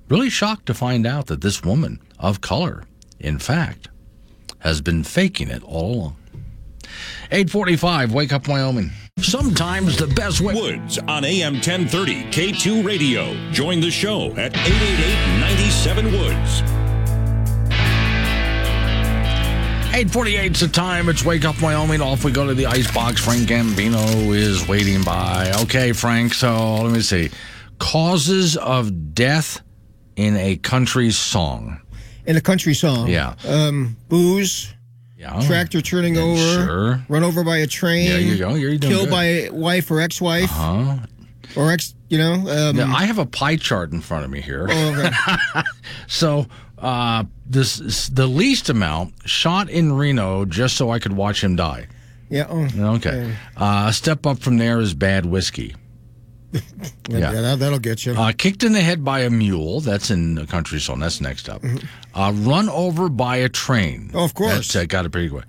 [0.09, 2.85] Really shocked to find out that this woman of color,
[3.19, 3.89] in fact,
[4.59, 6.17] has been faking it all along.
[7.31, 8.91] 845, Wake Up Wyoming.
[9.21, 10.55] Sometimes the best way.
[10.55, 13.35] Woods on AM 1030, K2 Radio.
[13.51, 16.61] Join the show at 888 97 Woods.
[19.97, 21.09] 848 is the time.
[21.09, 22.03] It's Wake Up Wyoming.
[22.03, 23.25] Off we go to the icebox.
[23.25, 25.51] Frank Gambino is waiting by.
[25.63, 27.31] Okay, Frank, so let me see.
[27.79, 29.63] Causes of death
[30.17, 31.81] in a country song.
[32.27, 33.09] In a country song?
[33.09, 33.35] Yeah.
[33.49, 34.75] Um, booze.
[35.19, 35.41] Yeah.
[35.47, 36.37] Tractor turning over.
[36.67, 37.05] Sure.
[37.09, 38.09] Run over by a train.
[38.09, 38.35] There you.
[38.57, 39.11] You're doing Killed good.
[39.11, 40.51] by a wife or ex-wife.
[40.51, 40.99] Huh?
[41.57, 42.35] Or ex, you know.
[42.35, 44.67] Um, Now, I have a pie chart in front of me here.
[44.71, 45.63] oh, okay.
[46.07, 46.47] So
[46.79, 51.87] uh, this the least amount shot in Reno just so I could watch him die.
[52.29, 52.47] yeah.
[52.51, 53.35] Oh, Okay.
[53.57, 55.75] Uh, a step up from there is bad whiskey.
[57.09, 57.19] yeah.
[57.19, 57.41] Yeah.
[57.41, 58.13] that, that'll get you.
[58.13, 59.81] Uh, kicked in the head by a mule.
[59.81, 61.01] That's in the country song.
[61.01, 61.63] That's next up.
[62.15, 64.11] Uh, run over by a train.
[64.15, 64.73] Oh, of course.
[64.73, 65.45] That's uh, got it pretty good.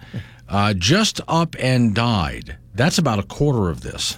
[0.49, 2.57] Uh, just up and died.
[2.73, 4.17] That's about a quarter of this.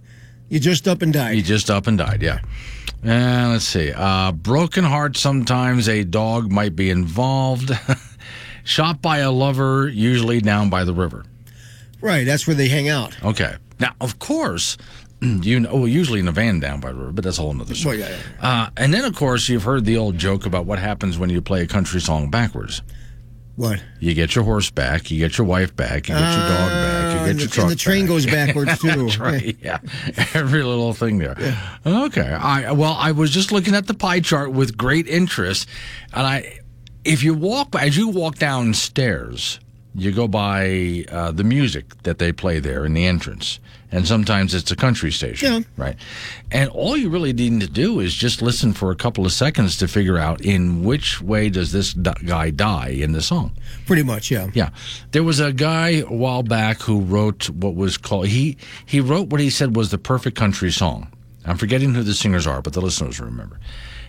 [0.48, 1.36] you just up and died.
[1.36, 2.22] You just up and died.
[2.22, 2.40] Yeah.
[3.02, 3.92] And let's see.
[3.94, 5.16] Uh, broken heart.
[5.16, 7.70] Sometimes a dog might be involved.
[8.64, 11.24] Shot by a lover, usually down by the river.
[12.00, 12.24] Right.
[12.24, 13.16] That's where they hang out.
[13.24, 13.56] Okay.
[13.80, 14.76] Now, of course,
[15.42, 17.58] you know, well, usually in a van down by the river, but that's a whole
[17.60, 17.98] other story.
[18.00, 18.48] Well, yeah, yeah.
[18.62, 21.40] Uh, and then, of course, you've heard the old joke about what happens when you
[21.42, 22.82] play a country song backwards.
[23.56, 23.82] What?
[23.98, 27.14] You get your horse back, you get your wife back, you get your dog back,
[27.14, 28.08] you Uh, get your the, truck and the train back.
[28.08, 28.86] goes backwards too.
[29.06, 29.56] That's right.
[29.60, 29.78] Yeah,
[30.34, 31.36] every little thing there.
[31.84, 32.20] Okay.
[32.22, 35.66] I well, I was just looking at the pie chart with great interest,
[36.14, 36.60] and I,
[37.04, 39.58] if you walk as you walk downstairs,
[39.92, 43.58] you go by uh, the music that they play there in the entrance,
[43.90, 45.60] and sometimes it's a country station, Yeah.
[45.76, 45.96] right?
[46.50, 49.76] And all you really need to do is just listen for a couple of seconds
[49.78, 53.52] to figure out in which way does this guy die in the song.
[53.86, 54.48] Pretty much, yeah.
[54.54, 54.70] Yeah,
[55.12, 59.28] there was a guy a while back who wrote what was called he he wrote
[59.28, 61.10] what he said was the perfect country song.
[61.46, 63.58] I'm forgetting who the singers are, but the listeners remember.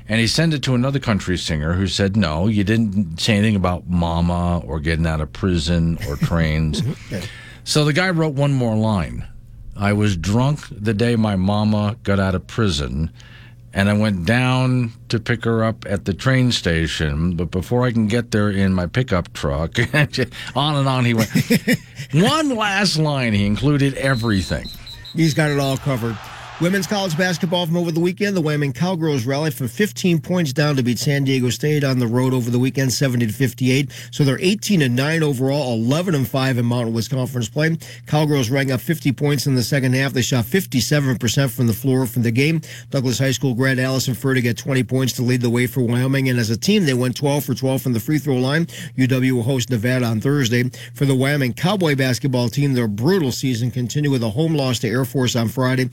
[0.10, 3.56] And he sent it to another country singer who said, No, you didn't say anything
[3.56, 6.82] about mama or getting out of prison or trains.
[7.64, 9.26] so the guy wrote one more line
[9.80, 13.12] I was drunk the day my mama got out of prison.
[13.74, 17.92] And I went down to pick her up at the train station, but before I
[17.92, 19.78] can get there in my pickup truck,
[20.56, 21.30] on and on he went.
[22.14, 24.68] one last line, he included everything.
[25.14, 26.18] He's got it all covered.
[26.62, 28.36] Women's college basketball from over the weekend.
[28.36, 32.08] The Wyoming Cowgirls rallied from 15 points down to beat San Diego State on the
[32.08, 33.90] road over the weekend, 70 to 58.
[34.12, 37.78] So they're 18 and 9 overall, 11 and 5 in Mountain West Conference play.
[38.08, 40.12] Cowgirls rang up 50 points in the second half.
[40.12, 42.60] They shot 57% from the floor from the game.
[42.90, 46.28] Douglas High School grad Allyson Fertig got 20 points to lead the way for Wyoming.
[46.28, 48.66] And as a team, they went 12 for 12 from the free throw line.
[48.98, 50.70] UW will host Nevada on Thursday.
[50.94, 54.90] For the Wyoming Cowboy basketball team, their brutal season continued with a home loss to
[54.90, 55.90] Air Force on Friday,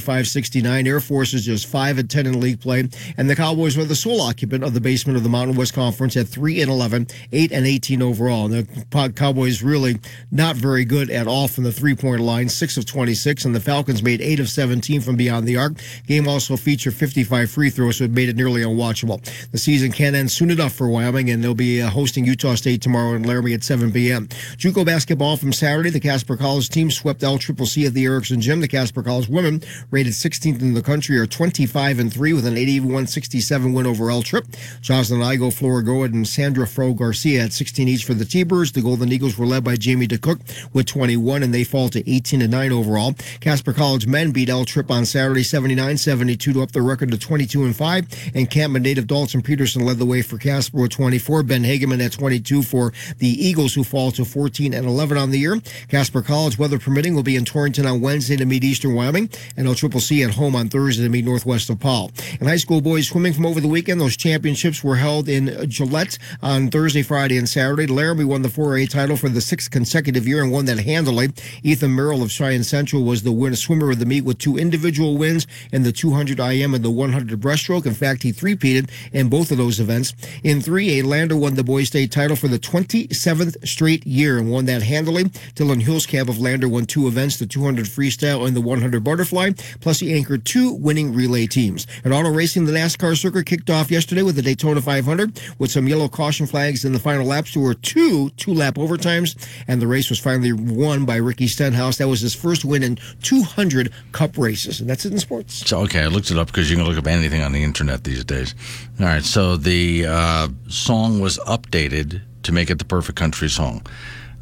[0.00, 0.86] 75 69.
[0.86, 2.88] Air Force is just 5 and 10 in league play.
[3.18, 6.16] And the Cowboys were the sole occupant of the basement of the Mountain West Conference
[6.16, 8.48] at 3 and 11, 8 and 18 overall.
[8.48, 8.66] The
[9.14, 9.98] Cowboys really
[10.32, 13.44] not very good at all from the three point line, 6 of 26.
[13.44, 15.74] And the Falcons made 8 of 17 from beyond the arc.
[16.06, 19.22] Game also featured 55 free throws, so it made it nearly unwatchable.
[19.52, 22.80] The season can end soon enough for Wyoming, and they'll be uh, hosting Utah State
[22.80, 24.28] tomorrow in Laramie at 7 p.m.
[24.56, 25.90] Juco basketball from Saturday.
[25.90, 28.60] The Casper College team swept LCCC at the Erickson Gym.
[28.60, 32.54] The Casper College women rated 16th in the country are 25 and 3 with an
[32.54, 34.46] 81-67 win over El Trip.
[34.80, 38.72] Jocelyn Igo, Flora Goad, and Sandra Fro Garcia at 16 each for the T-Birds.
[38.72, 40.40] The Golden Eagles were led by Jamie DeCook
[40.72, 43.14] with 21, and they fall to 18 and 9 overall.
[43.40, 47.64] Casper College men beat El Trip on Saturday 79-72 to up the record to 22
[47.64, 48.32] and 5.
[48.34, 51.42] And Campman native Dalton Peterson led the way for Casper with 24.
[51.42, 55.38] Ben Hageman at 22 for the Eagles, who fall to 14 and 11 on the
[55.38, 55.60] year.
[55.88, 59.66] Casper College, weather permitting, will be in Torrington on Wednesday to meet Eastern Wyoming, and
[59.66, 62.10] El Triple C at home on Thursday to meet Northwest of Powell.
[62.38, 66.18] And high school boys swimming from over the weekend, those championships were held in Gillette
[66.42, 67.86] on Thursday, Friday, and Saturday.
[67.86, 71.30] Laramie won the 4A title for the sixth consecutive year and won that handily.
[71.62, 75.16] Ethan Merrill of Cheyenne Central was the winner swimmer of the meet with two individual
[75.16, 77.86] wins in the 200 IM and the 100 breaststroke.
[77.86, 80.12] In fact, he three-peated in both of those events.
[80.44, 84.66] In 3A, Lander won the boys state title for the 27th straight year and won
[84.66, 85.24] that handily.
[85.24, 90.00] Dylan Hulskamp of Lander won two events, the 200 freestyle and the 100 butterfly, plus
[90.00, 91.86] he anchored two winning relay teams.
[92.04, 95.88] And auto racing, the NASCAR circuit kicked off yesterday with the Daytona 500 with some
[95.88, 97.54] yellow caution flags in the final laps.
[97.54, 99.36] There were two two-lap overtimes,
[99.68, 101.98] and the race was finally won by Ricky Stenhouse.
[101.98, 105.68] That was his first win in 200 Cup races, and that's it in sports.
[105.68, 108.04] So, okay, I looked it up because you can look up anything on the internet
[108.04, 108.54] these days.
[108.98, 113.86] All right, so the uh, song was updated to make it the perfect country song.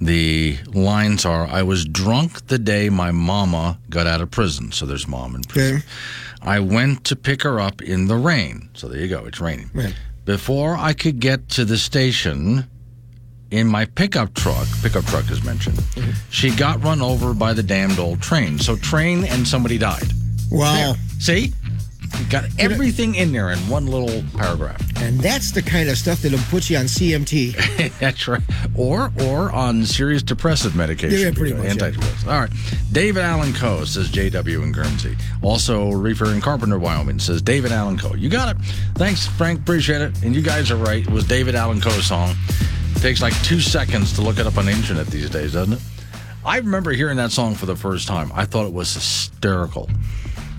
[0.00, 4.70] The lines are I was drunk the day my mama got out of prison.
[4.72, 5.76] So there's mom in prison.
[5.76, 5.86] Okay.
[6.40, 8.70] I went to pick her up in the rain.
[8.74, 9.70] So there you go, it's raining.
[9.74, 9.94] Right.
[10.24, 12.68] Before I could get to the station
[13.50, 16.10] in my pickup truck, pickup truck is mentioned, mm-hmm.
[16.30, 18.58] she got run over by the damned old train.
[18.58, 20.12] So train and somebody died.
[20.50, 20.94] Wow.
[21.18, 21.52] See?
[22.18, 24.80] You got everything in there in one little paragraph.
[25.00, 27.98] And that's the kind of stuff that'll put you on CMT.
[28.00, 28.42] That's right.
[28.74, 31.18] Or or on serious depressive medication.
[31.18, 31.74] Yeah, pretty much, yeah.
[31.74, 32.26] Antidepressants.
[32.26, 32.50] All right.
[32.90, 35.16] David Allen Coe says JW in Guernsey.
[35.42, 38.14] Also, Reefer in Carpenter, Wyoming says David Allen Coe.
[38.14, 38.62] You got it.
[38.94, 39.60] Thanks, Frank.
[39.60, 40.22] Appreciate it.
[40.24, 41.02] And you guys are right.
[41.06, 42.34] It was David Allen Coe's song.
[42.96, 45.80] takes like two seconds to look it up on the internet these days, doesn't it?
[46.44, 48.32] I remember hearing that song for the first time.
[48.34, 49.88] I thought it was hysterical.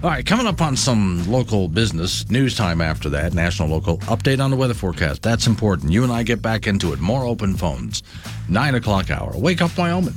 [0.01, 4.41] All right, coming up on some local business, news time after that, national local update
[4.41, 5.21] on the weather forecast.
[5.21, 5.91] That's important.
[5.91, 7.01] You and I get back into it.
[7.01, 8.01] More open phones.
[8.47, 9.33] Nine o'clock hour.
[9.35, 10.13] Wake up, Wyoming.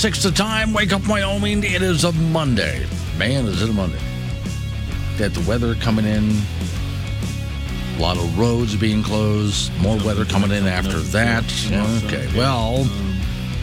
[0.00, 0.72] Six the time.
[0.72, 1.62] Wake up, Wyoming.
[1.62, 2.86] It is a Monday.
[3.18, 3.98] Man, is it a Monday?
[5.18, 6.40] Got the weather coming in.
[7.98, 9.70] A lot of roads being closed.
[9.82, 11.44] More weather coming in after that.
[12.06, 12.88] Okay, well,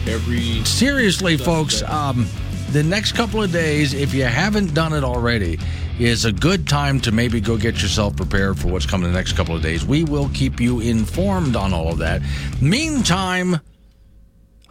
[0.06, 2.28] every seriously, folks, um,
[2.70, 5.58] the next couple of days, if you haven't done it already,
[5.98, 9.32] is a good time to maybe go get yourself prepared for what's coming the next
[9.32, 9.84] couple of days.
[9.84, 12.22] We will keep you informed on all of that.
[12.62, 13.58] Meantime,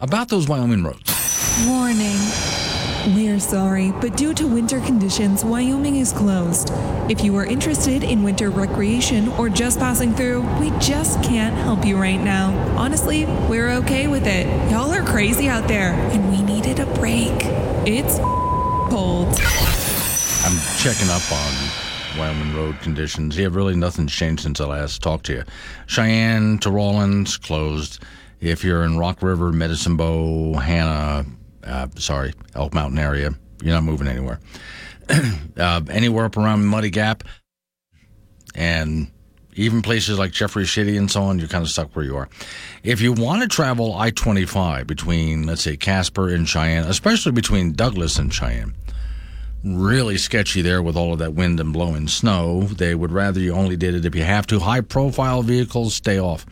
[0.00, 1.17] about those Wyoming roads.
[1.66, 2.18] Warning.
[3.16, 6.70] We're sorry, but due to winter conditions, Wyoming is closed.
[7.10, 11.84] If you are interested in winter recreation or just passing through, we just can't help
[11.84, 12.52] you right now.
[12.76, 14.46] Honestly, we're okay with it.
[14.70, 17.32] Y'all are crazy out there, and we needed a break.
[17.86, 18.18] It's
[18.90, 19.28] cold.
[20.44, 23.36] I'm checking up on Wyoming road conditions.
[23.36, 25.44] Yeah, really nothing's changed since I last talked to you.
[25.86, 28.00] Cheyenne to Rawlins closed.
[28.40, 31.26] If you're in Rock River, Medicine Bow, Hanna,
[31.68, 33.30] uh, sorry, Elk Mountain area,
[33.62, 34.40] you're not moving anywhere.
[35.56, 37.24] uh, anywhere up around Muddy Gap,
[38.54, 39.10] and
[39.54, 42.28] even places like Jeffrey City and so on, you're kind of stuck where you are.
[42.82, 47.72] If you want to travel I 25 between, let's say, Casper and Cheyenne, especially between
[47.72, 48.74] Douglas and Cheyenne,
[49.64, 52.62] really sketchy there with all of that wind and blowing snow.
[52.62, 54.60] They would rather you only did it if you have to.
[54.60, 56.46] High profile vehicles, stay off.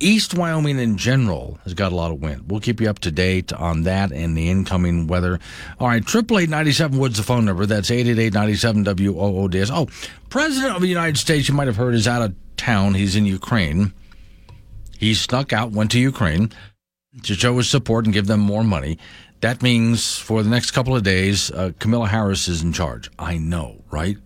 [0.00, 2.50] East Wyoming in general has got a lot of wind.
[2.50, 5.40] We'll keep you up to date on that and the incoming weather.
[5.80, 7.66] All right, triple eight ninety seven Woods the phone number.
[7.66, 9.70] That's eight eight eight ninety seven W O O D S.
[9.72, 9.88] Oh,
[10.30, 12.94] President of the United States, you might have heard, is out of town.
[12.94, 13.92] He's in Ukraine.
[14.98, 16.52] He snuck out, went to Ukraine
[17.22, 18.98] to show his support and give them more money.
[19.40, 23.10] That means for the next couple of days, uh, Kamala Harris is in charge.
[23.18, 24.16] I know, right?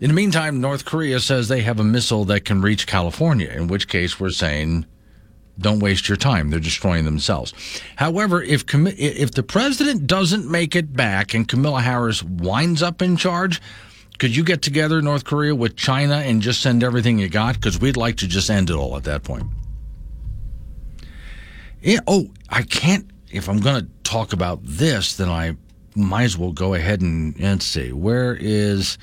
[0.00, 3.66] In the meantime, North Korea says they have a missile that can reach California, in
[3.66, 4.86] which case we're saying,
[5.58, 6.50] don't waste your time.
[6.50, 7.52] They're destroying themselves.
[7.96, 13.16] However, if if the president doesn't make it back and Kamala Harris winds up in
[13.16, 13.60] charge,
[14.18, 17.56] could you get together, North Korea, with China and just send everything you got?
[17.56, 19.44] Because we'd like to just end it all at that point.
[21.82, 23.10] Yeah, oh, I can't.
[23.30, 25.56] If I'm going to talk about this, then I
[25.96, 27.92] might as well go ahead and, let's see.
[27.92, 28.96] Where is.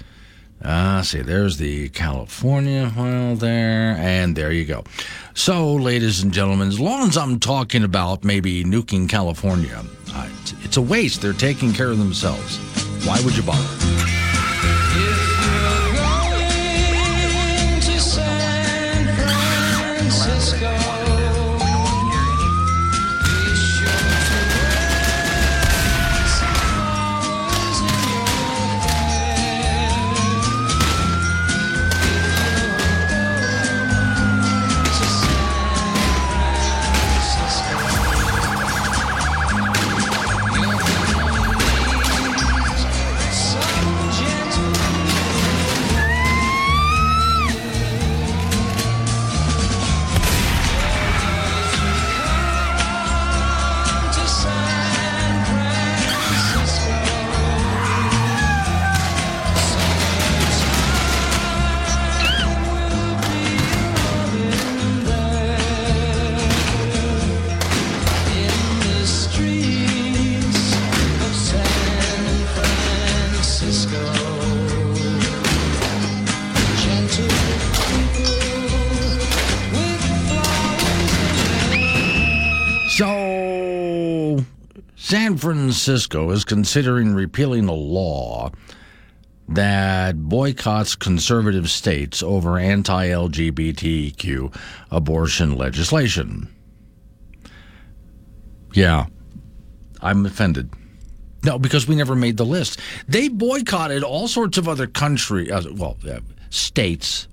[0.68, 4.84] Ah, see, there's the California file there, and there you go.
[5.36, 10.28] So, ladies and gentlemen, as long as I'm talking about maybe nuking California, uh,
[10.64, 11.22] it's a waste.
[11.22, 12.58] They're taking care of themselves.
[13.06, 14.25] Why would you bother?
[85.86, 88.50] Francisco is considering repealing a law
[89.48, 94.52] that boycotts conservative states over anti LGBTQ
[94.90, 96.52] abortion legislation.
[98.74, 99.06] Yeah,
[100.02, 100.72] I'm offended.
[101.44, 102.80] No, because we never made the list.
[103.08, 107.28] They boycotted all sorts of other country, uh, well, uh, states,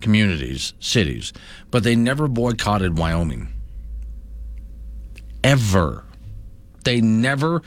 [0.00, 1.34] communities, cities,
[1.70, 3.52] but they never boycotted Wyoming.
[5.44, 6.06] Ever.
[6.84, 7.60] They never.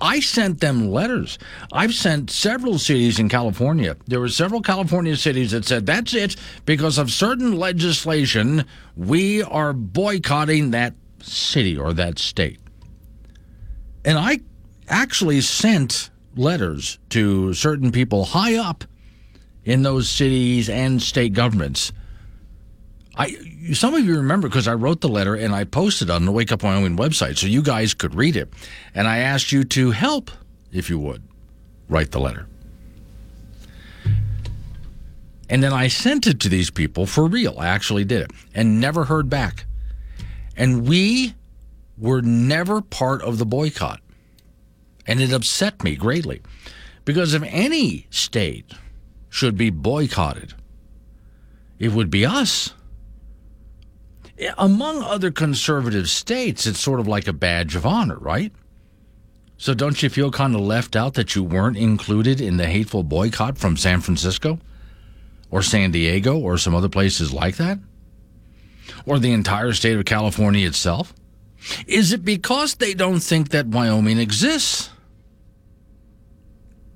[0.00, 1.38] I sent them letters.
[1.72, 3.96] I've sent several cities in California.
[4.06, 8.64] There were several California cities that said, that's it, because of certain legislation,
[8.96, 12.60] we are boycotting that city or that state.
[14.04, 14.40] And I
[14.88, 18.84] actually sent letters to certain people high up
[19.64, 21.92] in those cities and state governments
[23.16, 23.36] I
[23.74, 26.52] some of you remember because I wrote the letter and I posted on the Wake
[26.52, 28.52] Up Wyoming website so you guys could read it.
[28.94, 30.30] And I asked you to help,
[30.72, 31.22] if you would,
[31.88, 32.46] write the letter.
[35.48, 37.58] And then I sent it to these people for real.
[37.58, 39.66] I actually did it and never heard back.
[40.56, 41.34] And we
[41.98, 44.00] were never part of the boycott.
[45.06, 46.40] And it upset me greatly
[47.04, 48.72] because if any state
[49.28, 50.54] should be boycotted,
[51.78, 52.74] it would be us
[54.58, 58.52] among other conservative states, it's sort of like a badge of honor, right?
[59.56, 63.02] So don't you feel kind of left out that you weren't included in the hateful
[63.02, 64.58] boycott from San Francisco
[65.50, 67.78] or San Diego or some other places like that?
[69.04, 71.12] Or the entire state of California itself?
[71.86, 74.90] Is it because they don't think that Wyoming exists?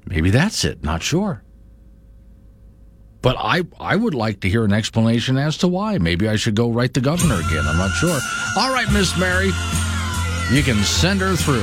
[0.07, 0.83] Maybe that's it.
[0.83, 1.44] Not sure.
[3.25, 5.97] But I, I would like to hear an explanation as to why.
[5.97, 7.65] Maybe I should go write the governor again.
[7.67, 8.21] I'm not sure.
[8.59, 9.47] All right, Miss Mary,
[10.53, 11.63] you can send her through.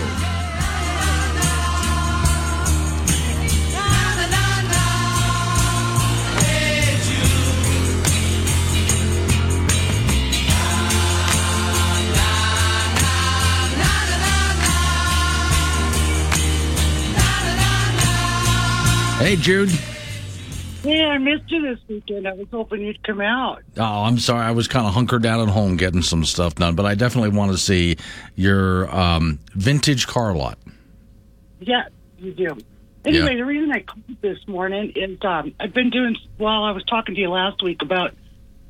[19.24, 19.70] Hey, Jude.
[20.84, 22.28] Yeah, I missed you this weekend.
[22.28, 23.62] I was hoping you'd come out.
[23.78, 24.44] Oh, I'm sorry.
[24.46, 27.30] I was kind of hunkered down at home getting some stuff done, but I definitely
[27.38, 27.98] want to see
[28.36, 30.58] your um, vintage car lot.
[31.60, 31.84] Yeah,
[32.18, 32.58] you do.
[33.06, 33.38] Anyway, Yeah.
[33.38, 37.14] the reason I called this morning is um, I've been doing, well, I was talking
[37.16, 38.14] to you last week about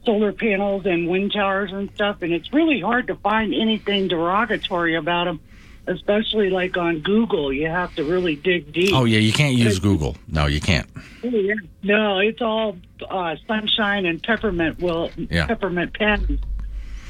[0.05, 4.95] solar panels and wind towers and stuff, and it's really hard to find anything derogatory
[4.95, 5.39] about them,
[5.87, 7.51] especially like on Google.
[7.51, 8.93] You have to really dig deep.
[8.93, 10.15] Oh, yeah, you can't use Google.
[10.27, 10.87] No, you can't.
[11.23, 11.55] Oh, yeah.
[11.83, 12.77] No, it's all
[13.09, 14.79] uh, sunshine and peppermint.
[14.79, 15.47] Well, Yeah.
[15.47, 16.39] peppermint patties.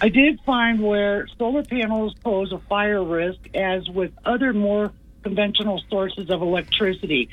[0.02, 4.92] I did find where solar panels pose a fire risk, as with other more
[5.22, 7.30] conventional sources of electricity.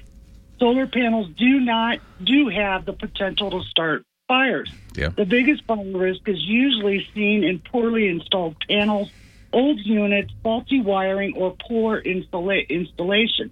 [0.58, 4.70] Solar panels do not do have the potential to start fires.
[4.94, 5.08] Yeah.
[5.08, 9.08] The biggest fire risk is usually seen in poorly installed panels,
[9.52, 13.50] old units, faulty wiring, or poor installa- installation.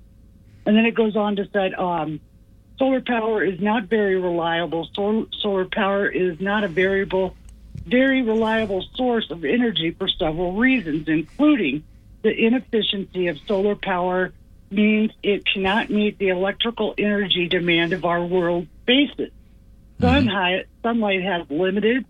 [0.65, 2.21] And then it goes on to say, um,
[2.79, 4.89] solar power is not very reliable.
[4.95, 7.37] Solar, solar power is not a variable,
[7.87, 11.85] very reliable source of energy for several reasons, including
[12.23, 14.33] the inefficiency of solar power
[14.71, 19.31] means it cannot meet the electrical energy demand of our world faces.
[20.01, 22.05] Sunlight, sunlight has limited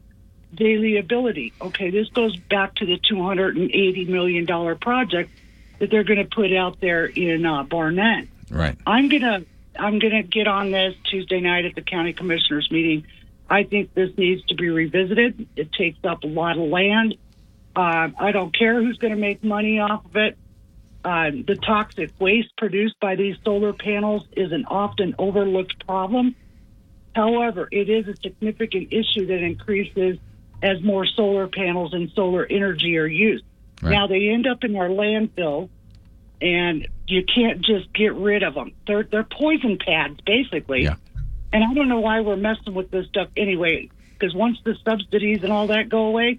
[0.55, 1.53] daily ability.
[1.61, 4.47] Okay, this goes back to the $280 million
[4.79, 5.31] project
[5.79, 8.29] that they're going to put out there in uh, Bar Nunn.
[8.51, 8.77] Right.
[8.87, 9.45] I'm gonna
[9.79, 13.07] I'm gonna get on this Tuesday night at the county commissioners meeting.
[13.49, 15.49] I think this needs to be revisited.
[15.57, 17.17] It takes up a lot of land.
[17.75, 20.39] Uh, I don't care who's going to make money off of it.
[21.05, 26.35] Uh, the toxic waste produced by these solar panels is an often overlooked problem.
[27.15, 30.19] However, it is a significant issue that increases
[30.63, 33.45] as more solar panels and solar energy are used.
[33.83, 35.69] Now they end up in our landfill,
[36.41, 38.73] and you can't just get rid of them.
[38.87, 40.85] They're they're poison pads basically.
[40.85, 40.97] Yeah.
[41.53, 43.91] And I don't know why we're messing with this stuff anyway.
[44.19, 46.39] Because once the subsidies and all that go away,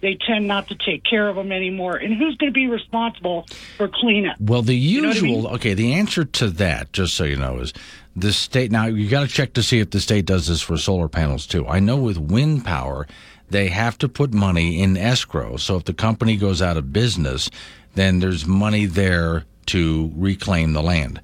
[0.00, 1.96] they tend not to take care of them anymore.
[1.96, 3.46] And who's going to be responsible
[3.76, 4.38] for cleanup?
[4.40, 5.46] Well, the know I usual, mean?
[5.54, 7.72] okay, the answer to that, just so you know, is
[8.16, 8.70] the state.
[8.70, 11.46] Now, you got to check to see if the state does this for solar panels
[11.46, 11.66] too.
[11.66, 13.06] I know with wind power,
[13.50, 15.56] they have to put money in escrow.
[15.56, 17.50] So if the company goes out of business,
[17.94, 21.20] then there's money there to reclaim the land.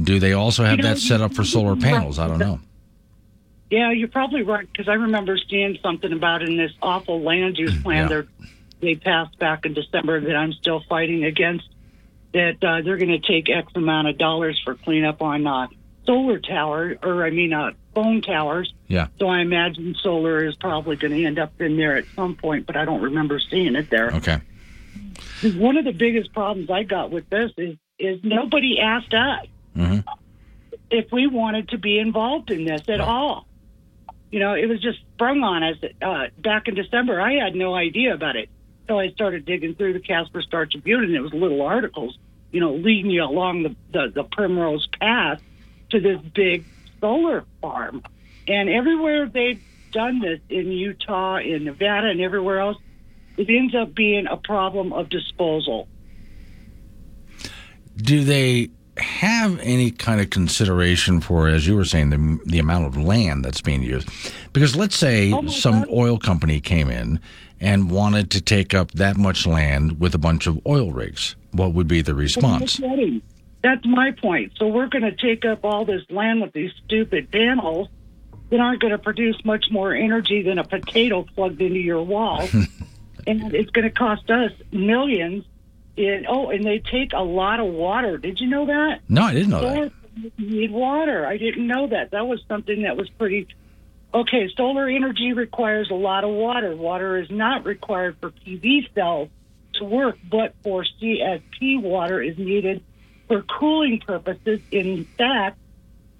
[0.00, 2.18] Do they also have You know, that set up for solar panels?
[2.18, 2.60] I don't know.
[3.70, 4.66] Yeah, you're probably right.
[4.70, 8.22] Because I remember seeing something about in this awful land use plan Yeah.
[8.80, 11.68] they're passed back in December that I'm still fighting against.
[12.32, 15.66] That uh, they're going to take X amount of dollars for cleanup on uh,
[16.04, 18.72] solar tower, or I mean, uh, phone towers.
[18.88, 19.08] Yeah.
[19.18, 22.66] So I imagine solar is probably going to end up in there at some point,
[22.66, 24.10] but I don't remember seeing it there.
[24.14, 24.40] Okay.
[25.42, 29.98] One of the biggest problems I got with this is is nobody asked us hmm
[30.90, 33.46] if we wanted to be involved in this at all.
[34.30, 37.18] You know, it was just sprung on us uh, back in December.
[37.20, 38.50] I had no idea about it
[38.88, 42.18] So I started digging through the Casper Star Tribune, and it was little articles,
[42.50, 45.40] you know, leading you along the, the, the Primrose Path
[45.92, 46.64] to this big
[47.00, 48.02] solar farm.
[48.48, 49.62] And everywhere they've
[49.92, 52.76] done this in Utah, in Nevada, and everywhere else,
[53.36, 55.88] it ends up being a problem of disposal.
[57.96, 62.86] Do they have any kind of consideration for, as you were saying, the, the amount
[62.86, 64.08] of land that's being used?
[64.52, 65.88] Because let's say Oh, some God.
[65.90, 67.20] oil company came in
[67.60, 71.36] and wanted to take up that much land with a bunch of oil rigs.
[71.52, 72.80] What would be the response?
[72.80, 73.22] Well, that's right.
[73.62, 74.52] That's my point.
[74.56, 77.88] So we're going to take up all this land with these stupid panels
[78.50, 82.40] that aren't going to produce much more energy than a potato plugged into your wall,
[83.26, 85.44] and it's going to cost us millions.
[85.94, 88.16] In, oh, and they take a lot of water.
[88.16, 89.00] Did you know that?
[89.10, 89.74] No, I didn't know that.
[89.74, 91.26] Solar panels need water.
[91.26, 92.12] I didn't know that.
[92.12, 93.46] That was something that was pretty.
[94.14, 96.74] Okay, solar energy requires a lot of water.
[96.74, 99.28] Water is not required for PV cells
[99.74, 102.82] to work, but for CSP, water is needed
[103.32, 104.60] for cooling purposes.
[104.70, 105.56] In fact,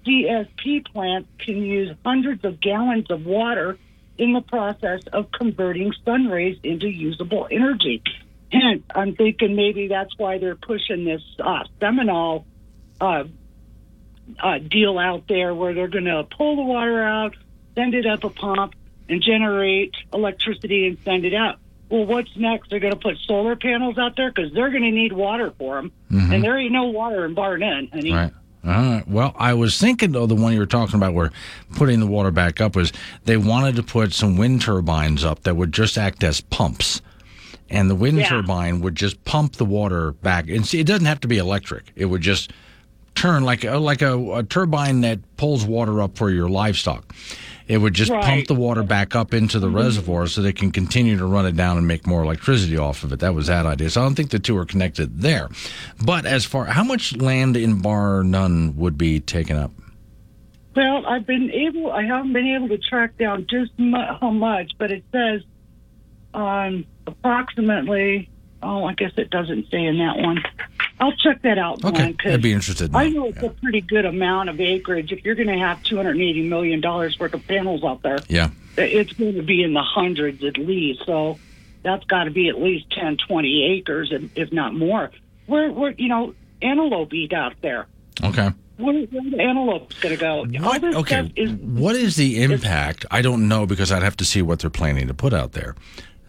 [0.03, 3.77] CSP plants can use hundreds of gallons of water
[4.17, 8.01] in the process of converting sun rays into usable energy.
[8.51, 12.45] hence, I'm thinking maybe that's why they're pushing this uh, Seminoe
[12.99, 13.25] uh,
[14.41, 17.35] uh, deal out there where they're going to pull the water out,
[17.75, 18.73] send it up a pump,
[19.07, 21.59] and generate electricity and send it out.
[21.93, 22.71] Well, what's next?
[22.71, 25.75] They're going to put solar panels out there because they're going to need water for
[25.75, 26.33] them, Mhm.
[26.33, 28.11] and there ain't no water in Bar Nunn, honey.
[28.11, 28.31] Right.
[28.65, 29.07] All right.
[29.07, 31.29] Well, I was thinking though the one you were talking about where
[31.75, 32.91] putting the water back up was
[33.25, 36.99] they wanted to put some wind turbines up that would just act as pumps.
[37.69, 38.29] And the wind Yeah.
[38.29, 40.49] turbine would just pump the water back.
[40.49, 41.91] And see, it doesn't have to be electric.
[41.95, 42.51] It would just
[43.13, 47.13] turn like a, like a, a turbine that pulls water up for your livestock.
[47.73, 49.75] It would just pump the water back up into the Mm-hmm.
[49.77, 53.11] reservoir so they can continue to run it down and make more electricity off of
[53.11, 53.19] it.
[53.19, 53.89] That was that idea.
[53.89, 55.49] So I don't think the two are connected there.
[56.05, 59.71] But as far how much land in Bar Nunn would be taken up?
[60.75, 64.71] Well, I've been able, I haven't been able to track down just mu- how much,
[64.79, 65.41] but it says
[66.33, 68.29] um, approximately.
[68.65, 70.41] Oh, I guess it doesn't say in that one.
[70.99, 71.83] I'll check that out.
[71.83, 72.89] Okay, I'd be interested.
[72.91, 75.11] In I know it's a pretty good amount of acreage.
[75.11, 78.49] If you're going to have 280 million dollars worth of panels out there, Yeah.
[78.77, 81.03] it's going to be in the hundreds at least.
[81.05, 81.39] So
[81.81, 85.11] that's got to be at least 10, 20 acres, and if not more.
[85.47, 87.87] Where, where you know, antelope eat out there.
[88.23, 88.49] Okay.
[88.77, 90.45] Where, where the antelope's going to go?
[90.45, 91.31] This Okay.
[91.35, 93.05] is What is the impact?
[93.11, 95.75] I don't know because I'd have to see what they're planning to put out there.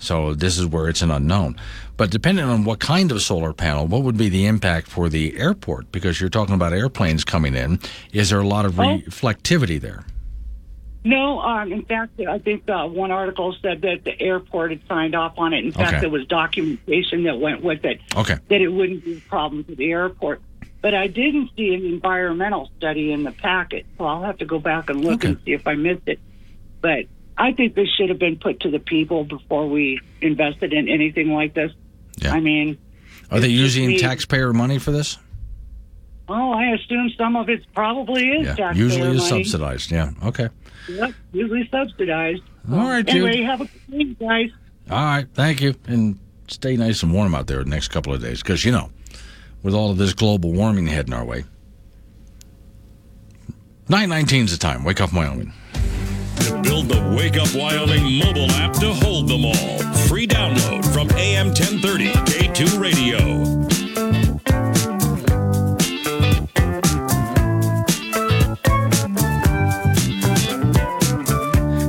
[0.04, 1.56] So this is where it's an unknown.
[1.96, 5.36] But depending on what kind of solar panel, what would be the impact for the
[5.38, 5.90] airport?
[5.92, 7.80] Because you're talking about airplanes coming in.
[8.12, 8.82] Is there a lot of Oh.
[8.82, 10.04] reflectivity there?
[11.06, 15.14] No, um, in fact, I think uh, one article said that the airport had signed
[15.14, 15.64] off on it.
[15.64, 16.00] In fact, Okay.
[16.00, 18.36] there was documentation that went with it Okay.
[18.48, 20.40] that it wouldn't be a problem for the airport.
[20.80, 24.58] But I didn't see an environmental study in the packet, so I'll have to go
[24.58, 26.20] back and look and see if I missed it.
[26.82, 27.04] But
[27.36, 31.32] I think this should have been put to the people before we invested in anything
[31.32, 31.72] like this.
[32.18, 32.32] Yeah.
[32.32, 32.78] I mean,
[33.30, 35.18] Are they using me- taxpayer money for this?
[36.28, 38.54] Oh, I assume some of it probably is Yeah.
[38.54, 39.44] taxpayer Usually is money.
[39.44, 39.90] subsidized.
[39.90, 40.10] Yeah.
[40.24, 40.48] Okay.
[40.88, 42.42] Yep, usually subsidized.
[42.70, 43.26] All right, Jude.
[43.28, 44.50] Anyway, have a good week, guys.
[44.90, 45.26] All right.
[45.34, 45.74] Thank you.
[45.86, 48.90] And stay nice and warm out there the next couple of days because, you know,
[49.62, 51.44] with all of this global warming heading our way.
[53.88, 54.84] 919 is the time.
[54.84, 55.52] Wake up, Wyoming.
[56.40, 59.78] To build the Wake Up Wyoming mobile app to hold them all.
[60.08, 64.34] Free download from AM 1030 K2 Radio.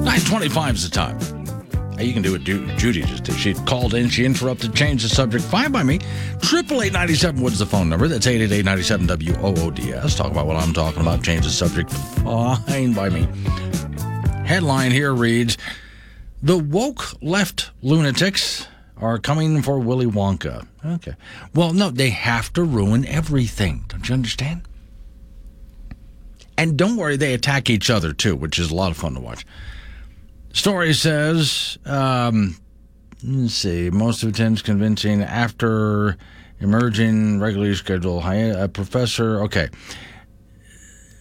[0.04, 1.18] Nine twenty-five is the time.
[2.00, 3.36] You can do what Judy just did.
[3.36, 5.44] She called in, she interrupted, changed the subject.
[5.46, 6.00] Fine by me.
[6.42, 7.42] Triple eight ninety seven.
[7.42, 8.08] What's the phone number?
[8.08, 10.16] That's eight eight eight ninety seven W O O D S.
[10.16, 11.24] Talk about what I'm talking about.
[11.24, 11.92] Change the subject.
[11.92, 13.28] Fine by me.
[14.46, 15.58] Headline here reads:
[16.42, 18.68] The woke left lunatics
[18.98, 20.68] are coming for Willy Wonka.
[20.86, 21.14] Okay.
[21.54, 23.86] Well, no, they have to ruin everything.
[23.88, 24.62] Don't you understand?
[26.58, 29.20] And don't worry, they attack each other too, which is a lot of fun to
[29.20, 29.46] watch.
[30.54, 32.56] Story says, um,
[33.24, 36.16] let's see, most of attendance convincing after
[36.62, 39.42] emerging regularly scheduled hi- a professor.
[39.44, 39.68] Okay.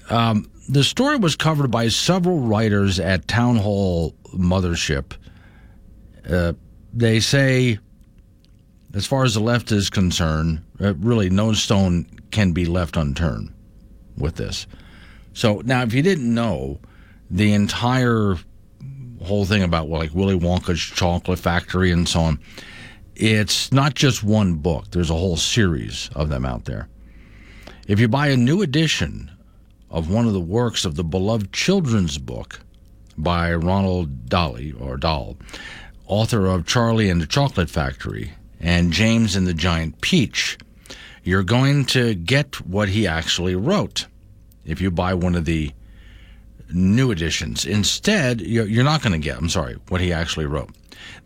[0.09, 5.13] Um, the story was covered by several writers at Town Hall Mothership.
[6.29, 6.55] Uh,
[6.93, 7.79] they say,
[8.95, 13.53] as far as the left is concerned, uh, really no stone can be left unturned
[14.17, 14.67] with this.
[15.33, 16.81] So now, if you didn't know,
[17.31, 18.37] the entire
[19.23, 22.41] whole thing about well, like Willy Wonka's chocolate factory and so on,
[23.17, 24.91] it's not just one book.
[24.91, 26.89] There's a whole series of them out there.
[27.87, 29.31] If you buy a new edition
[29.95, 32.59] of one of the works of the beloved children's book
[33.17, 35.37] by Ronald Dolly or Dahl,
[36.09, 40.59] author of Charlie and the Chocolate Factory and James and the Giant Peach,
[41.23, 44.07] you're going to get what he actually wrote
[44.65, 45.71] if you buy one of the
[46.73, 47.65] new editions.
[47.65, 50.71] Instead, you're you're not going to get, I'm sorry, what he actually wrote.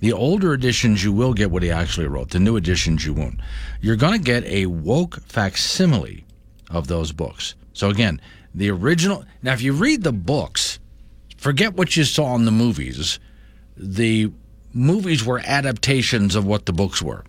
[0.01, 2.31] The older editions, you will get what he actually wrote.
[2.31, 3.40] The new editions, you won't.
[3.81, 6.27] You're going to get a woke facsimile
[6.70, 7.55] of those books.
[7.73, 8.20] So, again,
[8.59, 9.24] the original.
[9.43, 10.78] Now, if you read the books,
[11.36, 13.20] forget what you saw in the movies.
[13.76, 14.32] The
[14.74, 17.24] movies were adaptations of what the books were.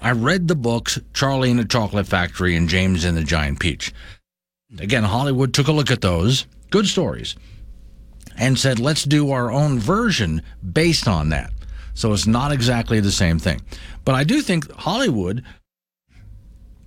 [0.00, 3.92] I read the books, Charlie and the Chocolate Factory and James and the Giant Peach.
[4.78, 7.36] Again, Hollywood took a look at those, good stories,
[8.36, 10.42] and said, let's do our own version
[10.72, 11.52] based on that.
[11.92, 13.60] So it's not exactly the same thing.
[14.04, 15.44] But I do think Hollywood,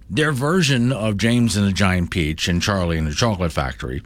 [0.09, 4.01] their version of James and the Giant Peach and Charlie and the Chocolate Factory,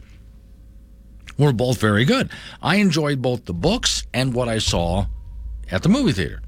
[1.38, 2.30] were both very good.
[2.60, 5.06] I enjoyed both the books and what I saw
[5.70, 6.42] at the movie theater.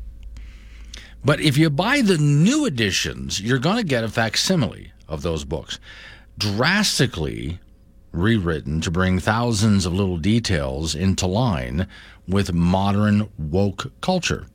[1.25, 5.45] But if you buy the new editions, you're going to get a facsimile of those
[5.45, 5.79] books,
[6.37, 7.59] drastically
[8.13, 11.89] rewritten to bring thousands of little details into line
[12.29, 14.47] with modern woke culture.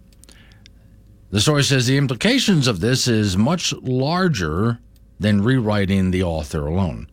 [1.32, 4.80] The story says the implications of this is much larger
[5.20, 7.08] than rewriting the author alone.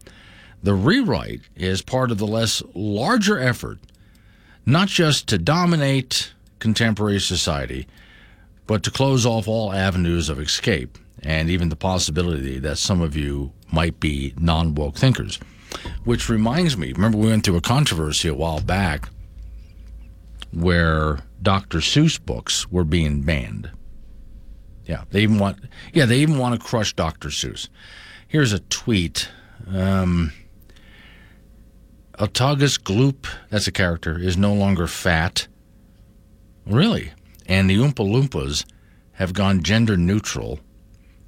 [0.63, 3.79] The rewrite is part of the less larger effort,
[4.65, 7.87] not just to dominate contemporary society,
[8.67, 13.17] but to close off all avenues of escape and even the possibility that some of
[13.17, 15.39] you might be non woke thinkers.
[16.05, 19.09] Which reminds me, remember we went through a controversy a while back
[20.53, 21.79] where Dr.
[21.79, 23.71] Seuss books were being banned.
[24.87, 25.59] Yeah, they even want
[25.93, 27.29] yeah, they even want to crush Dr.
[27.29, 27.69] Seuss.
[28.29, 29.29] Here's a tweet.
[29.69, 30.33] Um,
[32.19, 35.49] Autogus Gloop, that's a character, is no longer fat.
[36.67, 37.13] Really?
[37.47, 38.65] And the Oompa Loompas
[39.13, 40.61] have gone gender neutral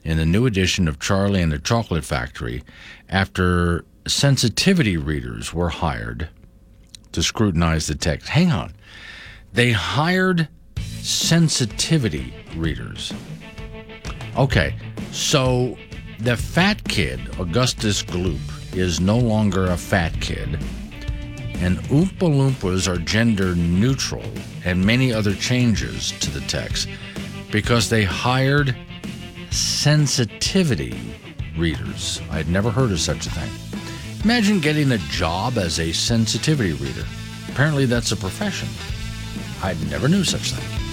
[0.03, 2.63] in the new edition of Charlie and the Chocolate Factory
[3.09, 6.29] after sensitivity readers were hired
[7.13, 8.29] to scrutinize the text.
[8.29, 8.73] Hang on.
[9.53, 10.49] They hired
[11.01, 13.13] sensitivity readers.
[14.39, 14.73] Okay,
[15.11, 15.77] so
[16.21, 18.39] the fat kid, Augustus Gloop,
[18.73, 20.61] is no longer a fat kid,
[21.55, 24.23] and Oompa Loompas are gender neutral
[24.65, 26.89] and many other changes to the text
[27.51, 28.77] because they hired
[29.51, 30.97] sensitivity
[31.57, 32.21] readers.
[32.31, 33.51] I'd never heard of such a thing.
[34.23, 37.05] Imagine getting a job as a sensitivity reader.
[37.49, 38.69] Apparently, that's a profession.
[39.65, 40.88] I never knew such thing.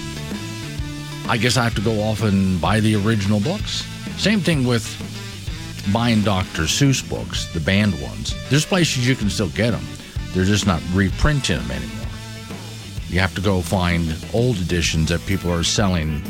[1.28, 3.84] I guess I have to go off and buy the original books.
[4.16, 4.84] Same thing with
[5.92, 6.62] buying Dr.
[6.62, 8.34] Seuss books, the banned ones.
[8.48, 9.84] There's places you can still get them.
[10.32, 12.06] They're just not reprinting them anymore.
[13.08, 16.22] You have to go find old editions that people are selling.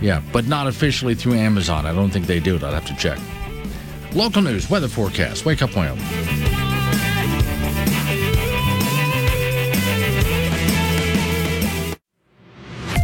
[0.00, 1.86] Yeah, but not officially through Amazon.
[1.86, 2.62] I don't think they do it.
[2.62, 3.18] I'd have to check.
[4.14, 5.44] Local news, weather forecast.
[5.44, 6.69] Wake up, Wyoming.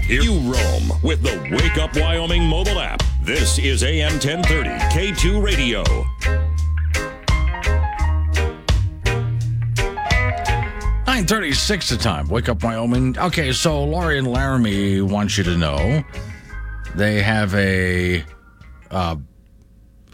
[0.07, 3.03] Here you roam with the Wake Up Wyoming mobile app.
[3.25, 5.83] This is AM 1030 K2 Radio.
[11.09, 12.29] Nine thirty-six the time.
[12.29, 13.19] Wake up, Wyoming.
[13.19, 16.05] Okay, so Laurie and Laramie want you to know
[16.95, 18.25] they have a
[18.93, 19.17] uh,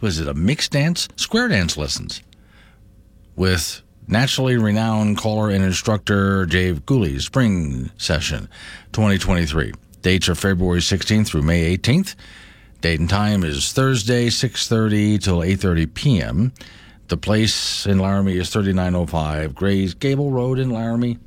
[0.01, 2.23] was it a mixed dance square dance lessons
[3.37, 8.49] with nationally renowned caller and instructor Dave Gooley spring session
[8.93, 9.73] 2023
[10.03, 12.15] dates are February 16th through May 18th
[12.81, 16.53] date and time is Thursday 6:30 till 8:30 p.m.
[17.09, 21.19] the place in Laramie is 3905 Grays Gable Road in Laramie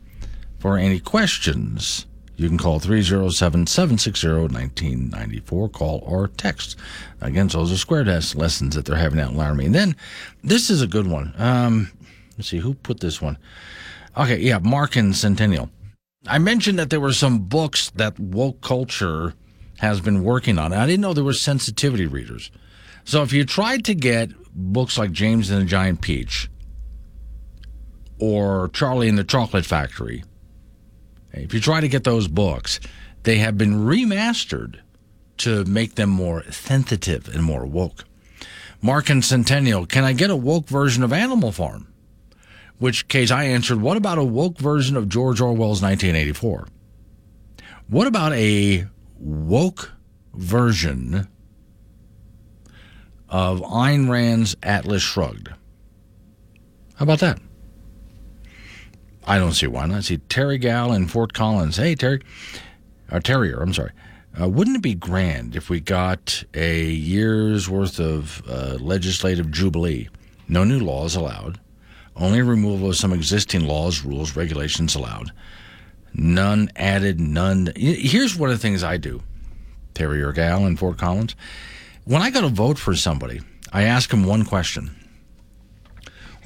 [0.60, 2.06] for any questions
[2.38, 5.70] you can call 307 760 1994.
[5.70, 6.76] Call or text.
[7.22, 9.66] Again, so those are square dance lessons that they're having out in Laramie.
[9.66, 9.96] And then
[10.44, 11.34] this is a good one.
[11.38, 11.92] Um,
[12.38, 13.38] let's see, who put this one?
[14.18, 15.70] Okay, yeah, Mark and Centennial.
[16.28, 19.34] I mentioned that there were some books that woke culture
[19.80, 20.74] has been working on.
[20.74, 22.50] I didn't know there were sensitivity readers.
[23.04, 26.50] So if you tried to get books like James and the Giant Peach
[28.20, 30.24] or Charlie and the Chocolate Factory,
[31.34, 32.80] if you try to get those books,
[33.24, 34.80] they have been remastered
[35.38, 38.06] to make them more sensitive and more woke.
[38.82, 41.88] Mark and Centennial, can I get a woke version of Animal Farm?
[42.78, 46.68] Which case I answered, what about a woke version of George Orwell's 1984?
[47.88, 48.88] What about a
[49.18, 49.94] woke
[50.34, 51.28] version
[53.30, 55.50] of Ayn Rand's Atlas Shrugged?
[56.96, 57.40] How about that?
[59.28, 59.98] I don't see why not.
[59.98, 61.78] I see Terry Gal in Fort Collins.
[61.78, 62.22] Hey, Terry.
[63.12, 63.92] Or Terrier, I'm sorry.
[64.40, 70.10] Uh, wouldn't it be grand if we got a year's worth of uh, legislative jubilee?
[70.48, 71.60] No new laws allowed.
[72.16, 75.32] Only removal of some existing laws, rules, regulations allowed.
[76.14, 77.74] None added, none.
[77.76, 79.22] Here's one of the things I do,
[79.94, 81.36] Terrier Gal in Fort Collins.
[82.06, 83.42] When I go to vote for somebody,
[83.74, 84.96] I ask them one question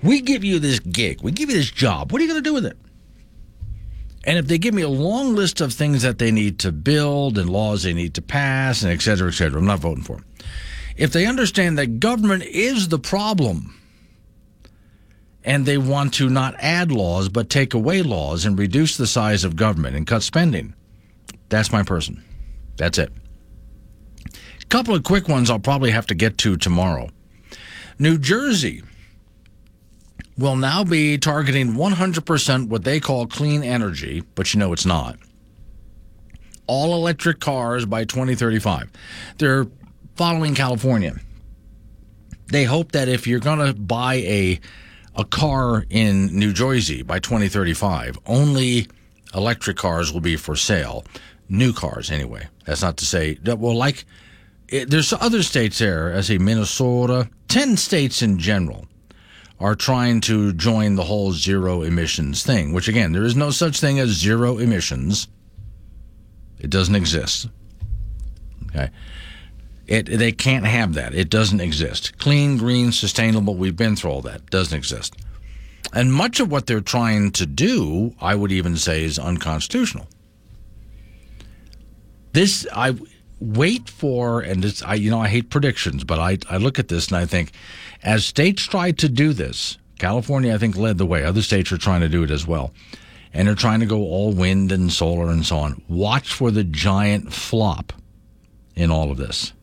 [0.03, 2.11] we give you this gig, we give you this job.
[2.11, 2.77] What are you going to do with it?
[4.25, 7.37] And if they give me a long list of things that they need to build
[7.37, 10.17] and laws they need to pass and et cetera, et cetera, I'm not voting for
[10.17, 10.25] them.
[10.97, 13.78] If they understand that government is the problem
[15.43, 19.43] and they want to not add laws but take away laws and reduce the size
[19.43, 20.73] of government and cut spending,
[21.49, 22.23] that's my person.
[22.77, 23.11] That's it.
[24.61, 27.09] A couple of quick ones I'll probably have to get to tomorrow.
[27.99, 28.83] New Jersey
[30.37, 35.17] will now be targeting 100% what they call clean energy, but you know it's not.
[36.67, 38.91] all electric cars by 2035.
[39.37, 39.65] They're
[40.15, 41.15] following California.
[42.47, 44.59] They hope that if you're going to buy a
[45.19, 48.87] a car in New Jersey by 2035, only
[49.35, 51.03] electric cars will be for sale.
[51.49, 52.47] New cars, anyway.
[52.65, 54.05] That's not to say that, well, like,
[54.69, 58.87] it, there's other states there, as a Minnesota, 10 states in general
[59.59, 63.81] are trying to join the whole zero emissions thing, which again, there is no such
[63.81, 65.27] thing as zero emissions.
[66.59, 67.49] It doesn't exist.
[68.67, 68.89] Okay.
[69.89, 71.15] It, they can't have that.
[71.15, 72.19] It doesn't exist.
[72.19, 74.47] Clean, green, sustainable, we've been through all that.
[74.51, 75.15] Doesn't exist.
[75.91, 80.07] And much of what they're trying to do, I would even say, is unconstitutional.
[82.33, 82.99] This, I
[83.39, 86.89] wait for, and it's, I, you know, I hate predictions, but I, I look at
[86.89, 87.51] this and I think,
[88.03, 91.23] as states try to do this, California, I think, led the way.
[91.23, 92.73] Other states are trying to do it as well.
[93.33, 95.81] And they're trying to go all wind and solar and so on.
[95.87, 97.91] Watch for the giant flop
[98.75, 99.53] in all of this.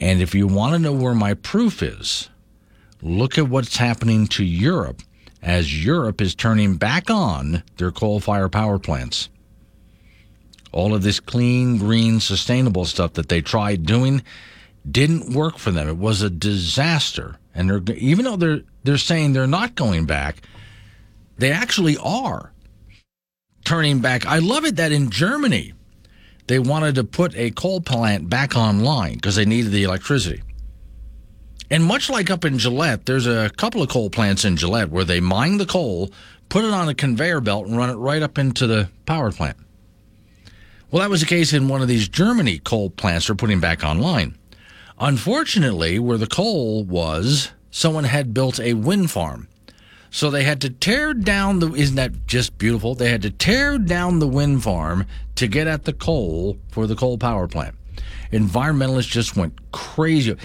[0.00, 2.28] And if you want to know where my proof is,
[3.02, 5.02] look at what's happening to Europe
[5.42, 9.28] as Europe is turning back on their coal fired power plants.
[10.72, 14.22] All of this clean, green, sustainable stuff that they tried doing
[14.88, 15.88] didn't work for them.
[15.88, 17.36] It was a disaster.
[17.54, 20.42] And they're even though they're they're saying they're not going back,
[21.38, 22.52] they actually are
[23.64, 24.26] turning back.
[24.26, 25.72] I love it that in Germany
[26.48, 30.42] they wanted to put a coal plant back online because they needed the electricity.
[31.70, 35.04] And much like up in Gillette, there's a couple of coal plants in Gillette where
[35.04, 36.10] they mine the coal,
[36.48, 39.58] put it on a conveyor belt, and run it right up into the power plant.
[40.90, 43.84] Well, that was the case in one of these Germany coal plants they're putting back
[43.84, 44.38] online.
[44.98, 49.48] Unfortunately, where the coal was, someone had built a wind farm.
[50.10, 52.94] So they had to tear down the, isn't that just beautiful?
[52.94, 55.06] They had to tear down the wind farm
[55.36, 57.74] to get at the coal for the coal power plant.
[58.32, 60.36] Environmentalists just went crazy.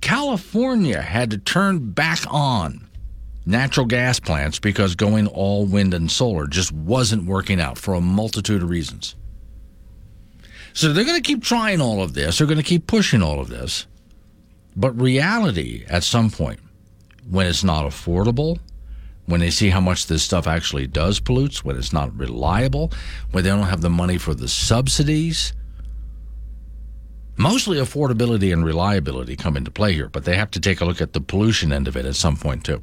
[0.00, 2.86] California had to turn back on
[3.46, 8.00] natural gas plants because going all wind and solar just wasn't working out for a
[8.00, 9.14] multitude of reasons.
[10.72, 12.38] So they're going to keep trying all of this.
[12.38, 13.86] They're going to keep pushing all of this.
[14.76, 16.60] But reality, at some point,
[17.30, 18.58] when it's not affordable,
[19.26, 22.92] when they see how much this stuff actually does pollute, when it's not reliable,
[23.32, 25.52] when they don't have the money for the subsidies,
[27.36, 31.00] mostly affordability and reliability come into play here, but they have to take a look
[31.00, 32.82] at the pollution end of it at some point, too.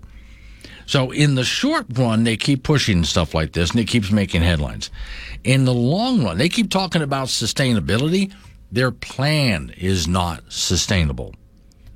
[0.85, 4.41] So, in the short run, they keep pushing stuff like this and it keeps making
[4.41, 4.89] headlines.
[5.45, 8.33] In the long run, they keep talking about sustainability.
[8.69, 11.35] Their plan is not sustainable.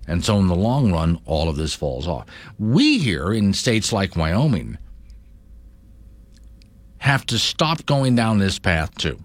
[0.07, 2.27] And so, in the long run, all of this falls off.
[2.57, 4.77] We here in states like Wyoming
[6.99, 9.19] have to stop going down this path too.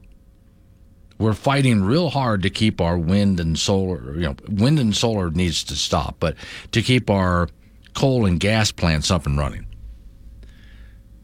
[1.18, 5.30] We're fighting real hard to keep our wind and solar, you know, wind and solar
[5.30, 6.34] needs to stop, but
[6.72, 7.48] to keep our
[7.94, 9.66] coal and gas plants up and running.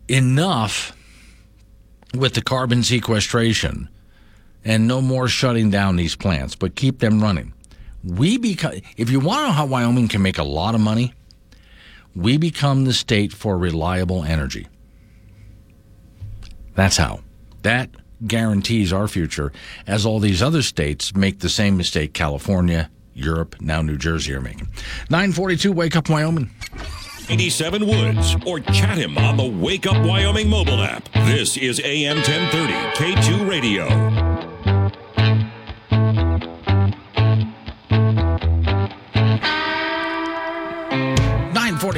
[0.06, 0.97] Enough
[2.14, 3.89] with the carbon sequestration
[4.64, 7.52] and no more shutting down these plants, but keep them running.
[8.09, 11.12] We become, if you want to know how Wyoming can make a lot of money,
[12.16, 14.66] we become the state for reliable energy.
[16.74, 17.20] That's how.
[17.62, 17.90] That
[18.26, 19.52] guarantees our future
[19.86, 24.40] as all these other states make the same mistake California, Europe, now New Jersey are
[24.40, 24.68] making.
[25.10, 26.51] 942 Wake Up Wyoming.
[27.28, 31.06] 87 Woods or chat him on the Wake Up Wyoming mobile app.
[31.12, 34.48] This is AM 1030 K2 Radio.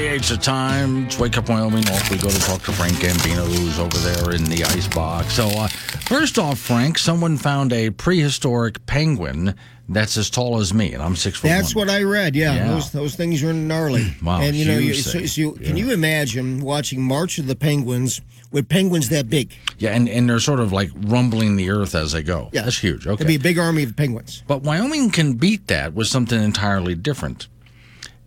[0.01, 1.05] 948's the time.
[1.05, 1.87] It's Wake Up Wyoming.
[1.91, 5.35] Off we go to talk to Frank Gambino, who's over there in the ice box.
[5.35, 9.55] So, uh, first off, Frank, someone found a prehistoric penguin
[9.91, 11.89] that's as tall as me, and I'm six foot That's one.
[11.89, 12.35] what I read.
[12.35, 12.69] Yeah, Yeah.
[12.69, 14.15] those those things are gnarly.
[14.23, 17.57] Wow, and you know, you, so, so you, can you imagine watching March of the
[17.57, 18.21] Penguins
[18.53, 19.53] with penguins that big?
[19.79, 22.49] Yeah, and, and they're sort of like rumbling the earth as they go.
[22.53, 22.63] Yeah.
[22.63, 23.07] That's huge.
[23.07, 23.15] Okay.
[23.15, 24.43] It'd be a big army of penguins.
[24.47, 27.49] But Wyoming can beat that with something entirely different.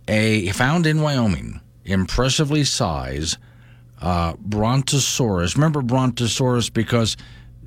[0.07, 3.37] A found in Wyoming, impressively sized
[4.01, 5.55] uh, Brontosaurus.
[5.55, 7.15] Remember Brontosaurus because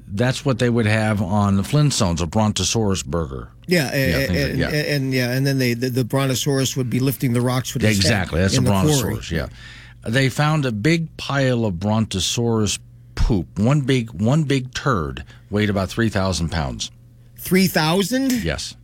[0.08, 3.50] that's what they would have on the Flintstones, a Brontosaurus burger.
[3.66, 4.68] Yeah, Yeah, and, like- and, yeah.
[4.68, 7.96] and, yeah, and then they the, the brontosaurus would be lifting the rocks with his
[7.96, 8.86] Exactly, that's a the quarry.
[8.86, 9.30] Brontosaurus.
[9.32, 9.48] Yeah,
[10.06, 12.78] they found a big pile of Brontosaurus
[13.16, 13.58] poop.
[13.58, 16.92] One big, one big turd weighed about three thousand pounds.
[17.38, 18.30] Three thousand?
[18.44, 18.76] Yes.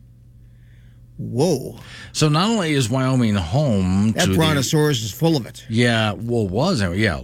[1.18, 1.78] Whoa!
[2.12, 5.64] So not only is Wyoming home That to the, brontosaurus is full of it.
[5.68, 6.96] Yeah, well, was it?
[6.96, 7.20] Yeah,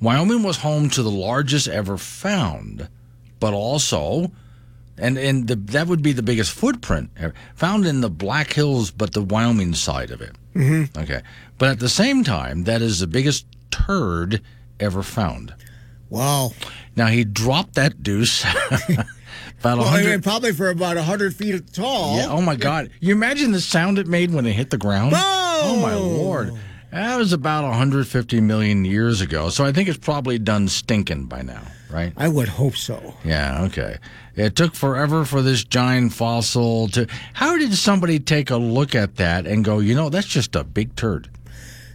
[0.00, 2.88] Wyoming was home to the largest ever found,
[3.38, 4.32] but also
[4.96, 8.90] And and the, that would be the biggest footprint ever, found in the Black Hills,
[8.90, 10.34] but the Wyoming side of it.
[10.54, 10.96] Mhm.
[10.96, 11.20] Okay,
[11.58, 14.40] but at the same time, that is the biggest turd
[14.80, 15.54] ever found.
[16.10, 16.52] Wow.
[16.96, 18.44] Now he dropped that deuce.
[19.60, 22.16] about Well, I mean, probably for about 100 feet tall.
[22.16, 22.28] Yeah.
[22.28, 22.90] Oh my God!
[23.00, 25.12] You imagine the sound it made when it hit the ground.
[25.16, 26.52] Oh my lord!
[26.90, 29.50] That was about 150 million years ago.
[29.50, 32.12] So I think it's probably done stinking by now, right?
[32.16, 33.14] I would hope so.
[33.24, 33.64] Yeah.
[33.64, 33.98] Okay.
[34.36, 37.06] It took forever for this giant fossil to.
[37.34, 40.62] How did somebody take a look at that and go, you know, that's just a
[40.64, 41.28] big turd?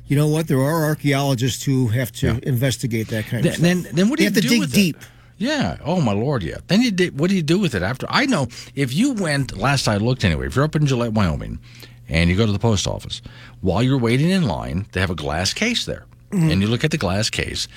[0.06, 0.48] You know what?
[0.49, 3.85] There are archaeologists who have to investigate that kind of Then, stuff.
[3.88, 4.98] then, then what do They you have to do dig deep.
[5.44, 5.78] Yeah.
[5.84, 6.41] Oh my lord.
[6.44, 6.57] Yeah.
[6.68, 7.20] Then you did.
[7.20, 8.06] What do you do with it after?
[8.10, 10.48] I know if you went last I looked anyway.
[10.48, 11.60] If you're up in Gillette, Wyoming,
[12.07, 13.22] and you go to the post office,
[13.61, 16.52] while you're waiting in line, they have a glass case there, Mhm.
[16.52, 17.68] and you look at the glass case,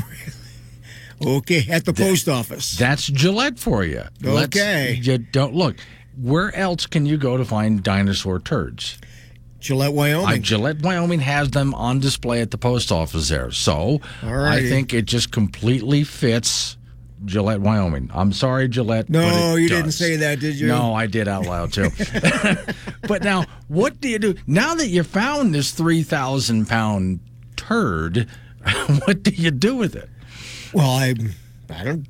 [1.26, 2.76] Okay, at the post office.
[2.78, 4.04] That's Gillette for you.
[4.22, 5.00] Let's- Okay.
[5.02, 5.78] you don't look.
[6.22, 8.98] Where else can you go to find dinosaur turds?
[9.64, 10.28] Gillette, Wyoming.
[10.28, 13.50] Uh, Gillette, Wyoming has them on display at the post office there.
[13.50, 16.76] So I think it just completely fits
[17.24, 18.12] Gillette, Wyoming.
[18.14, 19.10] I'm sorry, Gillette.
[19.10, 20.68] No, you didn't say that, did you?
[20.68, 21.90] No, I did out loud too.
[23.08, 27.22] but now, what do you do now that you found this three thousand pound
[27.56, 28.28] turd?
[29.06, 30.10] What do you do with it?
[30.74, 31.14] Well, I,
[31.70, 32.06] I don't,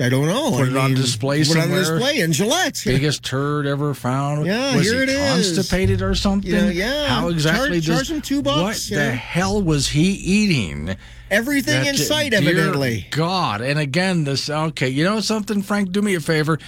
[0.00, 0.50] I don't know.
[0.52, 2.80] Put I it on display put it on display in Gillette.
[2.84, 4.46] Biggest turd ever found.
[4.46, 5.52] Yeah, was here he it is.
[5.54, 6.50] constipated or something?
[6.50, 7.06] Yeah, yeah.
[7.08, 7.80] How exactly?
[7.80, 9.04] Charge- does- charge him two bucks, What yeah.
[9.06, 10.96] the hell was he eating?
[11.30, 13.06] Everything in sight, evidently.
[13.10, 14.48] God, and again, this.
[14.48, 15.92] Okay, you know something, Frank?
[15.92, 16.58] Do me a favor.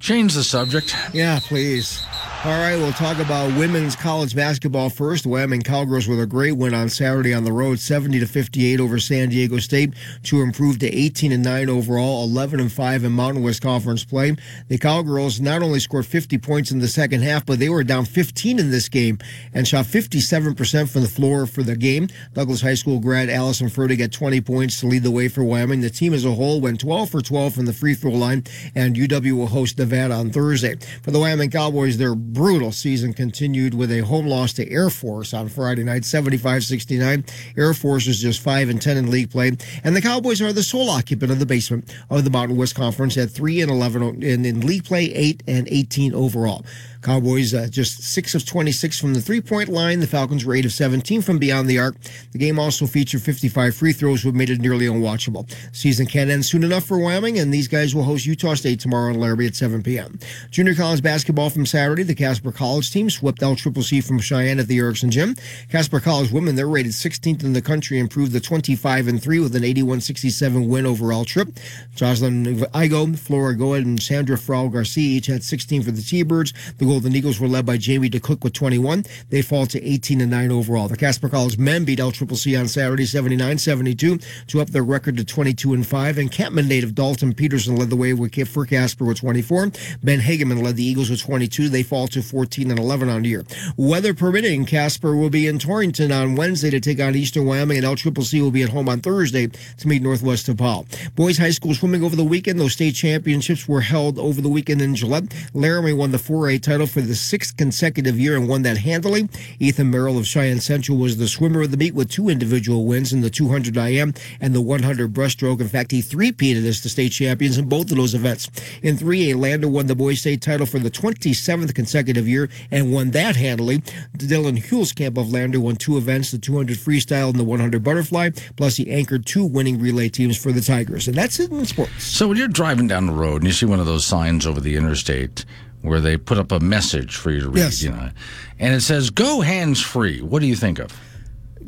[0.00, 0.94] Change the subject.
[1.14, 2.02] Yeah, please.
[2.46, 5.26] All right, we'll talk about women's college basketball first.
[5.26, 9.00] Wyoming Cowgirls with a great win on Saturday on the road, 70 to 58 over
[9.00, 13.42] San Diego State to improve to 18 and 9 overall, 11 and 5 in Mountain
[13.42, 14.36] West Conference play.
[14.68, 18.04] The Cowgirls not only scored 50 points in the second half, but they were down
[18.04, 19.18] 15 in this game
[19.52, 22.06] and shot 57% from the floor for the game.
[22.32, 25.80] Douglas High School grad Allyson Fertig got 20 points to lead the way for Wyoming.
[25.80, 28.44] The team as a whole went 12 for 12 from the free throw line,
[28.76, 30.76] and UW will host Nevada on Thursday.
[31.02, 35.32] For the Wyoming Cowboys, their brutal season continued with a home loss to Air Force
[35.32, 37.26] on Friday night, 75-69.
[37.56, 40.62] Air Force is just 5 and 10 in league play, and the Cowboys are the
[40.62, 44.44] sole occupant of the basement of the Mountain West Conference at 3 and 11 in,
[44.44, 46.62] in league play, 8 and 18 overall.
[47.06, 50.00] Cowboys uh, just 6 of 26 from the three point line.
[50.00, 51.94] The Falcons were 8 of 17 from beyond the arc.
[52.32, 55.48] The game also featured 55 free throws, which made it nearly unwatchable.
[55.72, 59.14] Season can't end soon enough for Wyoming, and these guys will host Utah State tomorrow
[59.14, 60.18] in Laramie at 7 p.m.
[60.50, 62.02] Junior college basketball from Saturday.
[62.02, 65.36] The Casper College team swept L Triple C from Cheyenne at the Erickson Gym.
[65.70, 69.54] Casper College women, they're rated 16th in the country, improved to 25 and 3 with
[69.54, 71.50] an 81 67 win over L Trip.
[71.94, 76.52] Jocelyn Igo, Flora Goed, and Sandra Frau Garcia each had 16 for the T Birds.
[76.78, 79.04] The Golden Eagles were led by Jamie DeCook with 21.
[79.28, 80.88] They fall to 18 and 9 overall.
[80.88, 84.82] The Casper College men beat L Triple C on Saturday 79 72 to up their
[84.82, 86.16] record to 22 and 5.
[86.16, 89.72] And Campman native Dalton Peterson led the way with, for Casper with 24.
[90.02, 91.68] Ben Hageman led the Eagles with 22.
[91.68, 93.44] They fall to 14 and 11 on the year.
[93.76, 97.84] Weather permitting, Casper will be in Torrington on Wednesday to take on Eastern Wyoming, and
[97.84, 100.86] L Triple C will be at home on Thursday to meet Northwest DePaul.
[101.14, 102.58] Boys high school swimming over the weekend.
[102.58, 105.34] Those state championships were held over the weekend in Gillette.
[105.52, 109.28] Laramie won the 4A title for the sixth consecutive year and won that handily.
[109.58, 113.12] Ethan Merrill of Cheyenne Central was the swimmer of the meet with two individual wins
[113.12, 115.60] in the 200 IM and the 100 breaststroke.
[115.60, 118.48] In fact, he three-peated as the state champions in both of those events.
[118.82, 123.10] In 3A, Lander won the boys state title for the 27th consecutive year and won
[123.12, 123.78] that handily.
[124.16, 128.76] Dylan Hulskamp of Lander won two events, the 200 freestyle and the 100 butterfly, plus
[128.76, 131.08] he anchored two winning relay teams for the Tigers.
[131.08, 132.04] And that's it in sports.
[132.04, 134.60] So when you're driving down the road and you see one of those signs over
[134.60, 135.44] the interstate
[135.86, 137.82] where they put up a message for you to read, Yes.
[137.82, 138.10] you know,
[138.58, 140.92] and it says "Go hands free," what do you think of?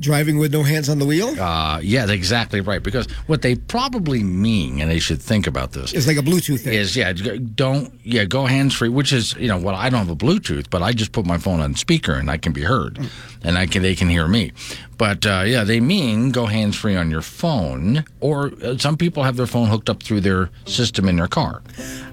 [0.00, 1.30] Driving with no hands on the wheel?
[1.40, 2.80] Uh, yeah, exactly right.
[2.80, 6.60] Because what they probably mean, and they should think about this, It's like a Bluetooth
[6.60, 6.74] thing.
[6.74, 8.90] is yeah, don't yeah, go hands free.
[8.90, 11.36] Which is you know, well, I don't have a Bluetooth, but I just put my
[11.38, 13.00] phone on speaker and I can be heard,
[13.42, 14.52] and I can they can hear me.
[14.98, 19.22] But uh, yeah, they mean go hands free on your phone, or uh, some people
[19.22, 21.62] have their phone hooked up through their system in their car.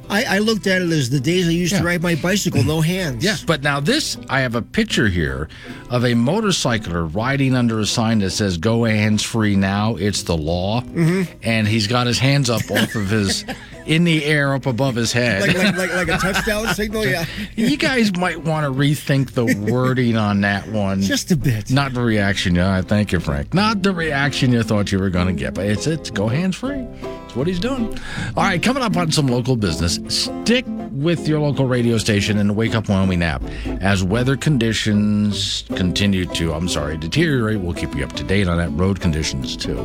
[0.08, 1.80] I, I looked at it as the days I used Yeah.
[1.80, 3.24] to ride my bicycle, no hands.
[3.26, 5.50] Yeah, but now this, I have a picture here
[5.90, 10.38] of a motorcycler riding under a sign that says "Go hands free now." It's the
[10.38, 11.28] law, Mhm.
[11.42, 13.44] and he's got his hands up off of his
[13.86, 15.42] in the air up above his head.
[15.42, 17.26] Like, like, like, like a touchdown signal, yeah.
[17.56, 21.02] you guys might want to rethink the wording on that one.
[21.02, 21.72] Just a bit.
[21.72, 22.56] Not the reaction.
[22.56, 23.54] Yeah, uh, thank you, Frank.
[23.54, 26.56] Not the reaction you thought you were going to get, but it's it's go hands
[26.56, 26.88] free.
[27.02, 27.98] That's what he's doing.
[28.36, 30.00] All right, coming up on some local business.
[30.08, 33.44] Stick with your local radio station and wake up Wyoming app
[33.82, 36.54] as weather conditions continue to.
[36.54, 37.60] I'm sorry, deteriorate.
[37.60, 39.76] We'll keep you up to date on that road conditions too.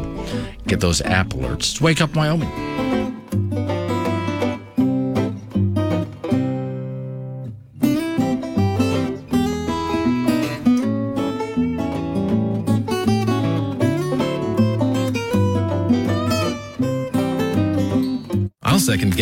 [0.66, 1.81] Get those app alerts.
[1.81, 3.80] Wake up Wyoming.
[18.90, 19.18] Second guess.